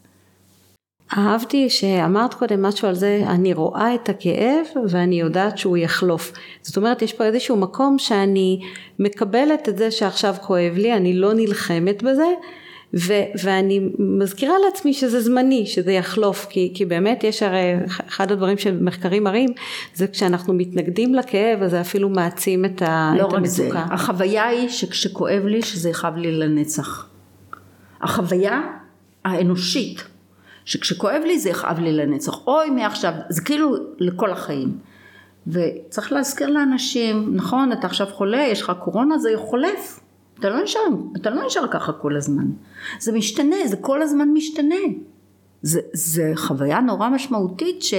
אהבתי 1.17 1.69
שאמרת 1.69 2.33
קודם 2.33 2.61
משהו 2.61 2.87
על 2.87 2.95
זה, 2.95 3.23
אני 3.27 3.53
רואה 3.53 3.95
את 3.95 4.09
הכאב 4.09 4.65
ואני 4.89 5.19
יודעת 5.19 5.57
שהוא 5.57 5.77
יחלוף. 5.77 6.31
זאת 6.61 6.77
אומרת, 6.77 7.01
יש 7.01 7.13
פה 7.13 7.23
איזשהו 7.23 7.57
מקום 7.57 7.99
שאני 7.99 8.59
מקבלת 8.99 9.69
את 9.69 9.77
זה 9.77 9.91
שעכשיו 9.91 10.35
כואב 10.41 10.73
לי, 10.75 10.93
אני 10.93 11.13
לא 11.13 11.33
נלחמת 11.33 12.03
בזה, 12.03 12.27
ו- 12.93 13.43
ואני 13.43 13.89
מזכירה 13.99 14.53
לעצמי 14.65 14.93
שזה 14.93 15.21
זמני, 15.21 15.65
שזה 15.65 15.91
יחלוף, 15.91 16.47
כי, 16.49 16.71
כי 16.75 16.85
באמת 16.85 17.23
יש 17.23 17.43
הרי, 17.43 17.73
אחד 18.09 18.31
הדברים 18.31 18.57
שמחקרים 18.57 19.23
מראים, 19.23 19.49
זה 19.93 20.07
כשאנחנו 20.07 20.53
מתנגדים 20.53 21.15
לכאב, 21.15 21.63
אז 21.63 21.71
זה 21.71 21.81
אפילו 21.81 22.09
מעצים 22.09 22.65
את, 22.65 22.81
ה- 22.81 23.13
לא 23.17 23.27
את 23.27 23.33
המצוקה. 23.33 23.63
לא 23.73 23.79
רק 23.79 23.87
זה, 23.87 23.93
החוויה 23.93 24.47
היא 24.47 24.69
שכשכואב 24.69 25.45
לי, 25.45 25.61
שזה 25.61 25.89
יכאב 25.89 26.15
לי 26.15 26.31
לנצח. 26.31 27.07
החוויה 28.01 28.61
האנושית 29.25 30.03
שכשכואב 30.71 31.21
לי 31.25 31.39
זה 31.39 31.49
יכאב 31.49 31.79
לי 31.79 31.91
לנצח, 31.91 32.47
אוי 32.47 32.69
מעכשיו, 32.69 33.13
זה 33.29 33.41
כאילו 33.41 33.75
לכל 33.99 34.31
החיים. 34.31 34.77
וצריך 35.47 36.11
להזכיר 36.11 36.49
לאנשים, 36.49 37.35
נכון, 37.35 37.71
אתה 37.71 37.87
עכשיו 37.87 38.07
חולה, 38.07 38.41
יש 38.41 38.61
לך 38.61 38.71
קורונה, 38.83 39.17
זה 39.17 39.29
חולף. 39.37 39.99
אתה 40.39 40.49
לא 40.49 40.63
נשאר, 40.63 40.81
אתה 41.15 41.29
לא 41.29 41.45
נשאר 41.45 41.67
ככה 41.71 41.91
כל 41.93 42.17
הזמן. 42.17 42.45
זה 42.99 43.11
משתנה, 43.11 43.55
זה 43.65 43.77
כל 43.77 44.01
הזמן 44.01 44.29
משתנה. 44.33 44.75
זה, 45.61 45.79
זה 45.93 46.31
חוויה 46.35 46.79
נורא 46.79 47.09
משמעותית, 47.09 47.81
ש, 47.83 47.93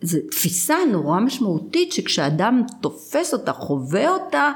זה 0.00 0.18
תפיסה 0.30 0.76
נורא 0.92 1.20
משמעותית 1.20 1.92
שכשאדם 1.92 2.62
תופס 2.80 3.32
אותה, 3.34 3.52
חווה 3.52 4.08
אותה, 4.08 4.52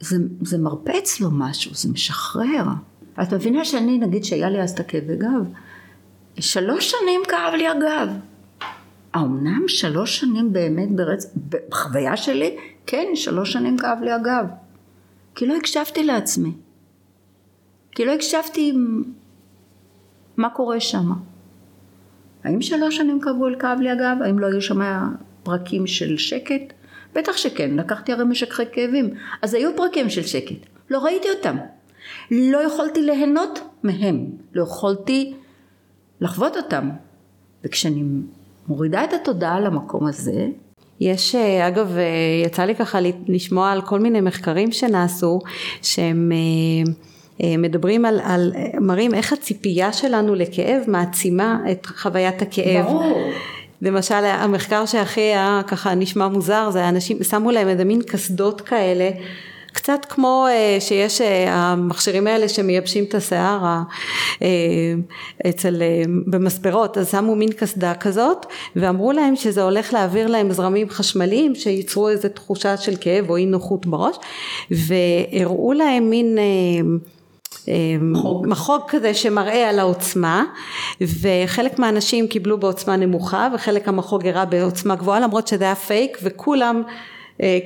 זה, 0.00 0.16
זה 0.42 0.58
מרפא 0.58 0.98
אצלו 0.98 1.30
משהו, 1.32 1.74
זה 1.74 1.92
משחרר. 1.92 2.64
את 3.22 3.32
מבינה 3.32 3.64
שאני, 3.64 3.98
נגיד 3.98 4.24
שהיה 4.24 4.50
לי 4.50 4.62
אז 4.62 4.70
את 4.70 4.80
הכאבי 4.80 5.16
גב, 5.16 5.48
שלוש 6.40 6.90
שנים 6.90 7.20
כאב 7.28 7.54
לי 7.54 7.66
הגב. 7.66 8.08
האמנם 9.14 9.68
שלוש 9.68 10.20
שנים 10.20 10.52
באמת 10.52 10.96
ברצ... 10.96 11.34
בחוויה 11.48 12.16
שלי? 12.16 12.56
כן, 12.86 13.06
שלוש 13.14 13.52
שנים 13.52 13.78
כאב 13.78 13.98
לי 14.02 14.12
הגב. 14.12 14.46
כי 15.34 15.46
לא 15.46 15.56
הקשבתי 15.56 16.04
לעצמי. 16.04 16.52
כי 17.92 18.04
לא 18.04 18.12
הקשבתי 18.12 18.72
מה 20.36 20.50
קורה 20.50 20.80
שם. 20.80 21.12
האם 22.44 22.62
שלוש 22.62 22.96
שנים 22.96 23.20
כאבו, 23.20 23.46
כאב 23.58 23.80
לי 23.80 23.90
הגב? 23.90 24.16
האם 24.24 24.38
לא 24.38 24.46
היו 24.46 24.62
שם 24.62 24.80
פרקים 25.42 25.86
של 25.86 26.16
שקט? 26.16 26.72
בטח 27.14 27.36
שכן, 27.36 27.76
לקחתי 27.76 28.12
הרי 28.12 28.24
משככי 28.24 28.62
כאבים. 28.72 29.14
אז 29.42 29.54
היו 29.54 29.76
פרקים 29.76 30.10
של 30.10 30.22
שקט. 30.22 30.66
לא 30.90 30.98
ראיתי 30.98 31.28
אותם. 31.30 31.56
לא 32.30 32.58
יכולתי 32.58 33.02
ליהנות 33.02 33.58
מהם. 33.82 34.26
לא 34.54 34.62
יכולתי 34.62 35.34
לחוות 36.20 36.56
אותם. 36.56 36.90
וכשאני 37.64 38.02
מורידה 38.68 39.04
את 39.04 39.12
התודעה 39.12 39.60
למקום 39.60 40.06
הזה, 40.06 40.48
יש 41.00 41.34
אה, 41.34 41.68
אגב 41.68 41.96
אה, 41.96 42.04
יצא 42.46 42.64
לי 42.64 42.74
ככה 42.74 42.98
לשמוע 43.28 43.70
על 43.70 43.82
כל 43.82 44.00
מיני 44.00 44.20
מחקרים 44.20 44.72
שנעשו 44.72 45.40
שהם 45.82 46.32
אה, 47.42 47.56
מדברים 47.58 48.04
על, 48.04 48.20
על 48.24 48.52
מראים 48.80 49.14
איך 49.14 49.32
הציפייה 49.32 49.92
שלנו 49.92 50.34
לכאב 50.34 50.82
מעצימה 50.86 51.58
את 51.72 51.86
חוויית 51.86 52.42
הכאב. 52.42 52.84
ברור. 52.84 53.32
למשל 53.82 54.14
המחקר 54.14 54.86
שהכי 54.86 55.20
היה 55.20 55.60
ככה 55.66 55.94
נשמע 55.94 56.28
מוזר 56.28 56.70
זה 56.70 56.88
אנשים 56.88 57.22
שמו 57.22 57.50
להם 57.50 57.68
איזה 57.68 57.84
מין 57.84 58.02
קסדות 58.02 58.60
כאלה 58.60 59.10
קצת 59.76 60.06
כמו 60.08 60.46
uh, 60.48 60.80
שיש 60.80 61.20
uh, 61.20 61.24
המכשירים 61.48 62.26
האלה 62.26 62.48
שמייבשים 62.48 63.04
את 63.04 63.14
השיער 63.14 63.60
uh, 64.38 64.42
אצל, 65.48 65.82
במספרות, 66.26 66.98
אז 66.98 67.10
שמו 67.10 67.36
מין 67.36 67.52
קסדה 67.52 67.94
כזאת 67.94 68.46
ואמרו 68.76 69.12
להם 69.12 69.36
שזה 69.36 69.62
הולך 69.62 69.92
להעביר 69.92 70.26
להם 70.26 70.52
זרמים 70.52 70.90
חשמליים 70.90 71.54
שייצרו 71.54 72.08
איזו 72.08 72.28
תחושה 72.28 72.76
של 72.76 72.94
כאב 73.00 73.30
או 73.30 73.36
אי 73.36 73.46
נוחות 73.46 73.86
בראש 73.86 74.16
והראו 74.70 75.72
להם 75.72 76.10
מין 76.10 76.38
מחוג. 78.00 78.46
מחוג 78.46 78.80
כזה 78.88 79.14
שמראה 79.14 79.70
על 79.70 79.78
העוצמה 79.78 80.44
וחלק 81.00 81.78
מהאנשים 81.78 82.28
קיבלו 82.28 82.58
בעוצמה 82.58 82.96
נמוכה 82.96 83.48
וחלק 83.54 83.88
המחוג 83.88 84.26
הראה 84.26 84.44
בעוצמה 84.44 84.94
גבוהה 84.94 85.20
למרות 85.20 85.48
שזה 85.48 85.64
היה 85.64 85.74
פייק 85.74 86.18
וכולם 86.22 86.82
אה, 86.86 86.92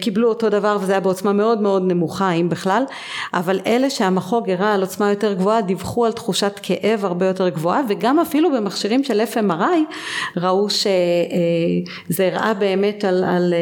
קיבלו 0.00 0.28
אותו 0.28 0.48
דבר 0.48 0.78
וזה 0.80 0.92
היה 0.92 1.00
בעוצמה 1.00 1.32
מאוד 1.32 1.60
מאוד 1.60 1.82
נמוכה 1.86 2.32
אם 2.32 2.48
בכלל 2.48 2.82
אבל 3.34 3.60
אלה 3.66 3.90
שהמחוג 3.90 4.50
הראה 4.50 4.74
על 4.74 4.80
עוצמה 4.80 5.10
יותר 5.10 5.32
גבוהה 5.32 5.62
דיווחו 5.62 6.06
על 6.06 6.12
תחושת 6.12 6.60
כאב 6.62 7.04
הרבה 7.04 7.26
יותר 7.26 7.48
גבוהה 7.48 7.80
וגם 7.88 8.18
אפילו 8.18 8.52
במכשירים 8.52 9.04
של 9.04 9.20
FMRI 9.34 9.94
ראו 10.36 10.70
שזה 10.70 12.26
הראה 12.26 12.54
באמת 12.54 13.04
על, 13.04 13.24
על 13.24 13.54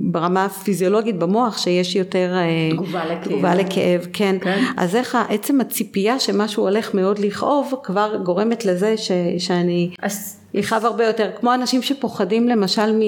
ברמה 0.00 0.44
הפיזיולוגית 0.44 1.18
במוח 1.18 1.58
שיש 1.58 1.96
יותר 1.96 2.34
תגובה 2.70 3.04
לכאב, 3.04 3.24
תגובה 3.24 3.54
לכאב 3.54 4.06
כן. 4.12 4.36
כן. 4.40 4.64
אז 4.76 4.96
איך 4.96 5.18
עצם 5.28 5.60
הציפייה 5.60 6.18
שמשהו 6.18 6.62
הולך 6.62 6.94
מאוד 6.94 7.18
לכאוב 7.18 7.74
כבר 7.82 8.16
גורמת 8.22 8.64
לזה 8.64 8.96
ש, 8.96 9.10
שאני 9.38 9.90
אז 10.02 10.41
יכאב 10.54 10.84
הרבה 10.84 11.06
יותר, 11.06 11.30
כמו 11.40 11.54
אנשים 11.54 11.82
שפוחדים 11.82 12.48
למשל 12.48 13.00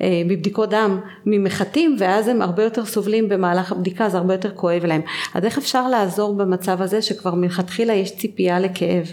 אה, 0.00 0.22
מבדיקות 0.24 0.70
דם, 0.70 1.00
ממחטים 1.26 1.96
ואז 1.98 2.28
הם 2.28 2.42
הרבה 2.42 2.64
יותר 2.64 2.84
סובלים 2.84 3.28
במהלך 3.28 3.72
הבדיקה, 3.72 4.08
זה 4.08 4.18
הרבה 4.18 4.34
יותר 4.34 4.50
כואב 4.54 4.84
להם. 4.84 5.00
אז 5.34 5.44
איך 5.44 5.58
אפשר 5.58 5.88
לעזור 5.88 6.34
במצב 6.34 6.82
הזה 6.82 7.02
שכבר 7.02 7.34
מלכתחילה 7.34 7.92
יש 7.92 8.16
ציפייה 8.16 8.60
לכאב? 8.60 9.06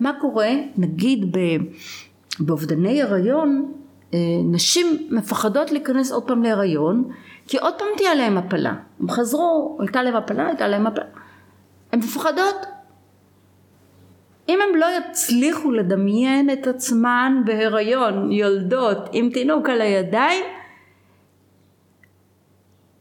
מה 0.00 0.12
קורה, 0.20 0.50
נגיד 0.76 1.36
באובדני 2.40 3.02
הריון, 3.02 3.72
אה, 4.14 4.18
נשים 4.44 5.08
מפחדות 5.10 5.72
להיכנס 5.72 6.12
עוד 6.12 6.22
פעם 6.22 6.42
להריון, 6.42 7.04
כי 7.48 7.58
עוד 7.58 7.74
פעם 7.78 7.88
תהיה 7.96 8.14
להם 8.14 8.38
הפלה. 8.38 8.74
הם 9.00 9.10
חזרו, 9.10 9.76
הייתה 9.80 10.02
להם 10.02 10.16
הפלה, 10.16 10.46
הייתה 10.46 10.68
להם 10.68 10.86
הפלה. 10.86 11.04
הן 11.92 11.98
מפחדות 11.98 12.56
אם 14.48 14.58
הם 14.68 14.76
לא 14.76 14.86
יצליחו 14.98 15.70
לדמיין 15.70 16.50
את 16.50 16.66
עצמן 16.66 17.42
בהיריון, 17.46 18.32
יולדות, 18.32 18.98
עם 19.12 19.30
תינוק 19.30 19.68
על 19.68 19.80
הידיים, 19.80 20.44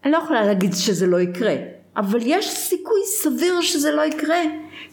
אני 0.03 0.11
לא 0.11 0.17
יכולה 0.17 0.45
להגיד 0.45 0.73
שזה 0.73 1.07
לא 1.07 1.19
יקרה, 1.19 1.55
אבל 1.97 2.19
יש 2.21 2.49
סיכוי 2.49 2.99
סביר 3.05 3.61
שזה 3.61 3.91
לא 3.91 4.01
יקרה. 4.01 4.41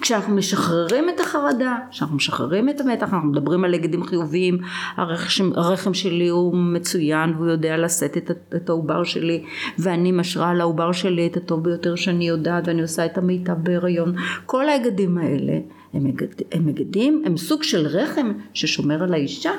כשאנחנו 0.00 0.34
משחררים 0.34 1.08
את 1.08 1.20
החרדה, 1.20 1.76
כשאנחנו 1.90 2.16
משחררים 2.16 2.68
את 2.68 2.80
המתח, 2.80 3.14
אנחנו 3.14 3.28
מדברים 3.28 3.64
על 3.64 3.72
היגדים 3.72 4.04
חיוביים, 4.04 4.58
הרחם, 4.96 5.50
הרחם 5.54 5.94
שלי 5.94 6.28
הוא 6.28 6.56
מצוין 6.56 7.34
והוא 7.34 7.46
יודע 7.46 7.76
לשאת 7.76 8.16
את, 8.16 8.30
את 8.56 8.68
העובר 8.68 9.04
שלי 9.04 9.44
ואני 9.78 10.12
משרה 10.12 10.50
על 10.50 10.60
העובר 10.60 10.92
שלי 10.92 11.26
את 11.26 11.36
הטוב 11.36 11.64
ביותר 11.64 11.94
שאני 11.94 12.28
יודעת 12.28 12.68
ואני 12.68 12.82
עושה 12.82 13.06
את 13.06 13.18
המיטב 13.18 13.56
בהיריון, 13.62 14.14
כל 14.46 14.68
ההיגדים 14.68 15.18
האלה 15.18 15.58
הם, 15.94 16.04
מגד, 16.04 16.26
הם 16.52 16.66
מגדים, 16.66 17.22
הם 17.26 17.36
סוג 17.36 17.62
של 17.62 17.86
רחם 17.86 18.32
ששומר 18.54 19.02
על 19.02 19.14
האישה 19.14 19.52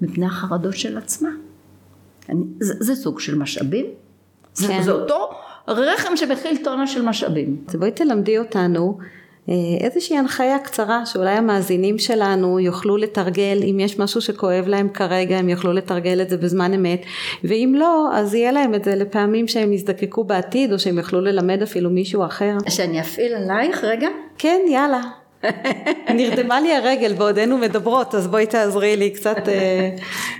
מפני 0.00 0.26
החרדות 0.26 0.76
של 0.76 0.98
עצמה. 0.98 1.28
אני, 2.28 2.44
זה, 2.60 2.74
זה 2.80 2.94
סוג 2.94 3.20
של 3.20 3.38
משאבים, 3.38 3.86
כן. 3.86 3.92
זה, 4.54 4.74
זה 4.82 4.92
אותו 4.92 5.30
רחם 5.68 6.16
שמכיל 6.16 6.64
טונה 6.64 6.86
של 6.86 7.02
משאבים. 7.02 7.64
אז 7.68 7.76
בואי 7.76 7.90
תלמדי 7.90 8.38
אותנו 8.38 8.98
איזושהי 9.80 10.18
הנחיה 10.18 10.58
קצרה 10.58 11.06
שאולי 11.06 11.30
המאזינים 11.30 11.98
שלנו 11.98 12.60
יוכלו 12.60 12.96
לתרגל 12.96 13.60
אם 13.70 13.80
יש 13.80 13.98
משהו 13.98 14.20
שכואב 14.20 14.64
להם 14.66 14.88
כרגע 14.88 15.36
הם 15.36 15.48
יוכלו 15.48 15.72
לתרגל 15.72 16.22
את 16.22 16.30
זה 16.30 16.36
בזמן 16.36 16.74
אמת 16.74 17.02
ואם 17.44 17.74
לא 17.78 18.10
אז 18.14 18.34
יהיה 18.34 18.52
להם 18.52 18.74
את 18.74 18.84
זה 18.84 18.96
לפעמים 18.96 19.48
שהם 19.48 19.72
יזדקקו 19.72 20.24
בעתיד 20.24 20.72
או 20.72 20.78
שהם 20.78 20.98
יוכלו 20.98 21.20
ללמד 21.20 21.62
אפילו 21.62 21.90
מישהו 21.90 22.24
אחר. 22.24 22.56
שאני 22.68 23.00
אפעיל 23.00 23.34
עלייך 23.34 23.84
רגע? 23.84 24.08
כן 24.38 24.60
יאללה. 24.68 25.00
נרדמה 26.14 26.60
לי 26.60 26.76
הרגל 26.76 27.12
בעודנו 27.12 27.58
מדברות 27.58 28.14
אז 28.14 28.26
בואי 28.26 28.46
תעזרי 28.46 28.96
לי 28.96 29.10
קצת 29.10 29.48
אה, 29.48 29.90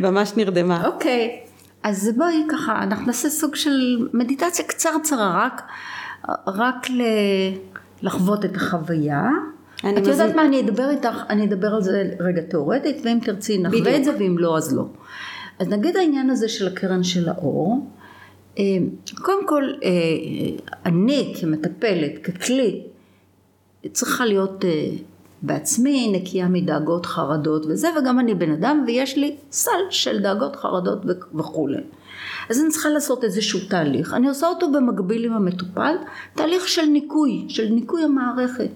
ממש 0.00 0.32
נרדמה. 0.36 0.86
אוקיי 0.86 1.40
okay. 1.42 1.48
אז 1.82 2.11
בואי 2.16 2.42
ככה 2.50 2.82
אנחנו 2.82 3.07
נעשה 3.07 3.28
סוג 3.28 3.55
של 3.55 4.09
מדיטציה 4.12 4.64
קצרצרה 4.64 5.46
רק 5.46 5.62
רק 6.46 6.90
ל... 6.90 7.03
לחוות 8.03 8.44
את 8.44 8.57
החוויה. 8.57 9.28
את 9.76 9.84
מזמין... 9.84 10.05
יודעת 10.05 10.36
מה, 10.36 10.44
אני 10.44 10.61
אדבר 10.61 10.90
איתך, 10.90 11.16
אני 11.30 11.44
אדבר 11.44 11.74
על 11.74 11.82
זה 11.82 12.11
רגע 12.20 12.42
תיאורטית, 12.42 12.96
ואם 13.05 13.18
תרצי 13.22 13.59
נחווה 13.59 13.96
את 13.96 14.05
זה, 14.05 14.11
ואם 14.18 14.38
לא, 14.38 14.57
אז 14.57 14.76
לא. 14.76 14.84
אז 15.59 15.68
נגיד 15.68 15.96
העניין 15.96 16.30
הזה 16.30 16.48
של 16.48 16.66
הקרן 16.66 17.03
של 17.03 17.28
האור, 17.28 17.86
אה, 18.59 18.64
קודם 19.14 19.46
כל, 19.46 19.64
אה, 19.84 19.90
אני 20.86 21.34
כמטפלת, 21.40 22.18
ככלי, 22.18 22.82
צריכה 23.92 24.24
להיות 24.24 24.64
אה, 24.64 24.88
בעצמי 25.42 26.12
נקייה 26.12 26.48
מדאגות, 26.48 27.07
חרדות 27.07 27.66
וזה, 27.66 27.88
וגם 27.98 28.20
אני 28.20 28.34
בן 28.34 28.53
אדם, 28.53 28.84
ויש 28.86 29.18
לי 29.18 29.36
סל 29.53 29.70
של 29.90 30.20
דאגות, 30.20 30.57
חרדות 30.57 30.98
וכולי. 31.34 31.82
אז 32.51 32.61
אני 32.61 32.70
צריכה 32.70 32.88
לעשות 32.88 33.24
איזשהו 33.24 33.61
תהליך, 33.68 34.14
אני 34.14 34.28
עושה 34.28 34.47
אותו 34.47 34.72
במקביל 34.72 35.24
עם 35.24 35.32
המטופל, 35.32 35.95
תהליך 36.34 36.68
של 36.68 36.86
ניקוי, 36.86 37.45
של 37.49 37.68
ניקוי 37.68 38.05
המערכת. 38.05 38.70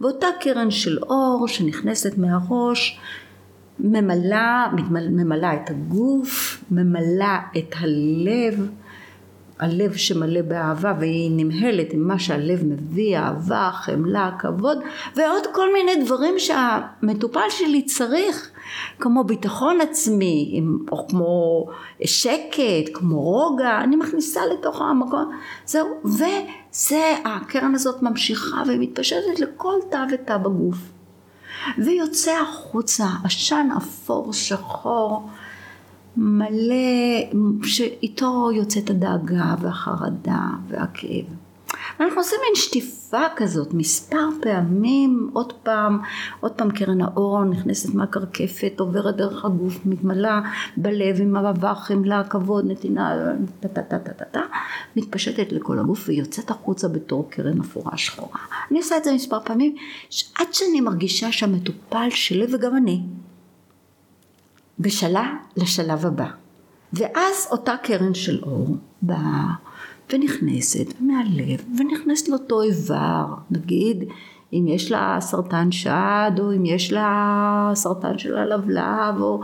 ואותה 0.00 0.26
קרן 0.40 0.70
של 0.70 0.98
אור 0.98 1.48
שנכנסת 1.48 2.18
מהראש, 2.18 3.00
ממלאה, 3.80 4.66
ממלאה 4.90 5.54
את 5.54 5.70
הגוף, 5.70 6.64
ממלאה 6.70 7.38
את 7.58 7.74
הלב, 7.78 8.70
הלב 9.60 9.96
שמלא 9.96 10.42
באהבה 10.42 10.92
והיא 11.00 11.30
נמהלת 11.34 11.92
עם 11.92 12.08
מה 12.08 12.18
שהלב 12.18 12.64
מביא, 12.64 13.18
אהבה, 13.18 13.70
חמלה, 13.72 14.30
כבוד 14.38 14.78
ועוד 15.16 15.42
כל 15.52 15.72
מיני 15.72 16.04
דברים 16.04 16.34
שהמטופל 16.38 17.50
שלי 17.50 17.82
צריך 17.82 18.50
כמו 18.98 19.24
ביטחון 19.24 19.80
עצמי 19.80 20.62
או 20.92 21.08
כמו 21.08 21.66
שקט, 22.04 22.90
כמו 22.94 23.20
רוגע, 23.20 23.80
אני 23.80 23.96
מכניסה 23.96 24.40
לתוך 24.46 24.80
המקום, 24.80 25.30
זהו, 25.66 25.88
וזה, 26.04 27.14
הקרן 27.24 27.74
הזאת 27.74 28.02
ממשיכה 28.02 28.62
ומתפשטת 28.66 29.40
לכל 29.40 29.74
תא 29.90 30.04
ותא 30.12 30.36
בגוף. 30.36 30.78
ויוצא 31.78 32.32
החוצה 32.42 33.06
עשן 33.24 33.68
אפור 33.76 34.32
שחור 34.32 35.28
מלא, 36.16 36.74
שאיתו 37.62 38.50
יוצאת 38.52 38.90
הדאגה 38.90 39.54
והחרדה 39.60 40.46
והכאב. 40.68 41.24
ואנחנו 42.00 42.20
עושים 42.20 42.38
מין 42.46 42.54
שטיפה 42.54 43.22
כזאת 43.36 43.74
מספר 43.74 44.28
פעמים, 44.42 45.30
עוד 45.32 45.52
פעם, 45.52 45.98
עוד 46.40 46.52
פעם 46.52 46.70
קרן 46.70 47.00
האור 47.00 47.44
נכנסת 47.44 47.94
מהקרקפת, 47.94 48.72
עוברת 48.80 49.16
דרך 49.16 49.44
הגוף, 49.44 49.86
מתמלאה 49.86 50.40
בלב 50.76 51.20
עם 51.20 51.36
אהבה, 51.36 51.74
חמלה, 51.74 52.24
כבוד, 52.24 52.70
נתינה, 52.70 53.16
טה 53.60 53.68
טה 53.68 53.82
טה 53.82 53.98
טה 53.98 54.12
טה 54.12 54.24
טה, 54.24 54.40
מתפשטת 54.96 55.52
לכל 55.52 55.78
הגוף 55.78 56.08
ויוצאת 56.08 56.50
החוצה 56.50 56.88
בתור 56.88 57.30
קרן 57.30 57.60
אפורה 57.60 57.96
שחורה. 57.96 58.38
אני 58.70 58.78
עושה 58.78 58.96
את 58.96 59.04
זה 59.04 59.12
מספר 59.12 59.40
פעמים, 59.40 59.74
עד 60.38 60.46
שאני 60.52 60.80
מרגישה 60.80 61.32
שהמטופל 61.32 62.10
שלי 62.10 62.54
וגם 62.54 62.76
אני 62.76 63.00
בשלה 64.80 65.34
לשלב 65.56 66.06
הבא. 66.06 66.28
ואז 66.92 67.48
אותה 67.50 67.74
קרן 67.82 68.14
של 68.14 68.40
אור 68.42 68.76
באה 69.02 69.46
ונכנסת 70.12 71.00
מהלב 71.00 71.64
ונכנסת 71.78 72.28
לאותו 72.28 72.62
איבר, 72.62 73.26
נגיד 73.50 74.04
אם 74.52 74.64
יש 74.68 74.90
לה 74.90 75.18
סרטן 75.20 75.72
שד 75.72 76.32
או 76.38 76.52
אם 76.56 76.64
יש 76.64 76.92
לה 76.92 77.70
סרטן 77.74 78.18
של 78.18 78.36
הלבלב 78.36 79.20
או 79.20 79.40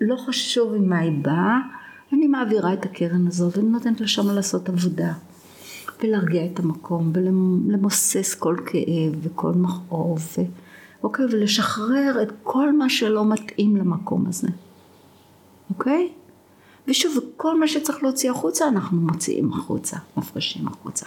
לא 0.00 0.16
חשוב 0.16 0.74
עם 0.74 0.88
מה 0.88 0.98
היא 0.98 1.12
באה, 1.22 1.58
אני 2.12 2.26
מעבירה 2.26 2.72
את 2.72 2.84
הקרן 2.84 3.26
הזו 3.26 3.50
ואני 3.52 3.68
נותנת 3.68 4.00
לה 4.00 4.08
שם 4.08 4.30
לעשות 4.30 4.68
עבודה 4.68 5.12
ולהרגיע 6.02 6.46
את 6.46 6.58
המקום 6.58 7.12
ולמוסס 7.14 8.34
כל 8.34 8.56
כאב 8.66 9.14
וכל 9.22 9.52
מכאוב 9.52 10.36
אוקיי? 11.02 11.24
ולשחרר 11.30 12.22
את 12.22 12.32
כל 12.42 12.72
מה 12.72 12.88
שלא 12.88 13.24
מתאים 13.24 13.76
למקום 13.76 14.26
הזה, 14.28 14.48
אוקיי? 15.70 16.08
ושוב, 16.88 17.18
כל 17.36 17.60
מה 17.60 17.68
שצריך 17.68 18.02
להוציא 18.02 18.30
החוצה, 18.30 18.68
אנחנו 18.68 19.00
מוציאים 19.00 19.52
החוצה, 19.52 19.96
מפרשים 20.16 20.68
החוצה. 20.68 21.06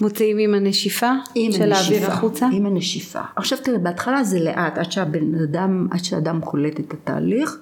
מוציאים 0.00 0.38
עם 0.38 0.54
הנשיפה? 0.54 1.10
עם 1.34 1.52
של 1.52 1.66
להעביר 1.66 2.10
החוצה? 2.10 2.48
עם 2.52 2.66
הנשיפה. 2.66 3.20
עכשיו 3.36 3.58
תראה, 3.62 3.78
בהתחלה 3.78 4.24
זה 4.24 4.40
לאט, 4.40 4.78
עד 4.78 4.92
שהבן 4.92 5.34
אדם, 5.34 5.86
עד 5.90 6.04
שהאדם 6.04 6.40
קולט 6.40 6.80
את 6.80 6.92
התהליך, 6.92 7.58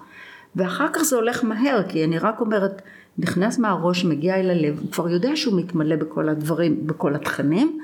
ואחר 0.56 0.86
כך 0.92 1.02
זה 1.02 1.16
הולך 1.16 1.44
מהר, 1.44 1.82
כי 1.88 2.04
אני 2.04 2.18
רק 2.18 2.40
אומרת, 2.40 2.82
נכנס 3.18 3.58
מהראש, 3.58 4.04
מגיע 4.04 4.40
אל 4.40 4.50
הלב, 4.50 4.78
הוא 4.80 4.90
כבר 4.90 5.08
יודע 5.08 5.36
שהוא 5.36 5.60
מתמלא 5.60 5.96
בכל 5.96 6.28
הדברים, 6.28 6.86
בכל 6.86 7.14
התכנים, 7.14 7.78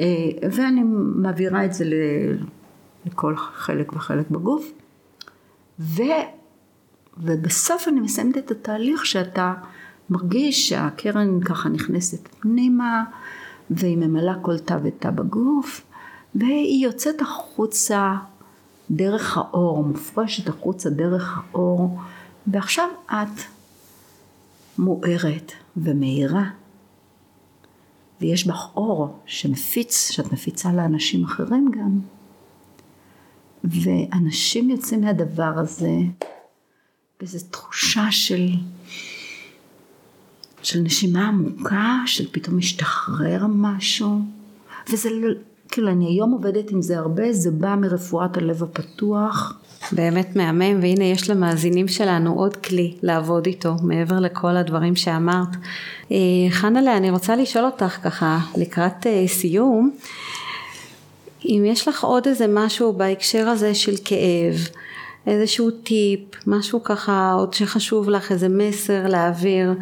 אה, 0.00 0.06
ואני 0.50 0.82
מעבירה 1.14 1.64
את 1.64 1.72
זה 1.72 1.84
לכל 3.06 3.36
חלק 3.36 3.92
וחלק 3.92 4.30
בגוף. 4.30 4.72
ו, 5.80 6.02
ובסוף 7.18 7.88
אני 7.88 8.00
מסיימת 8.00 8.38
את 8.38 8.50
התהליך 8.50 9.06
שאתה 9.06 9.54
מרגיש 10.10 10.68
שהקרן 10.68 11.40
ככה 11.40 11.68
נכנסת 11.68 12.28
פנימה 12.40 13.04
והיא 13.70 13.96
ממלאה 13.96 14.34
כל 14.42 14.58
תא 14.58 14.78
ותא 14.82 15.10
בגוף 15.10 15.84
והיא 16.34 16.84
יוצאת 16.84 17.22
החוצה 17.22 18.14
דרך 18.90 19.36
האור, 19.36 19.84
מופרשת 19.84 20.48
החוצה 20.48 20.90
דרך 20.90 21.38
האור 21.38 21.98
ועכשיו 22.46 22.88
את 23.06 23.40
מוארת 24.78 25.52
ומאירה, 25.76 26.44
ויש 28.20 28.46
בך 28.46 28.68
אור 28.76 29.18
שמפיץ, 29.26 30.10
שאת 30.10 30.32
מפיצה 30.32 30.72
לאנשים 30.72 31.24
אחרים 31.24 31.70
גם, 31.70 32.00
ואנשים 33.70 34.70
יוצאים 34.70 35.00
מהדבר 35.00 35.52
הזה 35.56 35.92
באיזו 37.20 37.38
תחושה 37.50 38.06
של, 38.10 38.48
של 40.62 40.80
נשימה 40.80 41.28
עמוקה, 41.28 41.98
של 42.06 42.26
פתאום 42.32 42.58
משתחרר 42.58 43.46
משהו, 43.48 44.18
וזה 44.92 45.10
לא, 45.10 45.34
כאילו 45.68 45.88
אני 45.88 46.06
היום 46.06 46.30
עובדת 46.30 46.70
עם 46.70 46.82
זה 46.82 46.98
הרבה, 46.98 47.32
זה 47.32 47.50
בא 47.50 47.74
מרפואת 47.74 48.36
הלב 48.36 48.62
הפתוח. 48.62 49.58
באמת 49.92 50.36
מהמם, 50.36 50.80
והנה 50.82 51.04
יש 51.04 51.30
למאזינים 51.30 51.88
שלנו 51.88 52.34
עוד 52.34 52.56
כלי 52.56 52.94
לעבוד 53.02 53.46
איתו, 53.46 53.74
מעבר 53.82 54.20
לכל 54.20 54.56
הדברים 54.56 54.96
שאמרת. 54.96 55.48
אה, 56.12 56.16
חנלה, 56.50 56.96
אני 56.96 57.10
רוצה 57.10 57.36
לשאול 57.36 57.64
אותך 57.64 57.98
ככה, 58.02 58.38
לקראת 58.56 59.06
אה, 59.06 59.24
סיום, 59.28 59.90
אם 61.44 61.62
יש 61.66 61.88
לך 61.88 62.04
עוד 62.04 62.26
איזה 62.26 62.46
משהו 62.48 62.92
בהקשר 62.92 63.48
הזה 63.48 63.74
של 63.74 63.94
כאב, 64.04 64.68
איזשהו 65.26 65.70
טיפ, 65.70 66.20
משהו 66.46 66.82
ככה 66.82 67.32
עוד 67.32 67.54
שחשוב 67.54 68.10
לך, 68.10 68.32
איזה 68.32 68.48
מסר 68.48 69.06
להעביר 69.08 69.72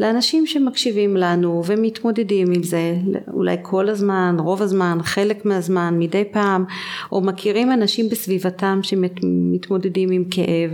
לאנשים 0.00 0.46
שמקשיבים 0.46 1.16
לנו 1.16 1.62
ומתמודדים 1.66 2.52
עם 2.52 2.62
זה, 2.62 2.96
אולי 3.32 3.56
כל 3.62 3.88
הזמן, 3.88 4.36
רוב 4.38 4.62
הזמן, 4.62 4.98
חלק 5.02 5.44
מהזמן, 5.44 5.98
מדי 5.98 6.24
פעם, 6.32 6.64
או 7.12 7.20
מכירים 7.20 7.72
אנשים 7.72 8.08
בסביבתם 8.08 8.80
שמתמודדים 8.82 10.10
עם 10.10 10.24
כאב. 10.30 10.70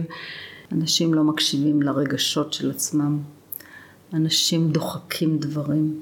אנשים 0.72 1.14
לא 1.14 1.24
מקשיבים 1.24 1.82
לרגשות 1.82 2.52
של 2.52 2.70
עצמם, 2.70 3.18
אנשים 4.14 4.70
דוחקים 4.70 5.38
דברים, 5.38 6.00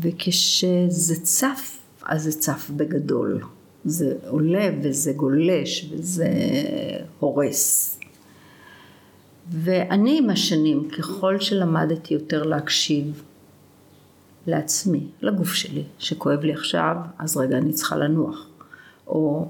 וכשזה 0.00 1.14
צף, 1.22 1.81
אז 2.04 2.22
זה 2.22 2.32
צף 2.32 2.70
בגדול. 2.76 3.40
זה 3.84 4.14
עולה 4.28 4.70
וזה 4.82 5.12
גולש 5.12 5.90
וזה 5.92 6.28
הורס. 7.18 7.98
ואני 9.50 10.18
עם 10.18 10.30
השנים, 10.30 10.88
ככל 10.88 11.40
שלמדתי 11.40 12.14
יותר 12.14 12.42
להקשיב 12.42 13.22
לעצמי, 14.46 15.06
לגוף 15.22 15.52
שלי, 15.52 15.84
שכואב 15.98 16.40
לי 16.40 16.52
עכשיו, 16.52 16.96
אז 17.18 17.36
רגע 17.36 17.58
אני 17.58 17.72
צריכה 17.72 17.96
לנוח. 17.96 18.46
או 19.06 19.48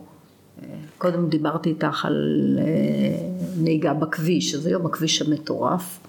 אה, 0.63 0.69
קודם 0.99 1.29
דיברתי 1.29 1.69
איתך 1.71 2.05
על 2.05 2.59
אה, 2.59 2.65
נהיגה 3.57 3.95
בכביש, 3.95 4.55
אז 4.55 4.67
היום 4.67 4.87
הכביש 4.87 5.23
המטורף, 5.23 6.01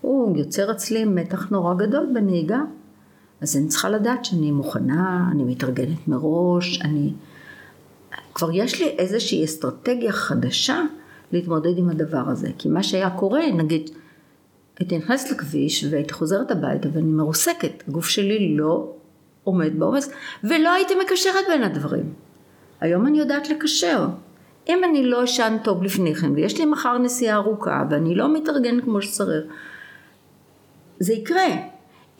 הוא 0.00 0.36
יוצר 0.36 0.72
אצלי 0.72 1.04
מתח 1.04 1.50
נורא 1.50 1.74
גדול 1.74 2.06
בנהיגה. 2.14 2.60
אז 3.42 3.56
אני 3.56 3.68
צריכה 3.68 3.88
לדעת 3.88 4.24
שאני 4.24 4.50
מוכנה, 4.50 5.28
אני 5.32 5.44
מתארגנת 5.44 6.08
מראש, 6.08 6.80
אני... 6.80 7.12
כבר 8.34 8.50
יש 8.52 8.80
לי 8.80 8.88
איזושהי 8.88 9.44
אסטרטגיה 9.44 10.12
חדשה 10.12 10.82
להתמודד 11.32 11.78
עם 11.78 11.88
הדבר 11.88 12.28
הזה. 12.28 12.48
כי 12.58 12.68
מה 12.68 12.82
שהיה 12.82 13.10
קורה, 13.10 13.50
נגיד, 13.52 13.90
הייתי 14.78 14.98
נכנסת 14.98 15.30
לכביש 15.30 15.84
והייתי 15.90 16.12
חוזרת 16.12 16.50
הביתה 16.50 16.88
ואני 16.92 17.12
מרוסקת, 17.12 17.82
הגוף 17.88 18.08
שלי 18.08 18.56
לא 18.56 18.92
עומד 19.44 19.78
בעומס, 19.78 20.10
ולא 20.44 20.72
הייתי 20.72 20.94
מקשרת 21.04 21.44
בין 21.48 21.62
הדברים. 21.62 22.12
היום 22.80 23.06
אני 23.06 23.18
יודעת 23.18 23.50
לקשר. 23.50 24.06
אם 24.68 24.84
אני 24.84 25.04
לא 25.04 25.24
אשן 25.24 25.56
טוב 25.64 25.82
לפני 25.82 26.14
כן, 26.14 26.32
ויש 26.32 26.58
לי 26.58 26.64
מחר 26.64 26.98
נסיעה 26.98 27.36
ארוכה, 27.36 27.84
ואני 27.90 28.14
לא 28.14 28.34
מתארגן 28.34 28.80
כמו 28.80 29.02
שצריך, 29.02 29.44
זה 30.98 31.12
יקרה. 31.12 31.71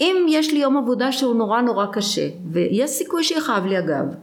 אם 0.03 0.27
יש 0.29 0.53
לי 0.53 0.59
יום 0.59 0.77
עבודה 0.77 1.13
שהוא 1.13 1.35
נורא 1.35 1.61
נורא 1.61 1.87
קשה, 1.93 2.29
ויש 2.53 2.91
סיכוי 2.91 3.25
שיכאב 3.25 3.67
לי 3.67 3.77
הגב, 3.77 4.15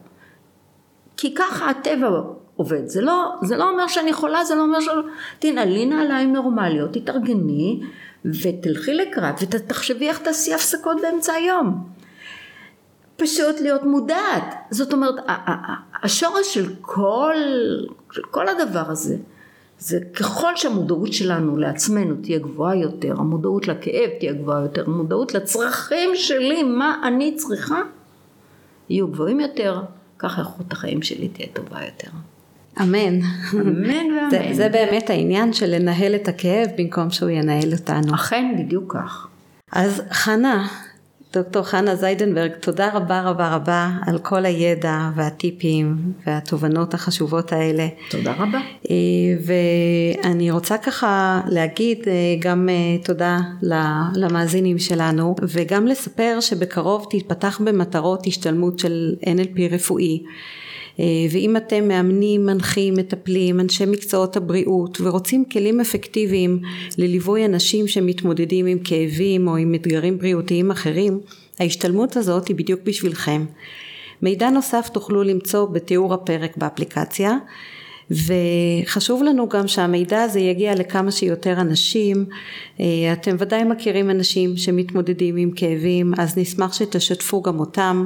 כי 1.17 1.33
ככה 1.35 1.69
הטבע 1.69 2.09
עובד. 2.55 2.87
זה 2.87 3.01
לא, 3.01 3.31
זה 3.41 3.57
לא 3.57 3.69
אומר 3.69 3.87
שאני 3.87 4.13
חולה, 4.13 4.43
זה 4.43 4.55
לא 4.55 4.61
אומר 4.61 4.79
שלא... 4.79 5.01
תנעלי 5.39 5.85
נעליים 5.85 6.33
נורמליות, 6.33 6.93
תתארגני 6.93 7.81
ותלכי 8.25 8.93
לקראת 8.93 9.35
ותחשבי 9.41 10.07
איך 10.09 10.19
תעשי 10.19 10.53
הפסקות 10.53 10.97
באמצע 11.01 11.33
היום. 11.33 11.89
פשוט 13.15 13.61
להיות 13.61 13.83
מודעת. 13.83 14.55
זאת 14.71 14.93
אומרת, 14.93 15.15
השורש 16.03 16.53
של 16.53 16.73
כל, 16.81 17.35
של 18.11 18.21
כל 18.31 18.47
הדבר 18.47 18.83
הזה, 18.87 19.15
זה 19.79 19.99
ככל 20.13 20.55
שהמודעות 20.55 21.13
שלנו 21.13 21.57
לעצמנו 21.57 22.15
תהיה 22.21 22.39
גבוהה 22.39 22.75
יותר, 22.75 23.13
המודעות 23.19 23.67
לכאב 23.67 24.09
תהיה 24.19 24.33
גבוהה 24.33 24.61
יותר, 24.61 24.83
המודעות 24.87 25.33
לצרכים 25.33 26.09
שלי, 26.15 26.63
מה 26.63 27.01
אני 27.03 27.35
צריכה, 27.35 27.81
יהיו 28.89 29.07
גבוהים 29.07 29.39
יותר, 29.39 29.81
ככה 30.19 30.41
איכות 30.41 30.71
החיים 30.71 31.01
שלי 31.01 31.27
תהיה 31.27 31.47
טובה 31.53 31.85
יותר. 31.85 32.09
אמן. 32.81 33.19
אמן 33.53 34.11
ואמן. 34.11 34.29
זה, 34.31 34.49
זה 34.53 34.69
באמת 34.69 35.09
העניין 35.09 35.53
של 35.53 35.65
לנהל 35.75 36.15
את 36.15 36.27
הכאב 36.27 36.69
במקום 36.77 37.09
שהוא 37.09 37.29
ינהל 37.29 37.73
אותנו. 37.73 38.15
אכן, 38.15 38.55
בדיוק 38.59 38.93
כך. 38.93 39.27
אז 39.71 40.01
חנה, 40.11 40.67
דוקטור 41.33 41.63
חנה 41.63 41.95
זיידנברג, 41.95 42.51
תודה 42.51 42.89
רבה 42.93 43.21
רבה 43.21 43.55
רבה 43.55 43.89
על 44.07 44.19
כל 44.19 44.45
הידע 44.45 45.09
והטיפים 45.15 45.97
והתובנות 46.27 46.93
החשובות 46.93 47.53
האלה. 47.53 47.87
תודה 48.09 48.33
רבה. 48.33 48.59
אה, 48.89 48.95
ואני 49.45 50.51
רוצה 50.51 50.77
ככה 50.77 51.41
להגיד 51.47 51.97
אה, 52.07 52.13
גם 52.39 52.69
אה, 52.69 53.03
תודה 53.03 53.39
למאזינים 54.15 54.79
שלנו 54.79 55.35
וגם 55.41 55.87
לספר 55.87 56.37
שבקרוב 56.41 57.07
תתפתח 57.09 57.61
במטרות 57.63 58.27
השתלמות 58.27 58.79
של 58.79 59.15
NLP 59.21 59.73
רפואי. 59.73 60.23
ואם 61.31 61.57
אתם 61.57 61.87
מאמנים, 61.87 62.45
מנחים, 62.45 62.93
מטפלים, 62.93 63.59
אנשי 63.59 63.85
מקצועות 63.85 64.37
הבריאות 64.37 65.01
ורוצים 65.01 65.45
כלים 65.45 65.79
אפקטיביים 65.79 66.59
לליווי 66.97 67.45
אנשים 67.45 67.87
שמתמודדים 67.87 68.65
עם 68.65 68.79
כאבים 68.83 69.47
או 69.47 69.55
עם 69.55 69.75
אתגרים 69.75 70.17
בריאותיים 70.17 70.71
אחרים, 70.71 71.19
ההשתלמות 71.59 72.17
הזאת 72.17 72.47
היא 72.47 72.55
בדיוק 72.55 72.79
בשבילכם. 72.83 73.45
מידע 74.21 74.49
נוסף 74.49 74.89
תוכלו 74.93 75.23
למצוא 75.23 75.65
בתיאור 75.65 76.13
הפרק 76.13 76.57
באפליקציה 76.57 77.37
וחשוב 78.11 79.23
לנו 79.23 79.49
גם 79.49 79.67
שהמידע 79.67 80.21
הזה 80.21 80.39
יגיע 80.39 80.75
לכמה 80.75 81.11
שיותר 81.11 81.61
אנשים. 81.61 82.25
אה, 82.79 82.85
אתם 83.13 83.35
ודאי 83.39 83.63
מכירים 83.63 84.09
אנשים 84.09 84.57
שמתמודדים 84.57 85.37
עם 85.37 85.51
כאבים, 85.55 86.13
אז 86.17 86.37
נשמח 86.37 86.73
שתשתפו 86.73 87.41
גם 87.41 87.59
אותם, 87.59 88.05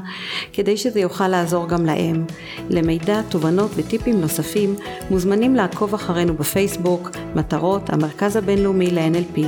כדי 0.54 0.78
שזה 0.78 1.00
יוכל 1.00 1.28
לעזור 1.28 1.68
גם 1.68 1.86
להם. 1.86 2.26
למידע, 2.70 3.22
תובנות 3.30 3.72
וטיפים 3.76 4.22
נוספים, 4.22 4.76
מוזמנים 5.10 5.56
לעקוב 5.56 5.94
אחרינו 5.94 6.34
בפייסבוק, 6.34 7.12
מטרות, 7.36 7.90
המרכז 7.90 8.36
הבינלאומי 8.36 8.92
ל-NLP, 8.92 9.40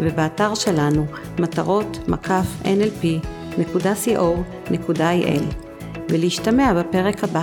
ובאתר 0.00 0.54
שלנו, 0.54 1.06
מטרות 1.38 1.98
מקף 2.08 2.46
nlp.co.il, 2.64 3.62
ולהשתמע 6.08 6.72
בפרק 6.74 7.24
הבא. 7.24 7.42